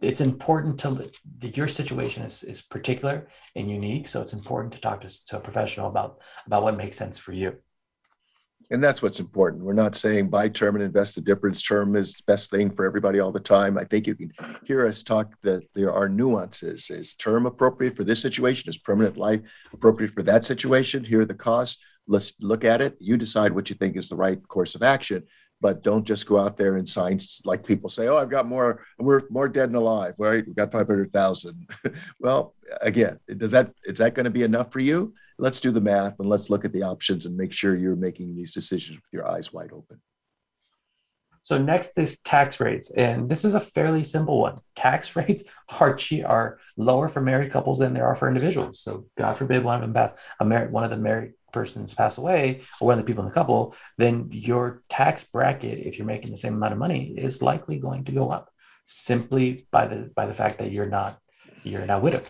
it's 0.00 0.20
important 0.20 0.78
to 0.80 1.10
your 1.40 1.68
situation 1.68 2.22
is, 2.22 2.44
is 2.44 2.62
particular 2.62 3.28
and 3.56 3.68
unique. 3.68 4.06
So 4.06 4.22
it's 4.22 4.32
important 4.32 4.72
to 4.74 4.80
talk 4.80 5.00
to, 5.00 5.26
to 5.26 5.38
a 5.38 5.40
professional 5.40 5.88
about 5.88 6.20
about 6.46 6.62
what 6.62 6.76
makes 6.76 6.96
sense 6.96 7.18
for 7.18 7.32
you 7.32 7.58
and 8.70 8.82
that's 8.82 9.02
what's 9.02 9.20
important. 9.20 9.64
We're 9.64 9.72
not 9.72 9.96
saying 9.96 10.28
buy 10.28 10.48
term 10.48 10.76
and 10.76 10.84
invest 10.84 11.16
the 11.16 11.20
difference. 11.20 11.62
Term 11.62 11.96
is 11.96 12.14
the 12.14 12.22
best 12.26 12.50
thing 12.50 12.70
for 12.70 12.84
everybody 12.84 13.18
all 13.18 13.32
the 13.32 13.40
time. 13.40 13.76
I 13.76 13.84
think 13.84 14.06
you 14.06 14.14
can 14.14 14.32
hear 14.64 14.86
us 14.86 15.02
talk 15.02 15.34
that 15.42 15.62
there 15.74 15.92
are 15.92 16.08
nuances. 16.08 16.90
Is 16.90 17.14
term 17.14 17.46
appropriate 17.46 17.96
for 17.96 18.04
this 18.04 18.22
situation? 18.22 18.70
Is 18.70 18.78
permanent 18.78 19.16
life 19.16 19.40
appropriate 19.72 20.12
for 20.12 20.22
that 20.22 20.46
situation? 20.46 21.02
Here 21.02 21.22
are 21.22 21.26
the 21.26 21.34
costs. 21.34 21.82
Let's 22.06 22.34
look 22.40 22.64
at 22.64 22.80
it. 22.80 22.96
You 23.00 23.16
decide 23.16 23.52
what 23.52 23.70
you 23.70 23.76
think 23.76 23.96
is 23.96 24.08
the 24.08 24.16
right 24.16 24.40
course 24.48 24.74
of 24.74 24.82
action 24.82 25.24
but 25.60 25.82
don't 25.82 26.04
just 26.04 26.26
go 26.26 26.38
out 26.38 26.56
there 26.56 26.76
and 26.76 26.88
sign 26.88 27.18
like 27.44 27.64
people 27.64 27.88
say, 27.88 28.08
oh, 28.08 28.16
I've 28.16 28.30
got 28.30 28.46
more, 28.46 28.84
we're 28.98 29.22
more 29.30 29.48
dead 29.48 29.68
and 29.68 29.76
alive, 29.76 30.14
right? 30.18 30.44
We've 30.46 30.56
got 30.56 30.72
500,000. 30.72 31.68
well, 32.20 32.54
again, 32.80 33.18
does 33.36 33.50
that, 33.52 33.72
is 33.84 33.98
that 33.98 34.14
going 34.14 34.24
to 34.24 34.30
be 34.30 34.42
enough 34.42 34.72
for 34.72 34.80
you? 34.80 35.14
Let's 35.38 35.60
do 35.60 35.70
the 35.70 35.80
math 35.80 36.18
and 36.18 36.28
let's 36.28 36.50
look 36.50 36.64
at 36.64 36.72
the 36.72 36.82
options 36.82 37.26
and 37.26 37.36
make 37.36 37.52
sure 37.52 37.76
you're 37.76 37.96
making 37.96 38.36
these 38.36 38.52
decisions 38.52 38.98
with 38.98 39.12
your 39.12 39.28
eyes 39.28 39.52
wide 39.52 39.72
open. 39.72 40.00
So 41.42 41.58
next 41.58 41.98
is 41.98 42.20
tax 42.20 42.60
rates, 42.60 42.90
and 42.90 43.28
this 43.28 43.44
is 43.44 43.54
a 43.54 43.60
fairly 43.60 44.04
simple 44.04 44.40
one. 44.40 44.58
Tax 44.76 45.16
rates 45.16 45.42
are 45.80 45.98
are 46.24 46.58
lower 46.76 47.08
for 47.08 47.20
married 47.20 47.50
couples 47.50 47.78
than 47.78 47.94
they 47.94 48.00
are 48.00 48.14
for 48.14 48.28
individuals. 48.28 48.80
So 48.80 49.06
God 49.16 49.36
forbid 49.36 49.64
one 49.64 49.76
of 49.76 49.80
them 49.80 49.94
pass 49.94 50.12
a 50.38 50.44
married 50.44 50.70
one 50.70 50.84
of 50.84 50.90
the 50.90 50.98
married 50.98 51.32
persons 51.52 51.94
pass 51.94 52.18
away 52.18 52.62
or 52.80 52.86
one 52.88 52.98
of 52.98 53.04
the 53.04 53.08
people 53.08 53.22
in 53.22 53.28
the 53.28 53.34
couple, 53.34 53.74
then 53.98 54.28
your 54.30 54.82
tax 54.88 55.24
bracket, 55.24 55.86
if 55.86 55.98
you're 55.98 56.06
making 56.06 56.30
the 56.30 56.36
same 56.36 56.54
amount 56.54 56.72
of 56.72 56.78
money, 56.78 57.14
is 57.16 57.42
likely 57.42 57.78
going 57.78 58.04
to 58.04 58.12
go 58.12 58.30
up 58.30 58.50
simply 58.84 59.66
by 59.70 59.86
the 59.86 60.10
by 60.16 60.26
the 60.26 60.34
fact 60.34 60.58
that 60.58 60.72
you're 60.72 60.86
not 60.86 61.18
you're 61.62 61.86
not 61.86 62.02
widowed. 62.02 62.28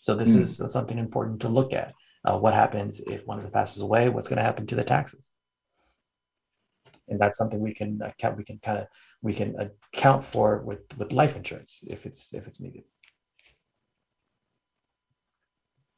So 0.00 0.14
this 0.14 0.32
mm. 0.32 0.38
is 0.38 0.62
something 0.68 0.98
important 0.98 1.40
to 1.42 1.48
look 1.48 1.72
at. 1.72 1.94
Uh, 2.24 2.38
what 2.38 2.54
happens 2.54 3.00
if 3.00 3.26
one 3.26 3.38
of 3.38 3.44
them 3.44 3.52
passes 3.52 3.82
away? 3.82 4.08
What's 4.08 4.28
going 4.28 4.36
to 4.36 4.42
happen 4.44 4.66
to 4.66 4.76
the 4.76 4.84
taxes? 4.84 5.32
And 7.08 7.20
that's 7.20 7.36
something 7.36 7.60
we 7.60 7.74
can 7.74 8.00
account. 8.02 8.36
We 8.36 8.44
can 8.44 8.58
kind 8.58 8.78
of 8.78 8.86
we 9.22 9.34
can 9.34 9.56
account 9.58 10.24
for 10.24 10.58
with 10.58 10.80
with 10.96 11.12
life 11.12 11.36
insurance 11.36 11.80
if 11.86 12.06
it's 12.06 12.32
if 12.32 12.46
it's 12.46 12.60
needed. 12.60 12.84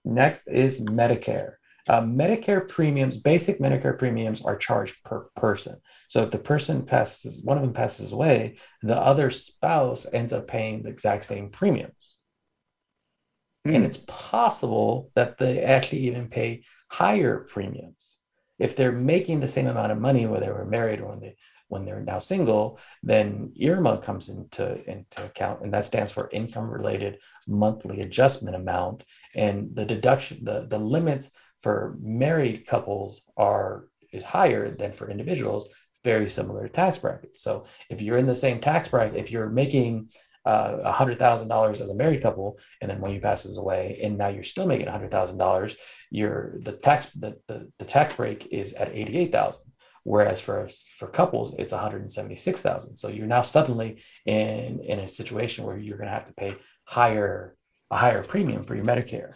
Next 0.04 0.48
is 0.48 0.82
Medicare. 0.82 1.54
Uh, 1.86 2.00
Medicare 2.00 2.66
premiums, 2.66 3.18
basic 3.18 3.58
Medicare 3.60 3.98
premiums 3.98 4.42
are 4.42 4.56
charged 4.56 5.02
per 5.04 5.28
person. 5.36 5.76
So 6.08 6.22
if 6.22 6.30
the 6.30 6.38
person 6.38 6.86
passes, 6.86 7.44
one 7.44 7.58
of 7.58 7.62
them 7.62 7.74
passes 7.74 8.12
away, 8.12 8.56
the 8.82 8.96
other 8.96 9.30
spouse 9.30 10.06
ends 10.10 10.32
up 10.32 10.48
paying 10.48 10.82
the 10.82 10.88
exact 10.88 11.24
same 11.24 11.50
premiums. 11.50 12.16
Mm. 13.66 13.76
And 13.76 13.84
it's 13.84 13.98
possible 14.06 15.10
that 15.14 15.36
they 15.36 15.60
actually 15.60 16.00
even 16.00 16.28
pay 16.28 16.64
higher 16.90 17.40
premiums. 17.40 18.16
If 18.58 18.76
they're 18.76 18.92
making 18.92 19.40
the 19.40 19.48
same 19.48 19.66
amount 19.66 19.92
of 19.92 19.98
money 19.98 20.26
whether 20.26 20.46
they 20.46 20.52
were 20.52 20.64
married 20.64 21.00
or 21.00 21.10
when 21.10 21.20
they 21.20 21.36
when 21.68 21.84
they're 21.84 22.00
now 22.00 22.18
single, 22.18 22.78
then 23.02 23.52
IRMAA 23.60 24.02
comes 24.02 24.28
into, 24.28 24.78
into 24.88 25.24
account, 25.24 25.62
and 25.62 25.72
that 25.72 25.84
stands 25.84 26.12
for 26.12 26.28
income 26.30 26.70
related 26.70 27.18
monthly 27.48 28.00
adjustment 28.02 28.54
amount. 28.54 29.02
And 29.34 29.74
the 29.74 29.84
deduction, 29.84 30.44
the, 30.44 30.66
the 30.68 30.78
limits 30.78 31.32
for 31.64 31.96
married 32.00 32.66
couples 32.72 33.22
are 33.48 33.88
is 34.12 34.22
higher 34.22 34.64
than 34.80 34.92
for 34.92 35.10
individuals, 35.10 35.62
very 36.10 36.28
similar 36.28 36.68
tax 36.68 36.98
brackets. 36.98 37.38
So 37.46 37.52
if 37.88 37.98
you're 38.02 38.18
in 38.22 38.30
the 38.32 38.42
same 38.44 38.60
tax 38.60 38.82
bracket, 38.88 39.16
if 39.24 39.30
you're 39.32 39.48
making 39.48 39.92
uh, 40.44 40.76
a 40.92 40.92
hundred 40.92 41.18
thousand 41.18 41.48
dollars 41.48 41.80
as 41.80 41.88
a 41.88 42.00
married 42.02 42.22
couple, 42.26 42.48
and 42.80 42.90
then 42.90 43.00
when 43.00 43.12
you 43.14 43.20
passes 43.28 43.56
away, 43.56 43.98
and 44.02 44.18
now 44.18 44.28
you're 44.28 44.52
still 44.52 44.66
making 44.66 44.88
a 44.88 44.96
hundred 44.96 45.10
thousand 45.10 45.38
dollars, 45.38 45.74
your 46.10 46.36
the 46.66 46.74
tax 46.86 47.00
the, 47.22 47.30
the, 47.48 47.58
the 47.78 47.88
tax 47.96 48.08
break 48.20 48.38
is 48.60 48.74
at 48.74 48.94
eighty 48.98 49.16
eight 49.20 49.32
thousand. 49.32 49.64
Whereas 50.12 50.38
for 50.46 50.68
for 50.98 51.08
couples, 51.08 51.48
it's 51.58 51.72
one 51.72 51.80
hundred 51.80 52.10
seventy 52.10 52.36
six 52.36 52.60
thousand. 52.60 52.98
So 52.98 53.08
you're 53.08 53.34
now 53.36 53.44
suddenly 53.56 53.90
in 54.26 54.80
in 54.92 54.98
a 54.98 55.08
situation 55.20 55.64
where 55.64 55.78
you're 55.78 56.00
going 56.02 56.12
to 56.12 56.18
have 56.18 56.28
to 56.30 56.34
pay 56.42 56.52
higher 56.84 57.56
a 57.90 57.96
higher 57.96 58.22
premium 58.22 58.62
for 58.64 58.74
your 58.78 58.88
Medicare, 58.92 59.32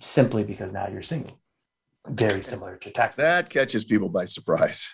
simply 0.00 0.44
because 0.44 0.70
now 0.72 0.88
you're 0.92 1.10
single 1.14 1.40
very 2.08 2.42
similar 2.42 2.76
to 2.76 2.90
tax. 2.90 3.14
That 3.14 3.50
catches 3.50 3.84
people 3.84 4.08
by 4.08 4.26
surprise. 4.26 4.92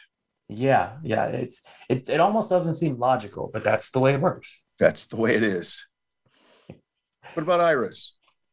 Yeah, 0.48 0.96
yeah. 1.02 1.26
It's 1.26 1.62
it 1.88 2.08
it 2.08 2.20
almost 2.20 2.50
doesn't 2.50 2.74
seem 2.74 2.98
logical, 2.98 3.50
but 3.52 3.64
that's 3.64 3.90
the 3.90 4.00
way 4.00 4.14
it 4.14 4.20
works. 4.20 4.60
That's 4.78 5.06
the 5.06 5.16
way 5.16 5.34
it 5.34 5.42
is. 5.42 5.86
What 7.34 7.42
about 7.42 7.60
IRAs? 7.60 8.12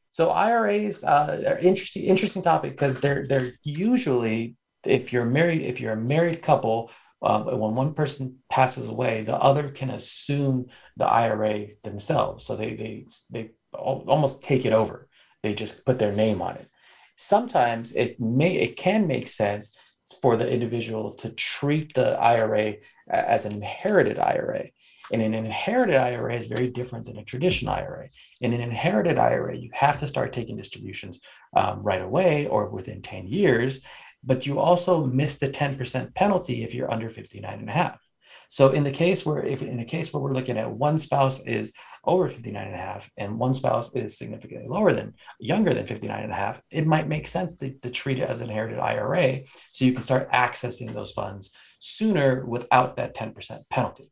So 0.10 0.30
IRAs 0.30 1.04
uh, 1.04 1.44
are 1.48 1.58
interesting 1.58 2.04
interesting 2.04 2.42
topic 2.42 2.72
because 2.72 3.00
they're 3.00 3.28
they're 3.28 3.54
usually 3.64 4.56
if 4.86 5.12
you're 5.12 5.26
married 5.26 5.62
if 5.62 5.80
you're 5.80 5.94
a 5.94 5.98
married 5.98 6.42
couple 6.42 6.92
uh, 7.22 7.44
when 7.44 7.74
one 7.74 7.94
person 7.96 8.38
passes 8.52 8.88
away, 8.88 9.24
the 9.24 9.36
other 9.36 9.70
can 9.70 9.90
assume 9.90 10.68
the 10.98 11.08
IRA 11.08 11.68
themselves. 11.84 12.46
So 12.46 12.56
they 12.56 12.76
they 12.76 13.08
they 13.32 13.52
almost 13.74 14.44
take 14.44 14.66
it 14.66 14.74
over. 14.74 15.08
They 15.42 15.54
just 15.54 15.86
put 15.86 16.00
their 16.00 16.12
name 16.12 16.42
on 16.42 16.56
it 16.58 16.70
sometimes 17.18 17.94
it 17.94 18.20
may 18.20 18.56
it 18.56 18.78
can 18.78 19.08
make 19.08 19.28
sense 19.28 19.78
for 20.22 20.38
the 20.38 20.50
individual 20.50 21.12
to 21.16 21.32
treat 21.32 21.94
the 21.94 22.18
IRA 22.18 22.76
as 23.10 23.46
an 23.46 23.52
inherited 23.52 24.18
IRA. 24.18 24.70
And 25.12 25.22
an 25.22 25.34
inherited 25.34 25.96
IRA 25.96 26.36
is 26.36 26.48
very 26.48 26.70
different 26.70 27.06
than 27.06 27.18
a 27.18 27.24
traditional 27.24 27.74
IRA. 27.74 28.10
In 28.42 28.54
an 28.54 28.62
inherited 28.62 29.18
IRA, 29.18 29.56
you 29.56 29.70
have 29.74 30.00
to 30.02 30.08
start 30.08 30.34
taking 30.34 30.58
distributions 30.58 31.20
um, 31.56 31.82
right 31.82 32.02
away 32.02 32.48
or 32.48 32.70
within 32.70 33.02
10 33.02 33.28
years, 33.28 33.80
but 34.24 34.46
you 34.46 34.60
also 34.60 35.06
miss 35.06 35.38
the 35.38 35.48
10% 35.48 36.14
penalty 36.14 36.64
if 36.64 36.74
you're 36.74 36.92
under 36.92 37.10
59 37.10 37.60
and 37.60 37.70
a 37.70 37.74
half. 37.74 38.07
So 38.50 38.70
in 38.70 38.84
the 38.84 38.92
case 38.92 39.26
where 39.26 39.44
if 39.44 39.62
in 39.62 39.80
a 39.80 39.86
case 39.86 40.14
where 40.14 40.22
we're 40.22 40.34
looking 40.34 40.58
at 40.58 40.72
one 40.72 40.98
spouse 40.98 41.40
is 41.46 41.74
over 42.06 42.30
59 42.30 42.66
and 42.66 42.76
a 42.76 42.78
half 42.78 43.10
and 43.18 43.38
one 43.38 43.54
spouse 43.54 43.94
is 43.94 44.18
significantly 44.18 44.68
lower 44.68 44.94
than 44.94 45.14
younger 45.40 45.74
than 45.74 45.86
59 45.86 46.24
and 46.24 46.32
a 46.32 46.36
half, 46.36 46.62
it 46.72 46.88
might 46.88 47.08
make 47.08 47.28
sense 47.28 47.58
to, 47.58 47.74
to 47.80 47.90
treat 47.90 48.20
it 48.20 48.30
as 48.30 48.40
an 48.40 48.50
inherited 48.50 48.80
IRA 48.80 49.42
so 49.74 49.86
you 49.86 49.94
can 49.94 50.04
start 50.04 50.32
accessing 50.32 50.94
those 50.94 51.12
funds 51.12 51.52
sooner 51.80 52.46
without 52.46 52.96
that 52.96 53.16
10% 53.16 53.62
penalty. 53.70 54.12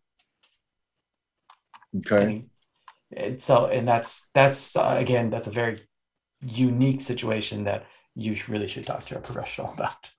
Okay. 1.98 2.46
And, 3.16 3.42
so, 3.42 3.68
and 3.68 3.88
that's, 3.88 4.30
that's 4.34 4.76
uh, 4.76 4.98
again, 5.00 5.30
that's 5.30 5.48
a 5.48 5.52
very 5.52 5.88
unique 6.42 7.02
situation 7.02 7.64
that 7.64 7.86
you 8.16 8.36
really 8.50 8.68
should 8.68 8.86
talk 8.86 9.06
to 9.06 9.18
a 9.18 9.22
professional 9.22 9.72
about. 9.74 10.10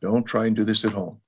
Don't 0.00 0.24
try 0.24 0.46
and 0.46 0.56
do 0.56 0.64
this 0.64 0.84
at 0.84 0.92
home 0.92 1.20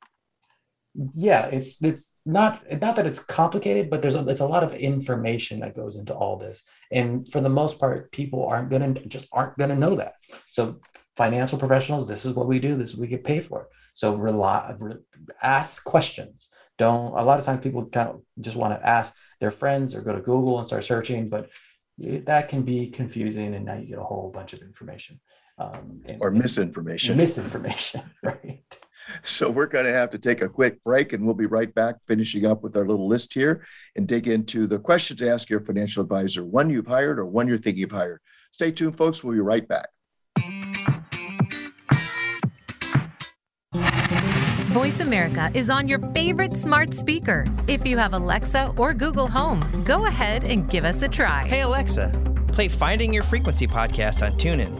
yeah 1.14 1.46
it's 1.46 1.82
it's 1.84 2.14
not 2.26 2.62
not 2.80 2.96
that 2.96 3.06
it's 3.06 3.20
complicated 3.20 3.88
but 3.88 4.02
there's 4.02 4.16
a, 4.16 4.22
there's 4.22 4.40
a 4.40 4.46
lot 4.46 4.64
of 4.64 4.72
information 4.72 5.60
that 5.60 5.76
goes 5.76 5.96
into 5.96 6.14
all 6.14 6.36
this. 6.36 6.62
And 6.90 7.26
for 7.30 7.40
the 7.40 7.48
most 7.48 7.78
part 7.78 8.10
people 8.12 8.46
aren't 8.46 8.70
gonna 8.70 8.94
just 9.06 9.28
aren't 9.32 9.56
gonna 9.56 9.76
know 9.76 9.94
that. 9.96 10.14
So 10.48 10.80
financial 11.16 11.58
professionals 11.58 12.08
this 12.08 12.24
is 12.24 12.34
what 12.34 12.48
we 12.48 12.58
do 12.58 12.76
this 12.76 12.90
is 12.90 12.96
what 12.96 13.02
we 13.02 13.08
get 13.08 13.24
paid 13.24 13.44
for. 13.44 13.68
So 13.94 14.14
rely 14.14 14.74
re, 14.78 14.94
ask 15.42 15.84
questions. 15.84 16.48
Don't 16.76 17.16
a 17.16 17.22
lot 17.22 17.38
of 17.38 17.44
times 17.44 17.62
people 17.62 17.86
kind 17.86 18.08
of 18.08 18.22
just 18.40 18.56
want 18.56 18.78
to 18.78 18.86
ask 18.86 19.14
their 19.38 19.50
friends 19.50 19.94
or 19.94 20.00
go 20.00 20.14
to 20.14 20.20
google 20.20 20.58
and 20.58 20.66
start 20.66 20.84
searching 20.84 21.28
but 21.28 21.50
that 21.98 22.48
can 22.48 22.62
be 22.62 22.88
confusing 22.88 23.54
and 23.54 23.64
now 23.64 23.74
you 23.74 23.86
get 23.86 23.98
a 23.98 24.02
whole 24.02 24.30
bunch 24.30 24.54
of 24.54 24.60
information 24.60 25.20
um, 25.58 26.00
and, 26.06 26.18
or 26.20 26.30
misinformation. 26.30 27.16
misinformation 27.16 28.02
right 28.22 28.80
so 29.22 29.50
we're 29.50 29.66
going 29.66 29.84
to 29.84 29.92
have 29.92 30.10
to 30.10 30.18
take 30.18 30.42
a 30.42 30.48
quick 30.48 30.82
break 30.84 31.12
and 31.12 31.24
we'll 31.24 31.34
be 31.34 31.46
right 31.46 31.74
back 31.74 31.96
finishing 32.06 32.46
up 32.46 32.62
with 32.62 32.76
our 32.76 32.86
little 32.86 33.08
list 33.08 33.34
here 33.34 33.64
and 33.96 34.06
dig 34.06 34.28
into 34.28 34.66
the 34.66 34.78
questions 34.78 35.20
to 35.20 35.30
ask 35.30 35.48
your 35.48 35.60
financial 35.60 36.02
advisor, 36.02 36.44
one 36.44 36.70
you've 36.70 36.86
hired 36.86 37.18
or 37.18 37.26
one 37.26 37.48
you're 37.48 37.58
thinking 37.58 37.84
of 37.84 37.90
hiring. 37.90 38.18
Stay 38.52 38.70
tuned, 38.70 38.96
folks. 38.96 39.22
We'll 39.22 39.34
be 39.34 39.40
right 39.40 39.66
back. 39.66 39.88
Voice 44.70 45.00
America 45.00 45.50
is 45.52 45.68
on 45.68 45.88
your 45.88 45.98
favorite 46.12 46.56
smart 46.56 46.94
speaker. 46.94 47.44
If 47.66 47.84
you 47.84 47.98
have 47.98 48.12
Alexa 48.12 48.72
or 48.76 48.94
Google 48.94 49.26
Home, 49.26 49.60
go 49.84 50.06
ahead 50.06 50.44
and 50.44 50.70
give 50.70 50.84
us 50.84 51.02
a 51.02 51.08
try. 51.08 51.48
Hey, 51.48 51.62
Alexa, 51.62 52.12
play 52.52 52.68
Finding 52.68 53.12
Your 53.12 53.24
Frequency 53.24 53.66
podcast 53.66 54.24
on 54.24 54.38
TuneIn. 54.38 54.79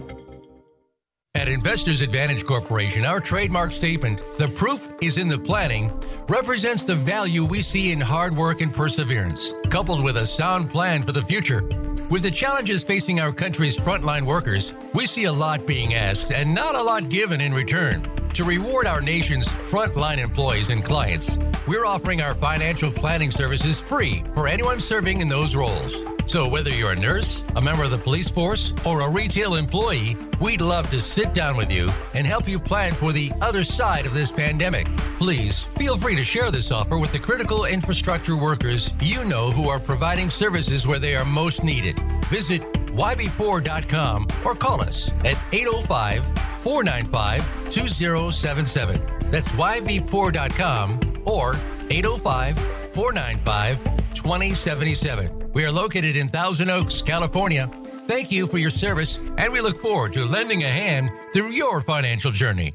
At 1.41 1.49
Investors 1.49 2.03
Advantage 2.03 2.45
Corporation, 2.45 3.07
our 3.07 3.19
trademark 3.19 3.73
statement, 3.73 4.21
the 4.37 4.49
proof 4.49 4.93
is 5.01 5.17
in 5.17 5.27
the 5.27 5.39
planning, 5.39 5.91
represents 6.29 6.85
the 6.85 6.95
value 6.95 7.47
we 7.47 7.63
see 7.63 7.93
in 7.93 7.99
hard 7.99 8.37
work 8.37 8.61
and 8.61 8.71
perseverance, 8.71 9.55
coupled 9.71 10.05
with 10.05 10.19
a 10.19 10.27
sound 10.27 10.69
plan 10.69 11.03
for 11.03 11.13
the 11.13 11.23
future. 11.23 11.63
With 12.11 12.25
the 12.25 12.31
challenges 12.31 12.85
facing 12.85 13.21
our 13.21 13.33
country's 13.33 13.79
frontline 13.79 14.27
workers, 14.27 14.75
we 14.93 15.07
see 15.07 15.25
a 15.25 15.33
lot 15.33 15.67
being 15.67 15.95
asked 15.95 16.31
and 16.31 16.55
not 16.55 16.75
a 16.75 16.83
lot 16.83 17.09
given 17.09 17.41
in 17.41 17.55
return. 17.55 18.20
To 18.35 18.45
reward 18.45 18.87
our 18.87 19.01
nation's 19.01 19.49
frontline 19.49 20.19
employees 20.19 20.71
and 20.71 20.85
clients, 20.85 21.37
we're 21.67 21.85
offering 21.85 22.23
our 22.23 22.33
financial 22.33 22.91
planning 22.91 23.31
services 23.31 23.81
free 23.81 24.23
for 24.35 24.47
anyone 24.47 24.79
serving 24.79 25.21
in 25.21 25.29
those 25.29 25.57
roles. 25.57 26.03
So, 26.27 26.47
whether 26.47 26.71
you're 26.71 26.93
a 26.93 26.97
nurse, 26.97 27.43
a 27.57 27.61
member 27.61 27.83
of 27.83 27.91
the 27.91 27.99
police 27.99 28.31
force, 28.31 28.73
or 28.87 29.01
a 29.01 29.11
retail 29.11 29.57
employee, 29.57 30.17
we'd 30.41 30.61
love 30.61 30.89
to 30.91 31.01
sit 31.01 31.35
down 31.35 31.57
with 31.57 31.73
you 31.73 31.91
and 32.15 32.25
help 32.25 32.47
you 32.47 32.61
plan 32.61 32.95
for 32.95 33.13
the 33.13 33.33
other 33.41 33.65
side 33.65 34.07
of 34.07 34.15
this 34.15 34.31
pandemic. 34.31 34.87
Please 35.19 35.65
feel 35.77 35.97
free 35.97 36.15
to 36.15 36.23
share 36.23 36.53
this 36.53 36.71
offer 36.71 36.99
with 36.99 37.11
the 37.11 37.19
critical 37.19 37.65
infrastructure 37.65 38.37
workers 38.37 38.95
you 39.03 39.25
know 39.25 39.51
who 39.51 39.69
are 39.69 39.81
providing 39.81 40.31
services 40.31 40.87
where 40.87 41.01
they 41.01 41.17
are 41.17 41.25
most 41.25 41.65
needed. 41.65 41.99
Visit 42.27 42.63
ybpoor.com 42.93 44.29
or 44.45 44.55
call 44.55 44.81
us 44.81 45.11
at 45.25 45.37
805 45.53 46.50
495 46.61 47.71
2077. 47.71 49.31
That's 49.31 49.49
ybpoor.com 49.53 51.23
or 51.25 51.55
805 51.91 52.59
495 52.93 53.85
2077. 54.15 55.53
We 55.53 55.65
are 55.65 55.73
located 55.73 56.17
in 56.17 56.29
Thousand 56.29 56.71
Oaks, 56.71 57.03
California. 57.03 57.71
Thank 58.07 58.33
you 58.33 58.47
for 58.47 58.59
your 58.59 58.71
service, 58.71 59.19
and 59.39 59.53
we 59.53 59.61
look 59.61 59.81
forward 59.81 60.13
to 60.15 60.25
lending 60.25 60.65
a 60.65 60.69
hand 60.69 61.11
through 61.33 61.53
your 61.53 61.81
financial 61.81 62.33
journey. 62.33 62.75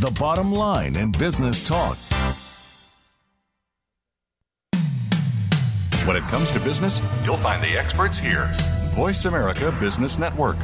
the 0.00 0.10
bottom 0.18 0.52
line 0.52 0.96
in 0.96 1.12
business 1.12 1.66
talk. 1.66 1.96
When 6.06 6.16
it 6.16 6.22
comes 6.24 6.50
to 6.50 6.60
business, 6.60 7.00
you'll 7.24 7.36
find 7.36 7.62
the 7.62 7.78
experts 7.78 8.18
here. 8.18 8.50
Voice 8.92 9.24
America 9.24 9.72
Business 9.80 10.18
Network. 10.18 10.56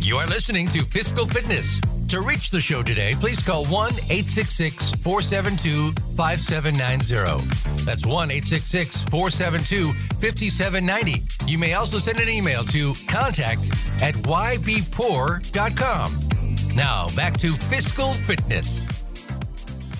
You 0.00 0.16
are 0.16 0.26
listening 0.26 0.68
to 0.68 0.84
Fiscal 0.84 1.26
Fitness. 1.26 1.80
To 2.10 2.20
reach 2.22 2.50
the 2.50 2.60
show 2.60 2.82
today, 2.82 3.12
please 3.20 3.40
call 3.40 3.64
1 3.66 3.92
866 4.10 4.94
472 4.96 5.92
5790. 6.16 7.84
That's 7.84 8.04
1 8.04 8.30
866 8.32 9.04
472 9.04 9.92
5790. 10.18 11.22
You 11.46 11.56
may 11.56 11.74
also 11.74 11.98
send 11.98 12.18
an 12.18 12.28
email 12.28 12.64
to 12.64 12.94
contact 13.06 13.60
at 14.02 14.16
ybpoor.com. 14.16 15.06
Now, 16.74 17.06
back 17.14 17.38
to 17.38 17.52
Fiscal 17.52 18.12
Fitness. 18.12 18.84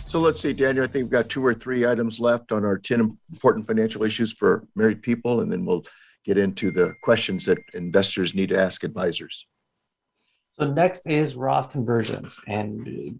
So 0.06 0.18
let's 0.18 0.40
see, 0.40 0.52
Daniel, 0.52 0.82
I 0.82 0.88
think 0.88 1.04
we've 1.04 1.12
got 1.12 1.28
two 1.28 1.46
or 1.46 1.54
three 1.54 1.86
items 1.86 2.18
left 2.18 2.50
on 2.50 2.64
our 2.64 2.76
10 2.76 3.16
important 3.30 3.68
financial 3.68 4.02
issues 4.02 4.32
for 4.32 4.66
married 4.74 5.00
people, 5.00 5.42
and 5.42 5.52
then 5.52 5.64
we'll 5.64 5.86
get 6.24 6.38
into 6.38 6.72
the 6.72 6.92
questions 7.04 7.44
that 7.44 7.58
investors 7.72 8.34
need 8.34 8.48
to 8.48 8.58
ask 8.58 8.82
advisors. 8.82 9.46
So 10.60 10.70
next 10.70 11.06
is 11.06 11.36
Roth 11.36 11.72
conversions. 11.72 12.38
And 12.46 13.18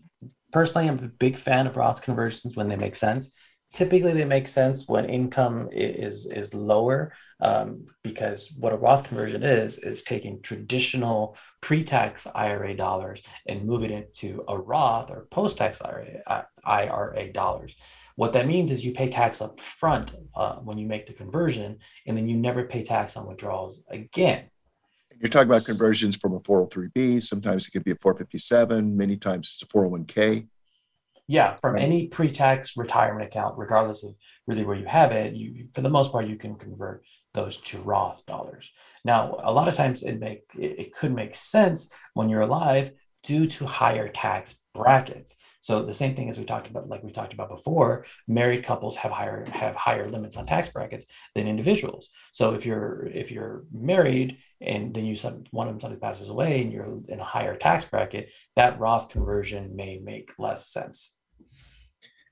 personally, 0.53 0.89
I'm 0.89 0.99
a 0.99 1.09
big 1.09 1.39
fan 1.39 1.67
of 1.67 1.79
Roth 1.79 2.03
conversions 2.03 2.55
when 2.55 2.69
they 2.69 2.77
make 2.77 2.97
sense. 2.97 3.31
Typically, 3.73 4.13
they 4.13 4.27
make 4.27 4.47
sense 4.47 4.87
when 4.87 5.09
income 5.09 5.71
is 5.73 6.27
is 6.27 6.53
lower, 6.53 7.15
um, 7.41 7.87
because 8.03 8.53
what 8.59 8.75
a 8.75 8.77
Roth 8.77 9.05
conversion 9.05 9.43
is 9.43 9.79
is 9.79 10.03
taking 10.03 10.43
traditional 10.43 11.37
pre-tax 11.63 12.27
IRA 12.35 12.77
dollars 12.77 13.23
and 13.47 13.65
moving 13.65 13.93
it 13.93 14.13
to 14.17 14.45
a 14.49 14.59
Roth 14.59 15.11
or 15.11 15.29
post-tax 15.31 15.81
IRA, 15.81 16.47
IRA 16.65 17.33
dollars. 17.33 17.75
What 18.17 18.35
that 18.35 18.49
means 18.49 18.71
is 18.71 18.85
you 18.85 18.93
pay 18.93 19.09
tax 19.09 19.41
up 19.41 19.61
front 19.61 20.13
uh, 20.35 20.57
when 20.57 20.77
you 20.77 20.87
make 20.87 21.07
the 21.07 21.15
conversion, 21.15 21.79
and 22.07 22.17
then 22.17 22.29
you 22.29 22.37
never 22.37 22.65
pay 22.65 22.83
tax 22.83 23.17
on 23.17 23.27
withdrawals 23.27 23.83
again. 23.89 24.51
You're 25.21 25.29
talking 25.29 25.51
about 25.51 25.67
conversions 25.67 26.17
from 26.17 26.33
a 26.33 26.41
403b. 26.41 27.23
Sometimes 27.23 27.69
it 27.69 27.73
could 27.73 27.85
be 27.85 27.91
a 27.91 27.97
457. 27.97 28.97
Many 28.97 29.19
times 29.19 29.53
it's 29.55 29.63
a 29.63 29.67
401k. 29.67 30.49
Yeah, 31.29 31.57
from 31.61 31.75
right. 31.75 31.83
any 31.83 32.09
pre-tax 32.09 32.77
retirement 32.77 33.27
account, 33.27 33.57
regardless 33.59 34.03
of 34.03 34.15
really 34.47 34.65
where 34.65 34.77
you 34.77 34.87
have 34.87 35.13
it, 35.13 35.35
you 35.35 35.69
for 35.75 35.83
the 35.83 35.91
most 35.91 36.11
part 36.11 36.27
you 36.27 36.37
can 36.37 36.57
convert 36.57 37.05
those 37.35 37.59
to 37.59 37.79
Roth 37.83 38.25
dollars. 38.27 38.73
Now, 39.05 39.39
a 39.45 39.53
lot 39.53 39.69
of 39.69 39.77
times 39.77 40.03
it 40.03 40.19
make 40.19 40.43
it, 40.59 40.81
it 40.81 40.93
could 40.93 41.15
make 41.15 41.35
sense 41.35 41.93
when 42.15 42.31
you're 42.31 42.41
alive 42.41 42.91
due 43.23 43.47
to 43.47 43.67
higher 43.67 44.09
tax 44.09 44.59
brackets. 44.75 45.37
So 45.61 45.83
the 45.83 45.95
same 45.95 46.15
thing 46.15 46.29
as 46.29 46.39
we 46.39 46.45
talked 46.45 46.69
about, 46.69 46.89
like 46.89 47.03
we 47.03 47.13
talked 47.13 47.35
about 47.35 47.51
before, 47.51 48.07
married 48.27 48.65
couples 48.65 48.97
have 48.97 49.13
higher 49.13 49.45
have 49.53 49.75
higher 49.77 50.09
limits 50.09 50.37
on 50.37 50.47
tax 50.47 50.69
brackets 50.69 51.07
than 51.35 51.47
individuals. 51.47 52.09
So 52.33 52.55
if 52.55 52.65
you're 52.65 53.07
if 53.13 53.31
you're 53.31 53.65
married 53.73 54.39
and 54.61 54.95
then 54.95 55.05
you 55.05 55.17
some 55.17 55.45
one 55.51 55.69
of 55.69 55.75
them 55.75 55.81
suddenly 55.81 56.01
passes 56.01 56.31
away 56.31 56.63
and 56.63 56.73
you're 56.73 56.99
in 57.09 57.21
a 57.21 57.25
higher 57.25 57.57
tax 57.57 57.85
bracket, 57.85 58.31
that 58.57 58.79
Roth 58.79 59.11
conversion 59.11 59.77
may 59.77 59.99
make 59.99 60.33
less 60.39 60.69
sense. 60.69 61.15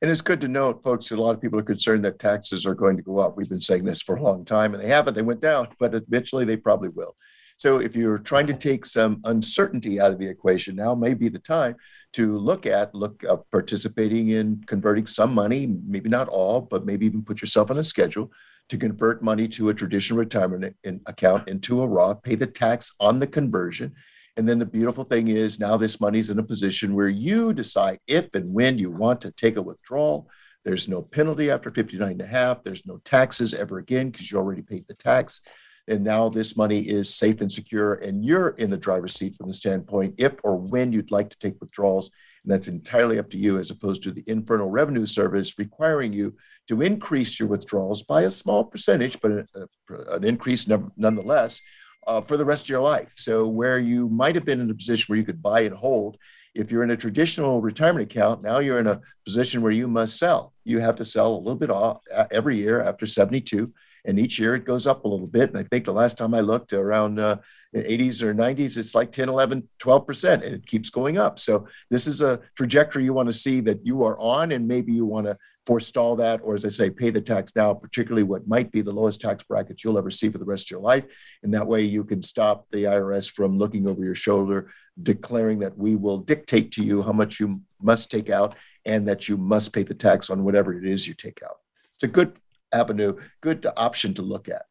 And 0.00 0.10
it's 0.10 0.20
good 0.20 0.40
to 0.42 0.48
note, 0.48 0.82
folks, 0.82 1.10
a 1.10 1.16
lot 1.16 1.34
of 1.34 1.40
people 1.40 1.58
are 1.58 1.64
concerned 1.64 2.04
that 2.04 2.20
taxes 2.20 2.64
are 2.64 2.74
going 2.74 2.96
to 2.96 3.02
go 3.02 3.18
up. 3.18 3.36
We've 3.36 3.48
been 3.48 3.60
saying 3.60 3.84
this 3.84 4.00
for 4.00 4.14
a 4.14 4.22
long 4.22 4.44
time, 4.44 4.72
and 4.72 4.82
they 4.82 4.88
haven't. 4.88 5.14
They 5.14 5.22
went 5.22 5.40
down, 5.40 5.68
but 5.80 5.92
eventually 5.92 6.44
they 6.44 6.56
probably 6.56 6.88
will. 6.88 7.16
So 7.58 7.78
if 7.80 7.96
you're 7.96 8.18
trying 8.18 8.46
to 8.46 8.54
take 8.54 8.86
some 8.86 9.20
uncertainty 9.24 10.00
out 10.00 10.12
of 10.12 10.20
the 10.20 10.28
equation, 10.28 10.76
now 10.76 10.94
may 10.94 11.12
be 11.12 11.28
the 11.28 11.40
time 11.40 11.74
to 12.12 12.38
look 12.38 12.66
at 12.66 12.94
look 12.94 13.24
uh, 13.24 13.38
participating 13.50 14.28
in 14.28 14.62
converting 14.66 15.06
some 15.08 15.34
money, 15.34 15.66
maybe 15.84 16.08
not 16.08 16.28
all, 16.28 16.60
but 16.60 16.86
maybe 16.86 17.04
even 17.04 17.22
put 17.22 17.40
yourself 17.40 17.72
on 17.72 17.78
a 17.78 17.84
schedule 17.84 18.30
to 18.68 18.78
convert 18.78 19.24
money 19.24 19.48
to 19.48 19.70
a 19.70 19.74
traditional 19.74 20.20
retirement 20.20 20.76
in, 20.84 21.00
account 21.06 21.48
into 21.48 21.82
a 21.82 21.86
Roth, 21.86 22.22
pay 22.22 22.36
the 22.36 22.46
tax 22.46 22.92
on 23.00 23.18
the 23.18 23.26
conversion. 23.26 23.92
And 24.36 24.48
then 24.48 24.60
the 24.60 24.66
beautiful 24.66 25.02
thing 25.02 25.26
is 25.26 25.58
now 25.58 25.76
this 25.76 26.00
money's 26.00 26.30
in 26.30 26.38
a 26.38 26.44
position 26.44 26.94
where 26.94 27.08
you 27.08 27.52
decide 27.52 27.98
if 28.06 28.32
and 28.36 28.52
when 28.52 28.78
you 28.78 28.90
want 28.90 29.20
to 29.22 29.32
take 29.32 29.56
a 29.56 29.62
withdrawal. 29.62 30.28
There's 30.64 30.86
no 30.86 31.02
penalty 31.02 31.50
after 31.50 31.72
59 31.72 32.08
and 32.08 32.20
a 32.20 32.26
half. 32.26 32.62
There's 32.62 32.86
no 32.86 32.98
taxes 32.98 33.52
ever 33.52 33.78
again 33.78 34.10
because 34.10 34.30
you 34.30 34.38
already 34.38 34.62
paid 34.62 34.84
the 34.86 34.94
tax 34.94 35.40
and 35.88 36.04
now 36.04 36.28
this 36.28 36.56
money 36.56 36.80
is 36.80 37.14
safe 37.14 37.40
and 37.40 37.50
secure 37.50 37.94
and 37.94 38.24
you're 38.24 38.50
in 38.50 38.70
the 38.70 38.76
driver's 38.76 39.14
seat 39.14 39.34
from 39.34 39.48
the 39.48 39.54
standpoint 39.54 40.14
if 40.18 40.34
or 40.44 40.56
when 40.56 40.92
you'd 40.92 41.10
like 41.10 41.30
to 41.30 41.38
take 41.38 41.60
withdrawals. 41.60 42.10
And 42.44 42.52
that's 42.52 42.68
entirely 42.68 43.18
up 43.18 43.30
to 43.30 43.38
you 43.38 43.58
as 43.58 43.70
opposed 43.70 44.02
to 44.04 44.12
the 44.12 44.22
infernal 44.26 44.70
revenue 44.70 45.06
service 45.06 45.58
requiring 45.58 46.12
you 46.12 46.36
to 46.68 46.82
increase 46.82 47.40
your 47.40 47.48
withdrawals 47.48 48.02
by 48.02 48.22
a 48.22 48.30
small 48.30 48.64
percentage 48.64 49.18
but 49.20 49.46
an 49.88 50.24
increase 50.24 50.68
nonetheless 50.96 51.60
uh, 52.06 52.20
for 52.20 52.36
the 52.36 52.44
rest 52.44 52.66
of 52.66 52.70
your 52.70 52.82
life. 52.82 53.12
So 53.16 53.48
where 53.48 53.78
you 53.78 54.08
might 54.08 54.34
have 54.34 54.44
been 54.44 54.60
in 54.60 54.70
a 54.70 54.74
position 54.74 55.06
where 55.08 55.18
you 55.18 55.24
could 55.24 55.42
buy 55.42 55.62
and 55.62 55.74
hold 55.74 56.18
if 56.54 56.70
you're 56.70 56.82
in 56.82 56.90
a 56.90 56.96
traditional 56.96 57.60
retirement 57.60 58.10
account 58.10 58.42
now 58.42 58.58
you're 58.58 58.78
in 58.78 58.86
a 58.86 59.00
position 59.24 59.62
where 59.62 59.72
you 59.72 59.88
must 59.88 60.18
sell. 60.18 60.52
You 60.64 60.80
have 60.80 60.96
to 60.96 61.04
sell 61.04 61.34
a 61.34 61.38
little 61.38 61.56
bit 61.56 61.70
off 61.70 62.02
uh, 62.14 62.26
every 62.30 62.58
year 62.58 62.82
after 62.82 63.06
72 63.06 63.72
and 64.04 64.18
each 64.18 64.38
year 64.38 64.54
it 64.54 64.64
goes 64.64 64.86
up 64.86 65.04
a 65.04 65.08
little 65.08 65.26
bit. 65.26 65.50
And 65.50 65.58
I 65.58 65.62
think 65.64 65.84
the 65.84 65.92
last 65.92 66.18
time 66.18 66.34
I 66.34 66.40
looked 66.40 66.72
around 66.72 67.18
uh, 67.18 67.36
80s 67.74 68.22
or 68.22 68.34
90s, 68.34 68.76
it's 68.76 68.94
like 68.94 69.12
10, 69.12 69.28
11, 69.28 69.68
12%, 69.80 70.32
and 70.32 70.42
it 70.42 70.66
keeps 70.66 70.90
going 70.90 71.18
up. 71.18 71.38
So 71.38 71.66
this 71.90 72.06
is 72.06 72.22
a 72.22 72.40
trajectory 72.56 73.04
you 73.04 73.12
want 73.12 73.28
to 73.28 73.32
see 73.32 73.60
that 73.60 73.84
you 73.84 74.04
are 74.04 74.18
on, 74.18 74.52
and 74.52 74.66
maybe 74.66 74.92
you 74.92 75.04
want 75.04 75.26
to 75.26 75.36
forestall 75.68 76.16
that, 76.16 76.40
or 76.42 76.54
as 76.54 76.64
I 76.64 76.70
say, 76.70 76.88
pay 76.88 77.10
the 77.10 77.20
tax 77.20 77.54
now, 77.54 77.74
particularly 77.74 78.22
what 78.22 78.48
might 78.48 78.72
be 78.72 78.80
the 78.80 78.90
lowest 78.90 79.20
tax 79.20 79.44
bracket 79.44 79.84
you'll 79.84 79.98
ever 79.98 80.10
see 80.10 80.30
for 80.30 80.38
the 80.38 80.44
rest 80.46 80.68
of 80.68 80.70
your 80.70 80.80
life. 80.80 81.04
And 81.42 81.52
that 81.52 81.66
way 81.66 81.82
you 81.82 82.04
can 82.04 82.22
stop 82.22 82.66
the 82.70 82.84
IRS 82.84 83.30
from 83.30 83.58
looking 83.58 83.86
over 83.86 84.02
your 84.02 84.14
shoulder, 84.14 84.70
declaring 85.02 85.58
that 85.58 85.76
we 85.76 85.94
will 85.94 86.18
dictate 86.18 86.72
to 86.72 86.82
you 86.82 87.02
how 87.02 87.12
much 87.12 87.38
you 87.38 87.60
must 87.82 88.10
take 88.10 88.30
out 88.30 88.54
and 88.86 89.06
that 89.08 89.28
you 89.28 89.36
must 89.36 89.74
pay 89.74 89.82
the 89.82 89.92
tax 89.92 90.30
on 90.30 90.42
whatever 90.42 90.72
it 90.72 90.86
is 90.86 91.06
you 91.06 91.12
take 91.12 91.42
out. 91.44 91.58
It's 91.94 92.04
a 92.04 92.08
good 92.08 92.38
avenue, 92.72 93.14
good 93.40 93.66
option 93.76 94.14
to 94.14 94.22
look 94.22 94.48
at. 94.48 94.62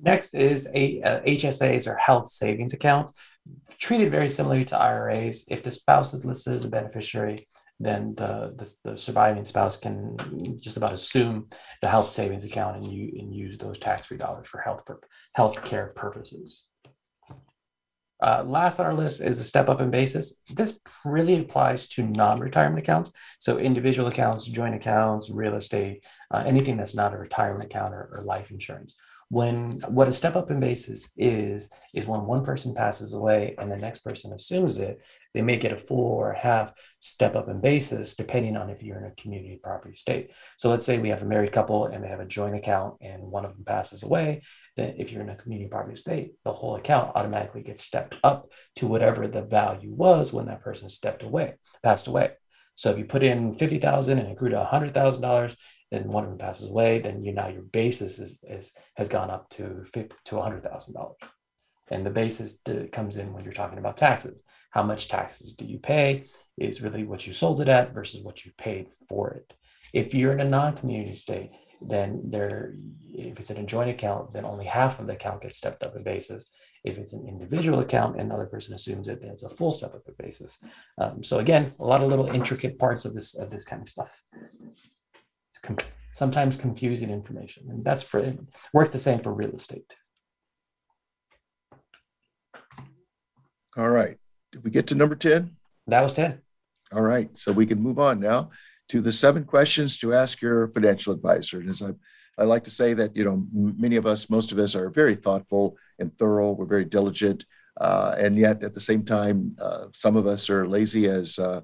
Next 0.00 0.34
is 0.34 0.68
a, 0.74 1.02
uh, 1.02 1.20
HSAs 1.20 1.88
or 1.88 1.96
health 1.96 2.28
savings 2.28 2.72
account, 2.72 3.10
treated 3.78 4.10
very 4.10 4.28
similarly 4.28 4.64
to 4.66 4.78
IRAs. 4.78 5.44
If 5.48 5.62
the 5.62 5.70
spouse 5.70 6.14
is 6.14 6.24
listed 6.24 6.54
as 6.54 6.64
a 6.64 6.68
beneficiary, 6.68 7.48
then 7.80 8.14
the, 8.16 8.54
the, 8.56 8.90
the, 8.90 8.98
surviving 8.98 9.44
spouse 9.44 9.76
can 9.76 10.16
just 10.60 10.76
about 10.76 10.92
assume 10.92 11.48
the 11.80 11.88
health 11.88 12.10
savings 12.10 12.44
account 12.44 12.76
and, 12.76 12.86
you, 12.86 13.12
and 13.18 13.34
use 13.34 13.56
those 13.56 13.78
tax-free 13.78 14.16
dollars 14.16 14.48
for 14.48 14.60
health, 14.60 14.82
health 15.34 15.64
care 15.64 15.92
purposes. 15.94 16.62
Uh, 18.20 18.42
last 18.44 18.80
on 18.80 18.86
our 18.86 18.94
list 18.94 19.20
is 19.20 19.38
a 19.38 19.44
step 19.44 19.68
up 19.68 19.80
in 19.80 19.90
basis. 19.90 20.34
This 20.52 20.80
really 21.04 21.38
applies 21.38 21.88
to 21.90 22.02
non 22.02 22.40
retirement 22.40 22.80
accounts. 22.80 23.12
So, 23.38 23.58
individual 23.58 24.08
accounts, 24.08 24.44
joint 24.44 24.74
accounts, 24.74 25.30
real 25.30 25.54
estate, 25.54 26.04
uh, 26.30 26.42
anything 26.46 26.76
that's 26.76 26.94
not 26.94 27.14
a 27.14 27.18
retirement 27.18 27.64
account 27.64 27.94
or, 27.94 28.10
or 28.12 28.22
life 28.22 28.50
insurance 28.50 28.94
when 29.30 29.72
what 29.88 30.08
a 30.08 30.12
step 30.12 30.36
up 30.36 30.50
in 30.50 30.58
basis 30.58 31.10
is 31.16 31.68
is 31.92 32.06
when 32.06 32.24
one 32.24 32.44
person 32.44 32.74
passes 32.74 33.12
away 33.12 33.54
and 33.58 33.70
the 33.70 33.76
next 33.76 33.98
person 33.98 34.32
assumes 34.32 34.78
it 34.78 35.02
they 35.34 35.42
may 35.42 35.58
get 35.58 35.72
a 35.72 35.76
full 35.76 35.98
or 35.98 36.32
a 36.32 36.38
half 36.38 36.72
step 36.98 37.36
up 37.36 37.46
in 37.48 37.60
basis 37.60 38.14
depending 38.14 38.56
on 38.56 38.70
if 38.70 38.82
you're 38.82 38.98
in 38.98 39.10
a 39.10 39.14
community 39.20 39.60
property 39.62 39.94
state. 39.94 40.30
So 40.56 40.70
let's 40.70 40.86
say 40.86 40.98
we 40.98 41.10
have 41.10 41.22
a 41.22 41.26
married 41.26 41.52
couple 41.52 41.86
and 41.86 42.02
they 42.02 42.08
have 42.08 42.20
a 42.20 42.26
joint 42.26 42.56
account 42.56 42.94
and 43.02 43.22
one 43.22 43.44
of 43.44 43.54
them 43.54 43.64
passes 43.64 44.02
away 44.02 44.42
then 44.76 44.94
if 44.96 45.12
you're 45.12 45.22
in 45.22 45.28
a 45.28 45.36
community 45.36 45.68
property 45.68 45.96
state 45.96 46.32
the 46.44 46.52
whole 46.52 46.76
account 46.76 47.12
automatically 47.14 47.62
gets 47.62 47.82
stepped 47.82 48.16
up 48.24 48.46
to 48.76 48.86
whatever 48.86 49.28
the 49.28 49.42
value 49.42 49.92
was 49.92 50.32
when 50.32 50.46
that 50.46 50.62
person 50.62 50.88
stepped 50.88 51.22
away 51.22 51.54
passed 51.82 52.06
away. 52.06 52.32
So 52.76 52.90
if 52.90 52.98
you 52.98 53.04
put 53.04 53.24
in 53.24 53.52
50,000 53.52 54.18
and 54.20 54.28
it 54.28 54.36
grew 54.36 54.50
to 54.50 54.68
$100,000, 54.72 55.56
then 55.90 56.08
one 56.08 56.24
of 56.24 56.30
them 56.30 56.38
passes 56.38 56.68
away, 56.68 56.98
then 56.98 57.24
you 57.24 57.32
now 57.32 57.48
your 57.48 57.62
basis 57.62 58.18
is, 58.18 58.38
is 58.42 58.72
has 58.96 59.08
gone 59.08 59.30
up 59.30 59.48
to 59.50 59.84
fifty 59.84 60.16
to 60.26 60.40
hundred 60.40 60.62
thousand 60.62 60.94
dollars. 60.94 61.16
And 61.90 62.04
the 62.04 62.10
basis 62.10 62.60
comes 62.92 63.16
in 63.16 63.32
when 63.32 63.44
you're 63.44 63.52
talking 63.52 63.78
about 63.78 63.96
taxes. 63.96 64.42
How 64.70 64.82
much 64.82 65.08
taxes 65.08 65.54
do 65.54 65.64
you 65.64 65.78
pay 65.78 66.24
is 66.58 66.82
really 66.82 67.04
what 67.04 67.26
you 67.26 67.32
sold 67.32 67.60
it 67.60 67.68
at 67.68 67.94
versus 67.94 68.22
what 68.22 68.44
you 68.44 68.52
paid 68.58 68.88
for 69.08 69.30
it. 69.30 69.54
If 69.94 70.12
you're 70.12 70.32
in 70.32 70.40
a 70.40 70.44
non-community 70.44 71.14
state, 71.14 71.52
then 71.80 72.20
there, 72.24 72.74
if 73.08 73.40
it's 73.40 73.50
in 73.50 73.56
a 73.56 73.64
joint 73.64 73.88
account, 73.88 74.32
then 74.32 74.44
only 74.44 74.66
half 74.66 74.98
of 74.98 75.06
the 75.06 75.14
account 75.14 75.42
gets 75.42 75.56
stepped 75.56 75.82
up 75.82 75.96
in 75.96 76.02
basis. 76.02 76.44
If 76.84 76.98
it's 76.98 77.12
an 77.12 77.26
individual 77.26 77.80
account 77.80 78.20
and 78.20 78.30
the 78.30 78.34
other 78.34 78.46
person 78.46 78.74
assumes 78.74 79.08
it, 79.08 79.20
then 79.20 79.30
it's 79.30 79.42
a 79.42 79.48
full 79.48 79.72
step 79.72 79.94
up 79.94 80.02
in 80.06 80.14
basis. 80.18 80.58
Um, 80.98 81.24
so 81.24 81.38
again, 81.38 81.72
a 81.80 81.84
lot 81.84 82.02
of 82.02 82.08
little 82.08 82.28
intricate 82.28 82.78
parts 82.78 83.04
of 83.04 83.14
this 83.14 83.34
of 83.34 83.50
this 83.50 83.64
kind 83.64 83.82
of 83.82 83.88
stuff. 83.88 84.22
Sometimes 86.12 86.56
confusing 86.56 87.10
information, 87.10 87.70
and 87.70 87.84
that's 87.84 88.02
for 88.02 88.34
work 88.72 88.90
the 88.90 88.98
same 88.98 89.20
for 89.20 89.32
real 89.32 89.54
estate. 89.54 89.94
All 93.76 93.90
right. 93.90 94.16
Did 94.50 94.64
we 94.64 94.70
get 94.70 94.88
to 94.88 94.96
number 94.96 95.14
10? 95.14 95.56
That 95.86 96.02
was 96.02 96.12
10. 96.12 96.40
All 96.92 97.02
right. 97.02 97.30
So 97.38 97.52
we 97.52 97.66
can 97.66 97.80
move 97.80 97.98
on 97.98 98.18
now 98.18 98.50
to 98.88 99.00
the 99.00 99.12
seven 99.12 99.44
questions 99.44 99.98
to 99.98 100.14
ask 100.14 100.40
your 100.40 100.68
financial 100.68 101.12
advisor. 101.12 101.60
And 101.60 101.70
as 101.70 101.82
I, 101.82 101.90
I 102.38 102.44
like 102.44 102.64
to 102.64 102.70
say 102.70 102.94
that, 102.94 103.16
you 103.16 103.24
know, 103.24 103.46
many 103.52 103.96
of 103.96 104.06
us, 104.06 104.30
most 104.30 104.50
of 104.50 104.58
us 104.58 104.74
are 104.74 104.90
very 104.90 105.14
thoughtful 105.14 105.76
and 105.98 106.16
thorough. 106.18 106.52
We're 106.52 106.64
very 106.64 106.86
diligent. 106.86 107.44
Uh, 107.80 108.16
and 108.18 108.36
yet 108.36 108.64
at 108.64 108.74
the 108.74 108.80
same 108.80 109.04
time, 109.04 109.56
uh, 109.60 109.86
some 109.94 110.16
of 110.16 110.26
us 110.26 110.50
are 110.50 110.66
lazy 110.66 111.06
as, 111.06 111.38
uh, 111.38 111.60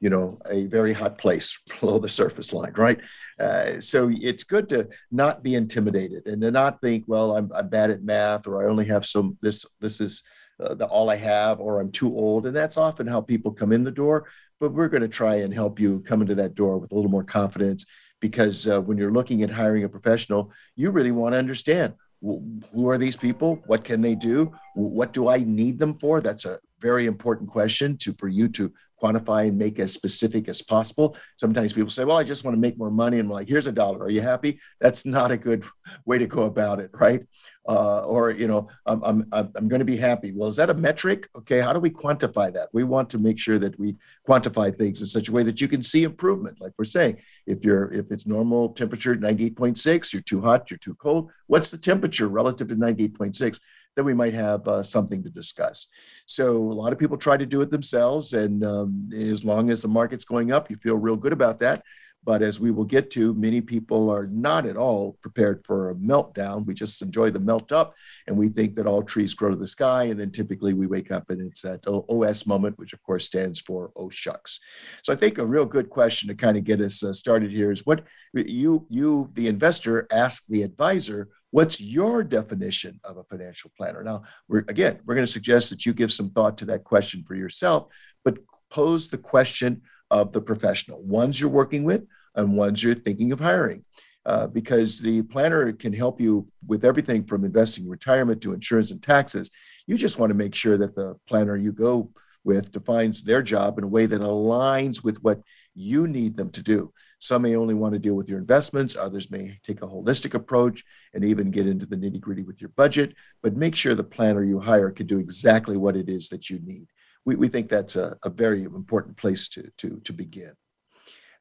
you 0.00 0.10
know, 0.10 0.38
a 0.50 0.66
very 0.66 0.92
hot 0.92 1.18
place 1.18 1.58
below 1.80 1.98
the 1.98 2.08
surface 2.08 2.52
line, 2.52 2.72
right? 2.76 3.00
Uh, 3.38 3.80
so 3.80 4.10
it's 4.12 4.44
good 4.44 4.68
to 4.68 4.88
not 5.10 5.42
be 5.42 5.54
intimidated 5.54 6.26
and 6.26 6.42
to 6.42 6.50
not 6.50 6.80
think, 6.80 7.04
well, 7.06 7.36
I'm, 7.36 7.50
I'm 7.54 7.68
bad 7.68 7.90
at 7.90 8.02
math 8.02 8.46
or 8.46 8.62
I 8.62 8.70
only 8.70 8.84
have 8.86 9.06
some, 9.06 9.38
this, 9.40 9.64
this 9.80 10.00
is, 10.00 10.22
uh, 10.62 10.74
the 10.74 10.86
all 10.86 11.10
I 11.10 11.16
have, 11.16 11.58
or 11.58 11.80
I'm 11.80 11.90
too 11.90 12.14
old. 12.16 12.46
And 12.46 12.54
that's 12.54 12.76
often 12.76 13.08
how 13.08 13.20
people 13.20 13.50
come 13.50 13.72
in 13.72 13.82
the 13.82 13.90
door. 13.90 14.28
But 14.60 14.72
we're 14.72 14.88
going 14.88 15.02
to 15.02 15.08
try 15.08 15.36
and 15.36 15.52
help 15.52 15.80
you 15.80 16.00
come 16.00 16.22
into 16.22 16.36
that 16.36 16.54
door 16.54 16.78
with 16.78 16.92
a 16.92 16.94
little 16.94 17.10
more 17.10 17.24
confidence 17.24 17.86
because 18.20 18.68
uh, 18.68 18.80
when 18.80 18.96
you're 18.96 19.12
looking 19.12 19.42
at 19.42 19.50
hiring 19.50 19.84
a 19.84 19.88
professional, 19.88 20.52
you 20.76 20.90
really 20.90 21.10
want 21.10 21.32
to 21.32 21.38
understand 21.38 21.94
who 22.22 22.88
are 22.88 22.96
these 22.96 23.16
people? 23.16 23.62
What 23.66 23.84
can 23.84 24.00
they 24.00 24.14
do? 24.14 24.52
What 24.74 25.12
do 25.12 25.28
I 25.28 25.38
need 25.38 25.78
them 25.78 25.92
for? 25.92 26.20
That's 26.20 26.46
a 26.46 26.58
very 26.80 27.06
important 27.06 27.50
question 27.50 27.98
to 27.98 28.14
for 28.14 28.28
you 28.28 28.48
to 28.48 28.72
quantify 29.04 29.48
and 29.48 29.58
make 29.58 29.78
as 29.78 29.92
specific 29.92 30.48
as 30.48 30.62
possible. 30.62 31.16
Sometimes 31.36 31.72
people 31.72 31.90
say, 31.90 32.04
"Well, 32.04 32.16
I 32.16 32.24
just 32.24 32.44
want 32.44 32.54
to 32.56 32.60
make 32.60 32.78
more 32.78 32.90
money," 32.90 33.18
and 33.18 33.28
I'm 33.28 33.32
like, 33.32 33.48
"Here's 33.48 33.66
a 33.66 33.72
dollar. 33.72 34.00
Are 34.00 34.10
you 34.10 34.22
happy?" 34.22 34.60
That's 34.80 35.04
not 35.04 35.30
a 35.32 35.36
good 35.36 35.64
way 36.06 36.18
to 36.18 36.26
go 36.26 36.42
about 36.42 36.80
it, 36.80 36.90
right? 36.92 37.24
uh, 37.66 38.00
or 38.00 38.30
you 38.30 38.46
know 38.46 38.68
I'm, 38.86 39.02
I'm, 39.02 39.28
I'm 39.32 39.68
going 39.68 39.78
to 39.78 39.84
be 39.84 39.96
happy 39.96 40.32
well 40.32 40.48
is 40.48 40.56
that 40.56 40.70
a 40.70 40.74
metric 40.74 41.28
okay 41.36 41.60
how 41.60 41.72
do 41.72 41.80
we 41.80 41.90
quantify 41.90 42.52
that 42.52 42.68
we 42.72 42.84
want 42.84 43.08
to 43.10 43.18
make 43.18 43.38
sure 43.38 43.58
that 43.58 43.78
we 43.78 43.96
quantify 44.28 44.74
things 44.74 45.00
in 45.00 45.06
such 45.06 45.28
a 45.28 45.32
way 45.32 45.42
that 45.44 45.60
you 45.60 45.68
can 45.68 45.82
see 45.82 46.04
improvement 46.04 46.60
like 46.60 46.72
we're 46.78 46.84
saying 46.84 47.16
if 47.46 47.64
you're 47.64 47.90
if 47.92 48.10
it's 48.10 48.26
normal 48.26 48.70
temperature 48.70 49.14
98.6 49.16 50.12
you're 50.12 50.22
too 50.22 50.42
hot 50.42 50.70
you're 50.70 50.78
too 50.78 50.94
cold 50.94 51.30
what's 51.46 51.70
the 51.70 51.78
temperature 51.78 52.28
relative 52.28 52.68
to 52.68 52.76
98.6 52.76 53.58
then 53.96 54.04
we 54.04 54.14
might 54.14 54.34
have 54.34 54.66
uh, 54.66 54.82
something 54.82 55.22
to 55.22 55.30
discuss. 55.30 55.86
So 56.26 56.56
a 56.56 56.74
lot 56.74 56.92
of 56.92 56.98
people 56.98 57.16
try 57.16 57.36
to 57.36 57.46
do 57.46 57.60
it 57.60 57.70
themselves, 57.70 58.32
and 58.32 58.64
um, 58.64 59.08
as 59.14 59.44
long 59.44 59.70
as 59.70 59.82
the 59.82 59.88
market's 59.88 60.24
going 60.24 60.52
up, 60.52 60.70
you 60.70 60.76
feel 60.76 60.96
real 60.96 61.16
good 61.16 61.32
about 61.32 61.60
that. 61.60 61.82
But 62.24 62.42
as 62.42 62.58
we 62.58 62.70
will 62.70 62.84
get 62.84 63.10
to, 63.12 63.34
many 63.34 63.60
people 63.60 64.08
are 64.08 64.26
not 64.26 64.64
at 64.64 64.76
all 64.76 65.18
prepared 65.20 65.64
for 65.64 65.90
a 65.90 65.94
meltdown. 65.94 66.64
We 66.64 66.72
just 66.72 67.02
enjoy 67.02 67.30
the 67.30 67.40
melt 67.40 67.70
up 67.70 67.94
and 68.26 68.36
we 68.36 68.48
think 68.48 68.76
that 68.76 68.86
all 68.86 69.02
trees 69.02 69.34
grow 69.34 69.50
to 69.50 69.56
the 69.56 69.66
sky. 69.66 70.04
And 70.04 70.18
then 70.18 70.30
typically 70.30 70.72
we 70.72 70.86
wake 70.86 71.12
up 71.12 71.28
and 71.28 71.40
it's 71.42 71.62
that 71.62 71.86
OS 71.86 72.46
moment, 72.46 72.78
which 72.78 72.94
of 72.94 73.02
course 73.02 73.26
stands 73.26 73.60
for 73.60 73.92
oh 73.94 74.08
shucks. 74.08 74.60
So 75.02 75.12
I 75.12 75.16
think 75.16 75.36
a 75.36 75.46
real 75.46 75.66
good 75.66 75.90
question 75.90 76.28
to 76.28 76.34
kind 76.34 76.56
of 76.56 76.64
get 76.64 76.80
us 76.80 77.04
uh, 77.04 77.12
started 77.12 77.50
here 77.50 77.70
is 77.70 77.84
what 77.84 78.04
you, 78.32 78.86
you, 78.88 79.30
the 79.34 79.48
investor, 79.48 80.06
ask 80.10 80.46
the 80.46 80.62
advisor, 80.62 81.28
what's 81.54 81.80
your 81.80 82.24
definition 82.24 82.98
of 83.04 83.16
a 83.16 83.22
financial 83.22 83.70
planner? 83.76 84.02
Now, 84.02 84.24
we're, 84.48 84.64
again, 84.66 84.98
we're 85.04 85.14
going 85.14 85.24
to 85.24 85.32
suggest 85.32 85.70
that 85.70 85.86
you 85.86 85.92
give 85.92 86.12
some 86.12 86.30
thought 86.30 86.58
to 86.58 86.64
that 86.64 86.82
question 86.82 87.22
for 87.22 87.36
yourself, 87.36 87.86
but 88.24 88.38
pose 88.70 89.06
the 89.06 89.18
question 89.18 89.82
of 90.10 90.32
the 90.32 90.40
professional, 90.40 91.00
ones 91.02 91.40
you're 91.40 91.48
working 91.48 91.84
with 91.84 92.02
and 92.34 92.56
ones 92.56 92.82
you're 92.82 92.96
thinking 92.96 93.30
of 93.30 93.38
hiring. 93.38 93.84
Uh, 94.26 94.48
because 94.48 94.98
the 94.98 95.22
planner 95.22 95.72
can 95.72 95.92
help 95.92 96.20
you 96.20 96.44
with 96.66 96.84
everything 96.84 97.22
from 97.24 97.44
investing 97.44 97.88
retirement 97.88 98.40
to 98.40 98.52
insurance 98.52 98.90
and 98.90 99.00
taxes. 99.00 99.52
You 99.86 99.96
just 99.96 100.18
want 100.18 100.30
to 100.30 100.36
make 100.36 100.56
sure 100.56 100.76
that 100.78 100.96
the 100.96 101.14
planner 101.28 101.56
you 101.56 101.70
go 101.70 102.10
with 102.42 102.72
defines 102.72 103.22
their 103.22 103.42
job 103.42 103.78
in 103.78 103.84
a 103.84 103.88
way 103.88 104.06
that 104.06 104.22
aligns 104.22 105.04
with 105.04 105.22
what 105.22 105.40
you 105.74 106.06
need 106.06 106.36
them 106.36 106.50
to 106.50 106.62
do. 106.62 106.92
Some 107.18 107.42
may 107.42 107.56
only 107.56 107.74
want 107.74 107.94
to 107.94 107.98
deal 107.98 108.14
with 108.14 108.28
your 108.28 108.38
investments, 108.38 108.96
others 108.96 109.30
may 109.30 109.58
take 109.62 109.82
a 109.82 109.86
holistic 109.86 110.34
approach 110.34 110.84
and 111.12 111.24
even 111.24 111.50
get 111.50 111.66
into 111.66 111.86
the 111.86 111.96
nitty 111.96 112.20
gritty 112.20 112.42
with 112.42 112.60
your 112.60 112.70
budget, 112.70 113.14
but 113.42 113.56
make 113.56 113.74
sure 113.74 113.94
the 113.94 114.04
planner 114.04 114.44
you 114.44 114.60
hire 114.60 114.90
can 114.90 115.06
do 115.06 115.18
exactly 115.18 115.76
what 115.76 115.96
it 115.96 116.08
is 116.08 116.28
that 116.28 116.50
you 116.50 116.60
need 116.60 116.88
we, 117.24 117.36
we 117.36 117.48
think 117.48 117.68
that's 117.68 117.96
a, 117.96 118.16
a 118.22 118.30
very 118.30 118.62
important 118.62 119.16
place 119.16 119.48
to, 119.48 119.70
to, 119.78 120.00
to 120.04 120.12
begin. 120.12 120.52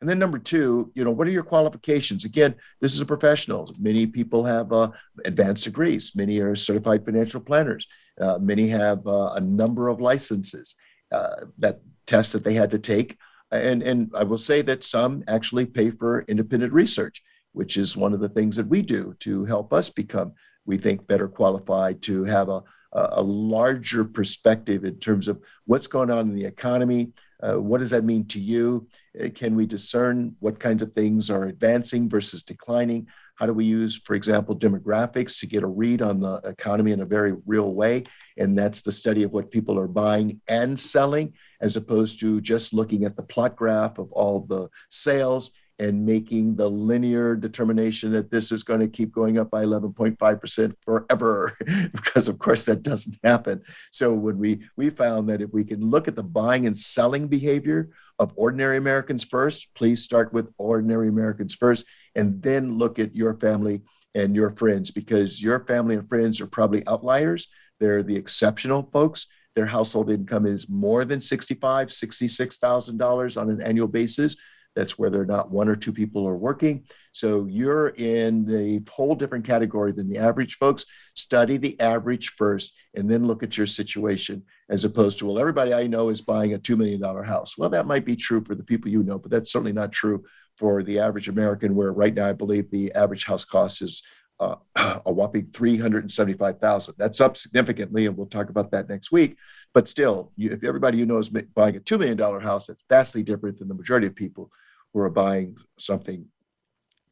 And 0.02 0.10
then 0.10 0.20
number 0.20 0.40
two, 0.40 0.92
you 0.96 1.06
know, 1.06 1.12
what 1.12 1.28
are 1.28 1.32
your 1.32 1.44
qualifications? 1.44 2.26
Again, 2.26 2.56
this 2.82 2.94
is 2.94 3.00
a 3.00 3.06
professional. 3.06 3.74
Many 3.80 4.06
people 4.06 4.44
have 4.44 4.74
uh, 4.74 4.92
advanced 5.24 5.64
degrees. 5.64 6.12
Many 6.14 6.40
are 6.40 6.56
certified 6.58 7.06
financial 7.06 7.40
planners. 7.40 7.88
Uh, 8.20 8.38
many 8.38 8.68
have 8.68 9.06
uh, 9.08 9.34
a 9.36 9.40
number 9.40 9.88
of 9.88 10.02
licenses 10.02 10.76
uh, 11.12 11.46
that 11.60 11.80
tests 12.06 12.34
that 12.34 12.44
they 12.44 12.54
had 12.54 12.72
to 12.72 12.80
take. 12.80 13.18
And, 13.54 13.84
and 13.84 14.12
I 14.16 14.24
will 14.24 14.38
say 14.38 14.62
that 14.64 14.84
some 14.84 15.24
actually 15.28 15.66
pay 15.66 15.92
for 15.92 16.22
independent 16.24 16.74
research, 16.74 17.22
which 17.52 17.78
is 17.78 17.96
one 17.96 18.14
of 18.14 18.20
the 18.20 18.30
things 18.30 18.56
that 18.56 18.68
we 18.68 18.82
do 18.82 19.16
to 19.20 19.46
help 19.46 19.74
us 19.74 19.90
become, 19.90 20.34
we 20.66 20.78
think, 20.78 21.08
better 21.08 21.28
qualified 21.28 22.02
to 22.04 22.24
have 22.24 22.50
a, 22.50 22.64
a 22.94 23.22
larger 23.22 24.06
perspective 24.06 24.86
in 24.86 25.00
terms 25.00 25.28
of 25.28 25.42
what's 25.66 25.88
going 25.88 26.10
on 26.10 26.30
in 26.30 26.36
the 26.36 26.46
economy. 26.46 27.12
Uh, 27.42 27.60
what 27.60 27.80
does 27.80 27.90
that 27.92 28.06
mean 28.06 28.26
to 28.28 28.40
you? 28.40 28.88
Uh, 29.22 29.30
can 29.30 29.56
we 29.56 29.66
discern 29.66 30.36
what 30.40 30.60
kinds 30.60 30.82
of 30.82 30.94
things 30.94 31.30
are 31.30 31.46
advancing 31.46 32.10
versus 32.10 32.44
declining? 32.44 33.08
How 33.36 33.46
do 33.46 33.54
we 33.54 33.66
use, 33.66 33.96
for 33.96 34.16
example, 34.16 34.58
demographics 34.58 35.40
to 35.40 35.48
get 35.48 35.64
a 35.64 35.68
read 35.68 36.02
on 36.02 36.20
the 36.20 36.36
economy 36.46 36.92
in 36.92 37.02
a 37.02 37.06
very 37.06 37.34
real 37.46 37.74
way? 37.74 38.04
And 38.38 38.58
that's 38.58 38.82
the 38.82 38.92
study 38.92 39.24
of 39.24 39.32
what 39.32 39.52
people 39.52 39.80
are 39.80 39.88
buying 39.88 40.40
and 40.48 40.80
selling, 40.80 41.34
as 41.60 41.76
opposed 41.76 42.20
to 42.20 42.42
just 42.42 42.74
looking 42.74 43.06
at 43.06 43.16
the 43.16 43.24
plot 43.24 43.56
graph 43.56 43.98
of 43.98 44.12
all 44.12 44.42
the 44.42 44.70
sales 44.90 45.52
and 45.80 46.06
making 46.06 46.56
the 46.56 46.70
linear 46.70 47.36
determination 47.36 48.12
that 48.12 48.30
this 48.30 48.52
is 48.52 48.64
going 48.64 48.80
to 48.80 48.88
keep 48.88 49.12
going 49.12 49.40
up 49.40 49.50
by 49.50 49.64
11.5% 49.64 50.74
forever 50.82 51.54
because 51.92 52.28
of 52.28 52.38
course 52.38 52.66
that 52.66 52.84
doesn't 52.84 53.18
happen. 53.24 53.62
So 53.92 54.14
when 54.14 54.38
we 54.38 54.62
we 54.78 54.90
found 54.90 55.30
that 55.30 55.42
if 55.42 55.52
we 55.52 55.64
can 55.64 55.82
look 55.82 56.08
at 56.08 56.16
the 56.16 56.24
buying 56.24 56.68
and 56.68 56.78
selling 56.78 57.28
behavior 57.28 57.90
of 58.20 58.32
ordinary 58.36 58.78
americans 58.78 59.24
first 59.24 59.74
please 59.74 60.04
start 60.04 60.32
with 60.32 60.48
ordinary 60.60 61.08
americans 61.08 61.56
first 61.56 61.84
and 62.16 62.44
then 62.44 62.78
look 62.78 63.00
at 63.00 63.16
your 63.16 63.34
family 63.34 63.82
and 64.16 64.36
your 64.36 64.52
friends 64.52 64.92
because 64.92 65.42
your 65.42 65.66
family 65.66 65.96
and 65.96 66.08
friends 66.08 66.40
are 66.40 66.48
probably 66.48 66.86
outliers. 66.88 67.50
They're 67.80 68.04
the 68.04 68.16
exceptional 68.16 68.90
folks. 68.94 69.28
Their 69.56 69.66
household 69.66 70.10
income 70.10 70.46
is 70.46 70.70
more 70.70 71.06
than 71.06 71.22
65 71.22 71.90
$66000 71.90 73.42
on 73.42 73.50
an 73.50 73.62
annual 73.62 73.88
basis 73.88 74.36
that's 74.76 74.98
whether 74.98 75.22
or 75.22 75.26
not 75.26 75.52
one 75.52 75.70
or 75.70 75.76
two 75.76 75.94
people 75.94 76.28
are 76.28 76.36
working. 76.36 76.86
So 77.12 77.46
you're 77.46 77.90
in 77.90 78.50
a 78.52 78.82
whole 78.92 79.16
different 79.16 79.46
category 79.46 79.92
than 79.92 80.10
the 80.10 80.18
average 80.18 80.56
folks. 80.56 80.86
Study 81.16 81.58
the 81.58 81.80
average 81.80 82.30
first 82.30 82.74
and 82.96 83.10
then 83.10 83.26
look 83.26 83.44
at 83.44 83.58
your 83.58 83.68
situation 83.68 84.44
as 84.70 84.86
opposed 84.86 85.20
to, 85.20 85.26
well, 85.26 85.40
everybody 85.40 85.74
I 85.74 85.88
know 85.88 86.10
is 86.10 86.22
buying 86.22 86.54
a 86.54 86.60
$2 86.60 86.78
million 86.78 87.02
house. 87.24 87.58
Well, 87.58 87.70
that 87.70 87.86
might 87.86 88.06
be 88.06 88.16
true 88.16 88.44
for 88.44 88.56
the 88.56 88.64
people 88.64 88.90
you 88.90 89.04
know, 89.04 89.20
but 89.20 89.32
that's 89.32 89.52
certainly 89.52 89.74
not 89.74 89.92
true 89.92 90.24
for 90.58 90.84
the 90.84 91.00
average 91.00 91.30
American, 91.30 91.76
where 91.76 91.92
right 91.92 92.14
now 92.14 92.28
I 92.28 92.34
believe 92.34 92.70
the 92.70 92.94
average 92.94 93.26
house 93.26 93.46
cost 93.46 93.82
is 93.82 94.04
uh, 94.44 95.00
a 95.06 95.12
whopping 95.12 95.50
375,000. 95.54 96.96
That's 96.98 97.22
up 97.22 97.38
significantly, 97.38 98.06
and 98.06 98.18
we'll 98.18 98.28
talk 98.28 98.50
about 98.50 98.72
that 98.72 98.90
next 98.90 99.12
week. 99.12 99.38
But 99.74 99.88
still, 99.88 100.32
you, 100.36 100.50
if 100.52 100.64
everybody 100.64 100.98
you 100.98 101.06
know 101.06 101.18
is 101.18 101.30
buying 101.30 101.76
a 101.76 101.80
$2 101.80 102.00
million 102.00 102.42
house, 102.42 102.68
that's 102.68 102.84
vastly 102.90 103.24
different 103.24 103.60
than 103.60 103.68
the 103.68 103.74
majority 103.74 104.08
of 104.08 104.16
people 104.16 104.52
who 104.94 105.00
are 105.00 105.10
buying 105.10 105.58
something 105.78 106.26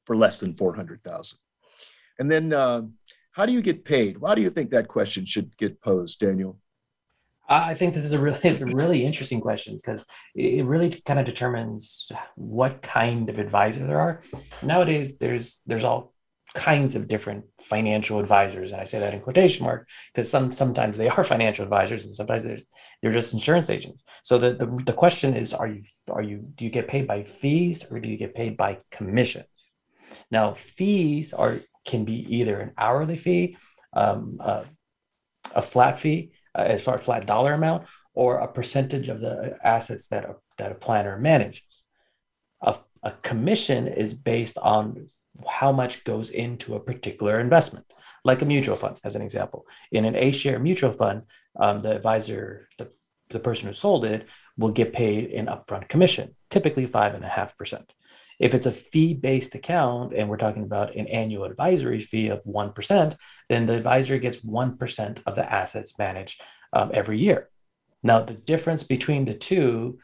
for 0.06 0.16
less 0.16 0.40
than 0.40 0.56
400,000. 0.56 1.38
And 2.20 2.30
then 2.30 2.54
uh, 2.54 2.84
how 3.32 3.46
do 3.46 3.54
you 3.54 3.62
get 3.62 3.86
paid? 3.86 4.18
Why 4.18 4.36
do 4.36 4.42
you 4.42 4.50
think 4.50 4.72
that 4.72 4.88
question 4.88 5.26
should 5.26 5.56
get 5.58 5.82
posed, 5.82 6.20
Daniel? 6.20 6.60
I 7.52 7.74
think 7.74 7.94
this 7.94 8.06
is 8.06 8.14
a 8.14 8.20
really 8.20 8.40
it's 8.44 8.62
a 8.62 8.66
really 8.66 9.06
interesting 9.06 9.42
question 9.42 9.76
because 9.76 10.06
it 10.36 10.66
really 10.66 10.90
kind 11.06 11.20
of 11.20 11.26
determines 11.26 12.10
what 12.36 12.82
kind 12.82 13.30
of 13.30 13.40
advisor 13.40 13.86
there 13.86 14.00
are. 14.00 14.22
Nowadays, 14.64 15.18
there's 15.18 15.62
there's 15.66 15.84
all 15.84 16.11
kinds 16.54 16.96
of 16.96 17.08
different 17.08 17.46
financial 17.60 18.20
advisors. 18.20 18.72
And 18.72 18.82
i 18.82 18.84
say 18.84 19.00
that 19.00 19.14
in 19.14 19.22
quotation 19.22 19.66
mark 19.66 19.88
because 20.14 20.30
some 20.30 20.52
sometimes 20.52 20.98
they 20.98 21.08
are 21.08 21.24
financial 21.36 21.64
advisors 21.64 22.06
and 22.06 22.16
sometimes 22.16 22.44
they're, 22.44 22.58
they're 23.02 23.14
just 23.14 23.34
insurance 23.34 23.70
agents. 23.70 24.04
So 24.24 24.38
the, 24.38 24.54
the 24.54 24.84
the 24.86 24.94
question 24.94 25.36
is 25.36 25.54
are 25.54 25.68
you 25.68 25.84
are 26.10 26.22
you 26.22 26.38
do 26.56 26.66
you 26.66 26.72
get 26.72 26.88
paid 26.88 27.08
by 27.08 27.24
fees 27.24 27.86
or 27.90 28.00
do 28.00 28.10
you 28.10 28.18
get 28.18 28.36
paid 28.36 28.58
by 28.58 28.80
commissions? 28.92 29.72
Now 30.30 30.54
fees 30.54 31.34
are 31.34 31.60
can 31.86 32.06
be 32.06 32.36
either 32.38 32.60
an 32.60 32.72
hourly 32.78 33.18
fee 33.18 33.58
um, 33.94 34.38
uh, 34.40 34.64
a 35.56 35.62
flat 35.62 36.00
fee 36.00 36.32
uh, 36.56 36.64
as 36.68 36.82
far 36.82 36.96
as 36.96 37.04
flat 37.04 37.26
dollar 37.26 37.54
amount 37.54 37.88
or 38.14 38.38
a 38.38 38.52
percentage 38.52 39.10
of 39.10 39.22
the 39.22 39.58
assets 39.64 40.08
that 40.08 40.26
a, 40.26 40.36
that 40.58 40.72
a 40.72 40.76
planner 40.76 41.18
manages. 41.18 41.84
A, 42.62 42.78
a 43.04 43.12
commission 43.12 43.88
is 43.88 44.14
based 44.14 44.58
on 44.58 45.08
how 45.48 45.72
much 45.72 46.04
goes 46.04 46.30
into 46.30 46.76
a 46.76 46.80
particular 46.80 47.40
investment, 47.40 47.86
like 48.24 48.42
a 48.42 48.46
mutual 48.46 48.76
fund, 48.76 49.00
as 49.04 49.16
an 49.16 49.22
example. 49.22 49.66
In 49.92 50.06
an 50.06 50.16
A 50.16 50.32
share 50.32 50.60
mutual 50.60 50.92
fund, 50.92 51.24
um, 51.60 51.80
the 51.80 51.96
advisor, 51.96 52.68
the, 52.78 52.92
the 53.30 53.40
person 53.40 53.68
who 53.68 53.74
sold 53.74 54.06
it, 54.06 54.28
will 54.58 54.72
get 54.72 54.94
paid 54.94 55.32
an 55.32 55.48
upfront 55.48 55.88
commission, 55.88 56.36
typically 56.50 56.86
five 56.86 57.14
and 57.16 57.24
a 57.24 57.30
half 57.30 57.58
percent. 57.58 57.94
If 58.40 58.56
it's 58.56 58.66
a 58.66 58.72
fee 58.72 59.14
based 59.14 59.54
account 59.54 60.14
and 60.14 60.28
we're 60.28 60.38
talking 60.38 60.64
about 60.64 60.96
an 60.96 61.08
annual 61.08 61.44
advisory 61.44 62.00
fee 62.00 62.30
of 62.30 62.44
1%, 62.44 63.16
then 63.50 63.68
the 63.68 63.78
advisor 63.78 64.18
gets 64.18 64.40
1% 64.40 65.22
of 65.28 65.36
the 65.36 65.54
assets 65.54 65.98
managed 66.00 66.42
um, 66.74 66.90
every 66.92 67.20
year. 67.20 67.50
Now, 68.02 68.22
the 68.22 68.34
difference 68.34 68.84
between 68.84 69.26
the 69.26 69.36
two, 69.36 70.00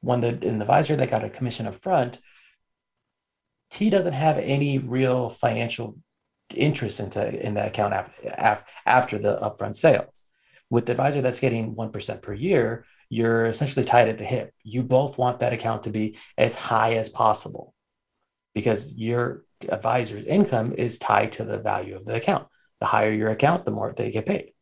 when 0.00 0.20
the, 0.20 0.28
an 0.28 0.60
advisor 0.60 0.96
that 0.96 1.10
got 1.10 1.24
a 1.24 1.30
commission 1.30 1.66
up 1.66 1.74
front 1.74 2.18
he 3.74 3.90
doesn't 3.90 4.12
have 4.12 4.38
any 4.38 4.78
real 4.78 5.28
financial 5.28 5.96
interest 6.54 7.00
into 7.00 7.46
in 7.46 7.54
that 7.54 7.68
account 7.68 7.94
after, 7.94 8.64
after 8.86 9.18
the 9.18 9.38
upfront 9.38 9.76
sale. 9.76 10.12
With 10.70 10.86
the 10.86 10.92
advisor 10.92 11.20
that's 11.20 11.40
getting 11.40 11.74
1% 11.74 12.22
per 12.22 12.32
year, 12.32 12.84
you're 13.08 13.46
essentially 13.46 13.84
tied 13.84 14.08
at 14.08 14.18
the 14.18 14.24
hip. 14.24 14.52
You 14.62 14.82
both 14.82 15.18
want 15.18 15.40
that 15.40 15.52
account 15.52 15.82
to 15.84 15.90
be 15.90 16.16
as 16.38 16.54
high 16.54 16.94
as 16.94 17.08
possible 17.08 17.74
because 18.54 18.96
your 18.96 19.44
advisor's 19.68 20.26
income 20.26 20.72
is 20.72 20.98
tied 20.98 21.32
to 21.32 21.44
the 21.44 21.58
value 21.58 21.94
of 21.94 22.04
the 22.06 22.14
account. 22.14 22.48
The 22.80 22.86
higher 22.86 23.12
your 23.12 23.30
account, 23.30 23.64
the 23.64 23.70
more 23.70 23.92
they 23.92 24.10
get 24.10 24.26
paid. 24.26 24.52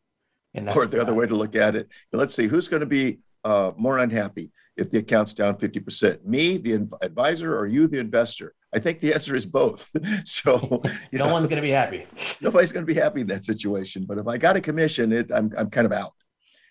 And 0.53 0.67
that's 0.67 0.75
or 0.75 0.85
the 0.85 1.01
other 1.01 1.13
way 1.13 1.27
to 1.27 1.35
look 1.35 1.55
at 1.55 1.75
it. 1.75 1.87
Let's 2.11 2.35
see 2.35 2.47
who's 2.47 2.67
going 2.67 2.81
to 2.81 2.85
be 2.85 3.19
uh, 3.43 3.71
more 3.77 3.97
unhappy 3.97 4.51
if 4.77 4.89
the 4.89 4.99
account's 4.99 5.33
down 5.33 5.55
50%? 5.55 6.25
Me, 6.25 6.57
the 6.57 6.87
advisor, 7.01 7.57
or 7.57 7.67
you, 7.67 7.87
the 7.87 7.99
investor? 7.99 8.53
I 8.73 8.79
think 8.79 8.99
the 8.99 9.13
answer 9.13 9.35
is 9.35 9.45
both. 9.45 9.89
so 10.25 10.81
you 11.11 11.19
no 11.19 11.25
know, 11.25 11.33
one's 11.33 11.47
going 11.47 11.57
to 11.57 11.61
be 11.61 11.71
happy. 11.71 12.07
Nobody's 12.41 12.71
going 12.71 12.85
to 12.85 12.93
be 12.93 12.99
happy 12.99 13.21
in 13.21 13.27
that 13.27 13.45
situation. 13.45 14.05
But 14.07 14.17
if 14.17 14.27
I 14.27 14.37
got 14.37 14.55
a 14.55 14.61
commission, 14.61 15.11
it, 15.11 15.31
I'm, 15.31 15.51
I'm 15.57 15.69
kind 15.69 15.85
of 15.85 15.91
out. 15.91 16.13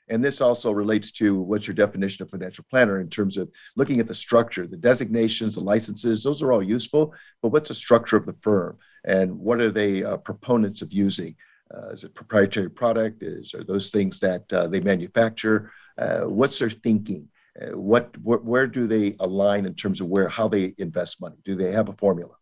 And 0.09 0.25
this 0.25 0.41
also 0.41 0.73
relates 0.73 1.13
to 1.13 1.41
what's 1.41 1.69
your 1.69 1.75
definition 1.75 2.25
of 2.25 2.31
financial 2.31 2.65
planner 2.69 3.01
in 3.01 3.09
terms 3.09 3.37
of 3.37 3.49
looking 3.77 4.01
at 4.01 4.09
the 4.09 4.15
structure, 4.15 4.67
the 4.67 4.77
designations, 4.77 5.55
the 5.55 5.61
licenses, 5.61 6.25
those 6.25 6.43
are 6.43 6.53
all 6.53 6.63
useful. 6.63 7.15
But 7.43 7.51
what's 7.51 7.69
the 7.69 7.77
structure 7.77 8.17
of 8.17 8.27
the 8.27 8.35
firm 8.41 8.79
and 9.05 9.39
what 9.39 9.61
are 9.61 9.71
they 9.71 10.03
uh, 10.03 10.17
proponents 10.17 10.83
of 10.83 10.93
using? 10.93 11.37
Uh, 11.73 11.91
is 11.91 12.03
it 12.03 12.15
proprietary 12.15 12.69
product? 12.69 13.23
Is 13.23 13.55
are 13.55 13.63
those 13.63 13.91
things 13.91 14.19
that 14.21 14.53
uh, 14.53 14.67
they 14.67 14.81
manufacture? 14.81 15.71
Uh, 15.97 16.23
what's 16.23 16.59
their 16.59 16.71
thinking? 16.71 17.29
What, 17.73 18.17
what 18.19 18.45
where 18.45 18.67
do 18.67 18.87
they 18.87 19.17
align 19.21 19.67
in 19.67 19.75
terms 19.75 20.01
of 20.01 20.09
where 20.09 20.29
how 20.29 20.49
they 20.49 20.75
invest 20.79 21.21
money? 21.21 21.37
Do 21.45 21.55
they 21.55 21.73
have 21.73 21.89
a 21.89 21.95
formula? 21.95 22.35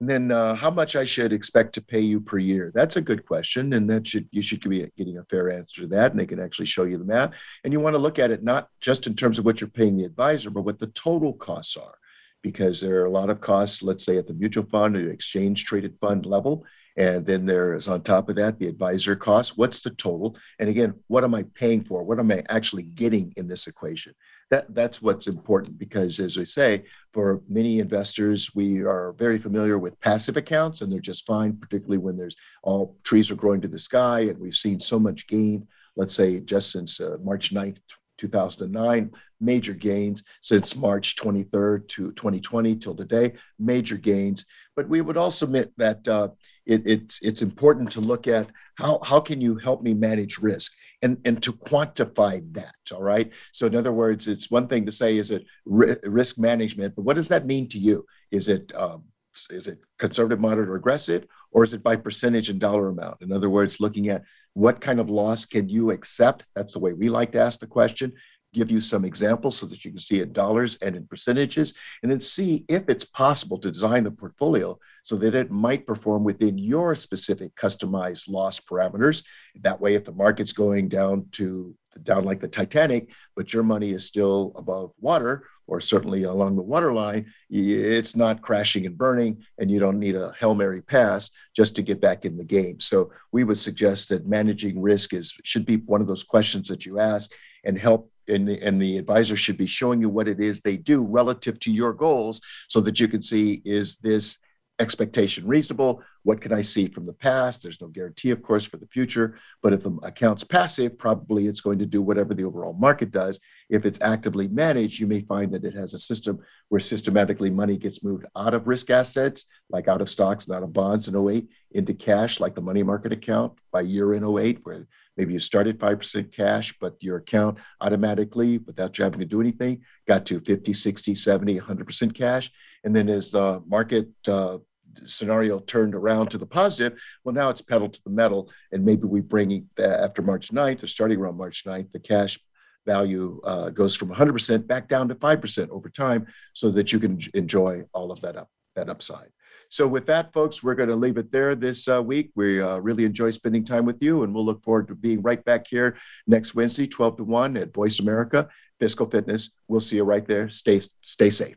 And 0.00 0.10
then 0.10 0.32
uh, 0.32 0.54
how 0.54 0.70
much 0.70 0.96
I 0.96 1.04
should 1.04 1.32
expect 1.32 1.72
to 1.74 1.82
pay 1.82 2.00
you 2.00 2.20
per 2.20 2.36
year? 2.36 2.72
That's 2.74 2.96
a 2.96 3.00
good 3.00 3.24
question, 3.24 3.72
and 3.74 3.88
that 3.88 4.06
should 4.06 4.28
you 4.32 4.42
should 4.42 4.60
be 4.68 4.90
getting 4.98 5.18
a 5.18 5.24
fair 5.24 5.50
answer 5.50 5.82
to 5.82 5.88
that, 5.88 6.10
and 6.10 6.20
they 6.20 6.26
can 6.26 6.40
actually 6.40 6.66
show 6.66 6.84
you 6.84 6.98
the 6.98 7.04
math. 7.04 7.34
And 7.62 7.72
you 7.72 7.80
want 7.80 7.94
to 7.94 7.98
look 7.98 8.18
at 8.18 8.30
it 8.30 8.42
not 8.42 8.68
just 8.80 9.06
in 9.06 9.14
terms 9.14 9.38
of 9.38 9.44
what 9.44 9.60
you're 9.60 9.70
paying 9.70 9.96
the 9.96 10.04
advisor, 10.04 10.50
but 10.50 10.62
what 10.62 10.78
the 10.78 10.88
total 10.88 11.32
costs 11.32 11.76
are, 11.76 11.96
because 12.42 12.80
there 12.80 13.00
are 13.00 13.06
a 13.06 13.10
lot 13.10 13.30
of 13.30 13.40
costs. 13.40 13.82
Let's 13.82 14.04
say 14.04 14.18
at 14.18 14.26
the 14.26 14.34
mutual 14.34 14.66
fund 14.66 14.96
or 14.96 15.10
exchange 15.10 15.64
traded 15.64 15.96
fund 16.00 16.26
level, 16.26 16.66
and 16.96 17.26
then 17.26 17.44
there 17.44 17.74
is 17.74 17.88
on 17.88 18.02
top 18.02 18.28
of 18.28 18.36
that 18.36 18.58
the 18.58 18.68
advisor 18.68 19.16
cost. 19.16 19.58
What's 19.58 19.80
the 19.80 19.90
total? 19.90 20.36
And 20.58 20.68
again, 20.68 20.94
what 21.08 21.24
am 21.24 21.34
I 21.34 21.44
paying 21.54 21.82
for? 21.82 22.04
What 22.04 22.18
am 22.18 22.30
I 22.30 22.42
actually 22.48 22.84
getting 22.84 23.32
in 23.36 23.48
this 23.48 23.66
equation? 23.66 24.14
That, 24.50 24.72
that's 24.74 25.02
what's 25.02 25.26
important 25.26 25.78
because, 25.78 26.20
as 26.20 26.38
I 26.38 26.44
say, 26.44 26.84
for 27.12 27.42
many 27.48 27.80
investors, 27.80 28.54
we 28.54 28.82
are 28.82 29.14
very 29.18 29.38
familiar 29.38 29.78
with 29.78 29.98
passive 30.00 30.36
accounts 30.36 30.80
and 30.80 30.92
they're 30.92 31.00
just 31.00 31.26
fine, 31.26 31.56
particularly 31.56 31.98
when 31.98 32.16
there's 32.16 32.36
all 32.62 32.96
trees 33.02 33.30
are 33.30 33.36
growing 33.36 33.60
to 33.62 33.68
the 33.68 33.78
sky 33.78 34.20
and 34.20 34.38
we've 34.38 34.54
seen 34.54 34.78
so 34.78 34.98
much 34.98 35.26
gain, 35.26 35.66
let's 35.96 36.14
say 36.14 36.40
just 36.40 36.70
since 36.70 37.00
uh, 37.00 37.16
March 37.22 37.52
9th, 37.52 37.78
2009, 38.18 39.10
major 39.40 39.74
gains 39.74 40.22
since 40.40 40.76
March 40.76 41.16
23rd 41.16 41.88
to 41.88 42.12
2020 42.12 42.76
till 42.76 42.94
today, 42.94 43.32
major 43.58 43.96
gains. 43.96 44.46
But 44.76 44.88
we 44.88 45.00
would 45.00 45.16
also 45.16 45.46
admit 45.46 45.72
that 45.76 46.06
uh, 46.06 46.28
it, 46.66 46.82
it's 46.86 47.22
it's 47.22 47.42
important 47.42 47.92
to 47.92 48.00
look 48.00 48.26
at 48.26 48.48
how 48.76 49.00
how 49.04 49.20
can 49.20 49.40
you 49.40 49.56
help 49.56 49.82
me 49.82 49.94
manage 49.94 50.38
risk 50.38 50.72
and 51.02 51.18
and 51.24 51.42
to 51.42 51.52
quantify 51.52 52.42
that 52.54 52.74
all 52.92 53.02
right? 53.02 53.30
So 53.52 53.66
in 53.66 53.76
other 53.76 53.92
words 53.92 54.28
it's 54.28 54.50
one 54.50 54.68
thing 54.68 54.86
to 54.86 54.92
say 54.92 55.18
is 55.18 55.30
it 55.30 55.44
risk 55.64 56.38
management 56.38 56.94
but 56.96 57.02
what 57.02 57.16
does 57.16 57.28
that 57.28 57.46
mean 57.46 57.68
to 57.68 57.78
you? 57.78 58.06
Is 58.30 58.48
it 58.48 58.72
um, 58.74 59.04
is 59.50 59.68
it 59.68 59.80
conservative 59.98 60.40
moderate 60.40 60.68
or 60.68 60.76
aggressive 60.76 61.26
or 61.50 61.64
is 61.64 61.74
it 61.74 61.82
by 61.82 61.96
percentage 61.96 62.48
and 62.48 62.60
dollar 62.60 62.88
amount? 62.88 63.20
In 63.20 63.32
other 63.32 63.50
words 63.50 63.80
looking 63.80 64.08
at 64.08 64.22
what 64.54 64.80
kind 64.80 65.00
of 65.00 65.10
loss 65.10 65.44
can 65.44 65.68
you 65.68 65.90
accept? 65.90 66.44
That's 66.54 66.74
the 66.74 66.78
way 66.78 66.92
we 66.92 67.08
like 67.08 67.32
to 67.32 67.40
ask 67.40 67.58
the 67.60 67.66
question 67.66 68.12
give 68.54 68.70
you 68.70 68.80
some 68.80 69.04
examples 69.04 69.58
so 69.58 69.66
that 69.66 69.84
you 69.84 69.90
can 69.90 69.98
see 69.98 70.20
in 70.20 70.32
dollars 70.32 70.76
and 70.76 70.96
in 70.96 71.06
percentages, 71.06 71.74
and 72.02 72.10
then 72.10 72.20
see 72.20 72.64
if 72.68 72.88
it's 72.88 73.04
possible 73.04 73.58
to 73.58 73.70
design 73.70 74.04
the 74.04 74.10
portfolio 74.10 74.78
so 75.02 75.16
that 75.16 75.34
it 75.34 75.50
might 75.50 75.86
perform 75.86 76.24
within 76.24 76.56
your 76.56 76.94
specific 76.94 77.54
customized 77.56 78.30
loss 78.30 78.58
parameters. 78.58 79.24
That 79.60 79.80
way, 79.80 79.94
if 79.94 80.04
the 80.04 80.12
market's 80.12 80.54
going 80.54 80.88
down 80.88 81.26
to 81.32 81.74
down 82.02 82.24
like 82.24 82.40
the 82.40 82.48
Titanic, 82.48 83.12
but 83.36 83.52
your 83.52 83.62
money 83.62 83.90
is 83.90 84.04
still 84.04 84.52
above 84.56 84.92
water 85.00 85.46
or 85.66 85.80
certainly 85.80 86.24
along 86.24 86.56
the 86.56 86.62
waterline, 86.62 87.32
it's 87.48 88.16
not 88.16 88.42
crashing 88.42 88.84
and 88.84 88.98
burning, 88.98 89.44
and 89.58 89.70
you 89.70 89.78
don't 89.78 89.98
need 89.98 90.14
a 90.14 90.34
Hail 90.38 90.54
Mary 90.54 90.82
pass 90.82 91.30
just 91.56 91.76
to 91.76 91.82
get 91.82 92.00
back 92.00 92.24
in 92.24 92.36
the 92.36 92.44
game. 92.44 92.80
So 92.80 93.10
we 93.32 93.44
would 93.44 93.58
suggest 93.58 94.08
that 94.08 94.26
managing 94.26 94.82
risk 94.82 95.14
is 95.14 95.34
should 95.44 95.64
be 95.64 95.76
one 95.76 96.00
of 96.00 96.06
those 96.06 96.24
questions 96.24 96.68
that 96.68 96.84
you 96.84 96.98
ask 96.98 97.30
and 97.64 97.78
help 97.78 98.10
and 98.28 98.48
the, 98.48 98.62
and 98.62 98.80
the 98.80 98.98
advisor 98.98 99.36
should 99.36 99.56
be 99.56 99.66
showing 99.66 100.00
you 100.00 100.08
what 100.08 100.28
it 100.28 100.40
is 100.40 100.60
they 100.60 100.76
do 100.76 101.02
relative 101.02 101.58
to 101.60 101.70
your 101.70 101.92
goals 101.92 102.40
so 102.68 102.80
that 102.80 103.00
you 103.00 103.08
can 103.08 103.22
see 103.22 103.62
is 103.64 103.96
this 103.96 104.38
expectation 104.78 105.46
reasonable 105.46 106.02
what 106.24 106.40
can 106.40 106.52
i 106.52 106.60
see 106.60 106.88
from 106.88 107.06
the 107.06 107.12
past? 107.12 107.62
There's 107.62 107.80
no 107.80 107.88
guarantee 107.88 108.30
of 108.30 108.42
course 108.42 108.64
for 108.64 108.78
the 108.78 108.86
future 108.86 109.38
but 109.62 109.72
if 109.72 109.82
the 109.82 109.92
account's 110.02 110.42
passive 110.44 110.98
probably 110.98 111.46
it's 111.46 111.60
going 111.60 111.78
to 111.78 111.86
do 111.86 112.02
whatever 112.02 112.34
the 112.34 112.44
overall 112.44 112.72
market 112.72 113.10
does. 113.10 113.38
If 113.70 113.86
it's 113.86 114.00
actively 114.00 114.48
managed 114.48 114.98
you 114.98 115.06
may 115.06 115.20
find 115.20 115.52
that 115.52 115.64
it 115.64 115.74
has 115.74 115.94
a 115.94 115.98
system 115.98 116.40
where 116.68 116.80
systematically 116.80 117.50
money 117.50 117.76
gets 117.76 118.02
moved 118.02 118.26
out 118.36 118.54
of 118.54 118.66
risk 118.66 118.90
assets 118.90 119.44
like 119.70 119.88
out 119.88 120.00
of 120.00 120.10
stocks 120.10 120.46
and 120.46 120.56
out 120.56 120.62
of 120.62 120.72
bonds 120.72 121.08
in 121.08 121.14
08 121.16 121.48
into 121.72 121.94
cash 121.94 122.40
like 122.40 122.54
the 122.54 122.62
money 122.62 122.82
market 122.82 123.12
account 123.12 123.52
by 123.72 123.80
year 123.80 124.14
in 124.14 124.24
08 124.24 124.60
where 124.64 124.86
maybe 125.16 125.32
you 125.32 125.38
started 125.38 125.78
5% 125.78 126.32
cash 126.32 126.74
but 126.80 127.02
your 127.02 127.18
account 127.18 127.58
automatically 127.80 128.58
without 128.58 128.96
you 128.98 129.04
having 129.04 129.20
to 129.20 129.26
do 129.26 129.40
anything 129.40 129.82
got 130.06 130.26
to 130.26 130.40
50 130.40 130.72
60 130.72 131.14
70 131.14 131.60
100% 131.60 132.14
cash. 132.14 132.50
And 132.84 132.94
then 132.94 133.08
as 133.08 133.30
the 133.30 133.62
market 133.66 134.08
uh, 134.28 134.58
scenario 135.04 135.58
turned 135.60 135.94
around 135.94 136.30
to 136.30 136.38
the 136.38 136.46
positive, 136.46 137.00
well, 137.24 137.34
now 137.34 137.50
it's 137.50 137.62
pedal 137.62 137.88
to 137.88 138.00
the 138.04 138.10
metal. 138.10 138.50
And 138.72 138.84
maybe 138.84 139.04
we 139.04 139.20
bring 139.20 139.68
after 139.78 140.22
March 140.22 140.50
9th 140.50 140.82
or 140.82 140.86
starting 140.86 141.18
around 141.18 141.36
March 141.36 141.64
9th, 141.64 141.92
the 141.92 142.00
cash 142.00 142.38
value 142.86 143.40
uh, 143.44 143.70
goes 143.70 143.94
from 143.94 144.10
100% 144.10 144.66
back 144.66 144.88
down 144.88 145.08
to 145.08 145.14
5% 145.14 145.68
over 145.70 145.88
time 145.88 146.26
so 146.52 146.70
that 146.70 146.92
you 146.92 146.98
can 146.98 147.18
enjoy 147.32 147.82
all 147.92 148.12
of 148.12 148.20
that 148.20 148.36
up 148.36 148.48
that 148.74 148.88
upside. 148.88 149.28
So 149.68 149.88
with 149.88 150.06
that, 150.06 150.32
folks, 150.32 150.62
we're 150.62 150.74
going 150.74 150.88
to 150.88 150.96
leave 150.96 151.16
it 151.16 151.32
there 151.32 151.54
this 151.54 151.88
uh, 151.88 152.02
week. 152.02 152.30
We 152.34 152.60
uh, 152.60 152.78
really 152.78 153.04
enjoy 153.04 153.30
spending 153.30 153.64
time 153.64 153.84
with 153.84 154.02
you, 154.02 154.22
and 154.22 154.34
we'll 154.34 154.44
look 154.44 154.62
forward 154.62 154.88
to 154.88 154.94
being 154.94 155.22
right 155.22 155.44
back 155.44 155.66
here 155.66 155.96
next 156.26 156.54
Wednesday, 156.54 156.86
12 156.86 157.18
to 157.18 157.24
1 157.24 157.56
at 157.56 157.74
Voice 157.74 158.00
America 158.00 158.48
Fiscal 158.78 159.06
Fitness. 159.06 159.50
We'll 159.68 159.80
see 159.80 159.96
you 159.96 160.04
right 160.04 160.26
there. 160.26 160.48
Stay, 160.48 160.80
stay 161.02 161.30
safe. 161.30 161.56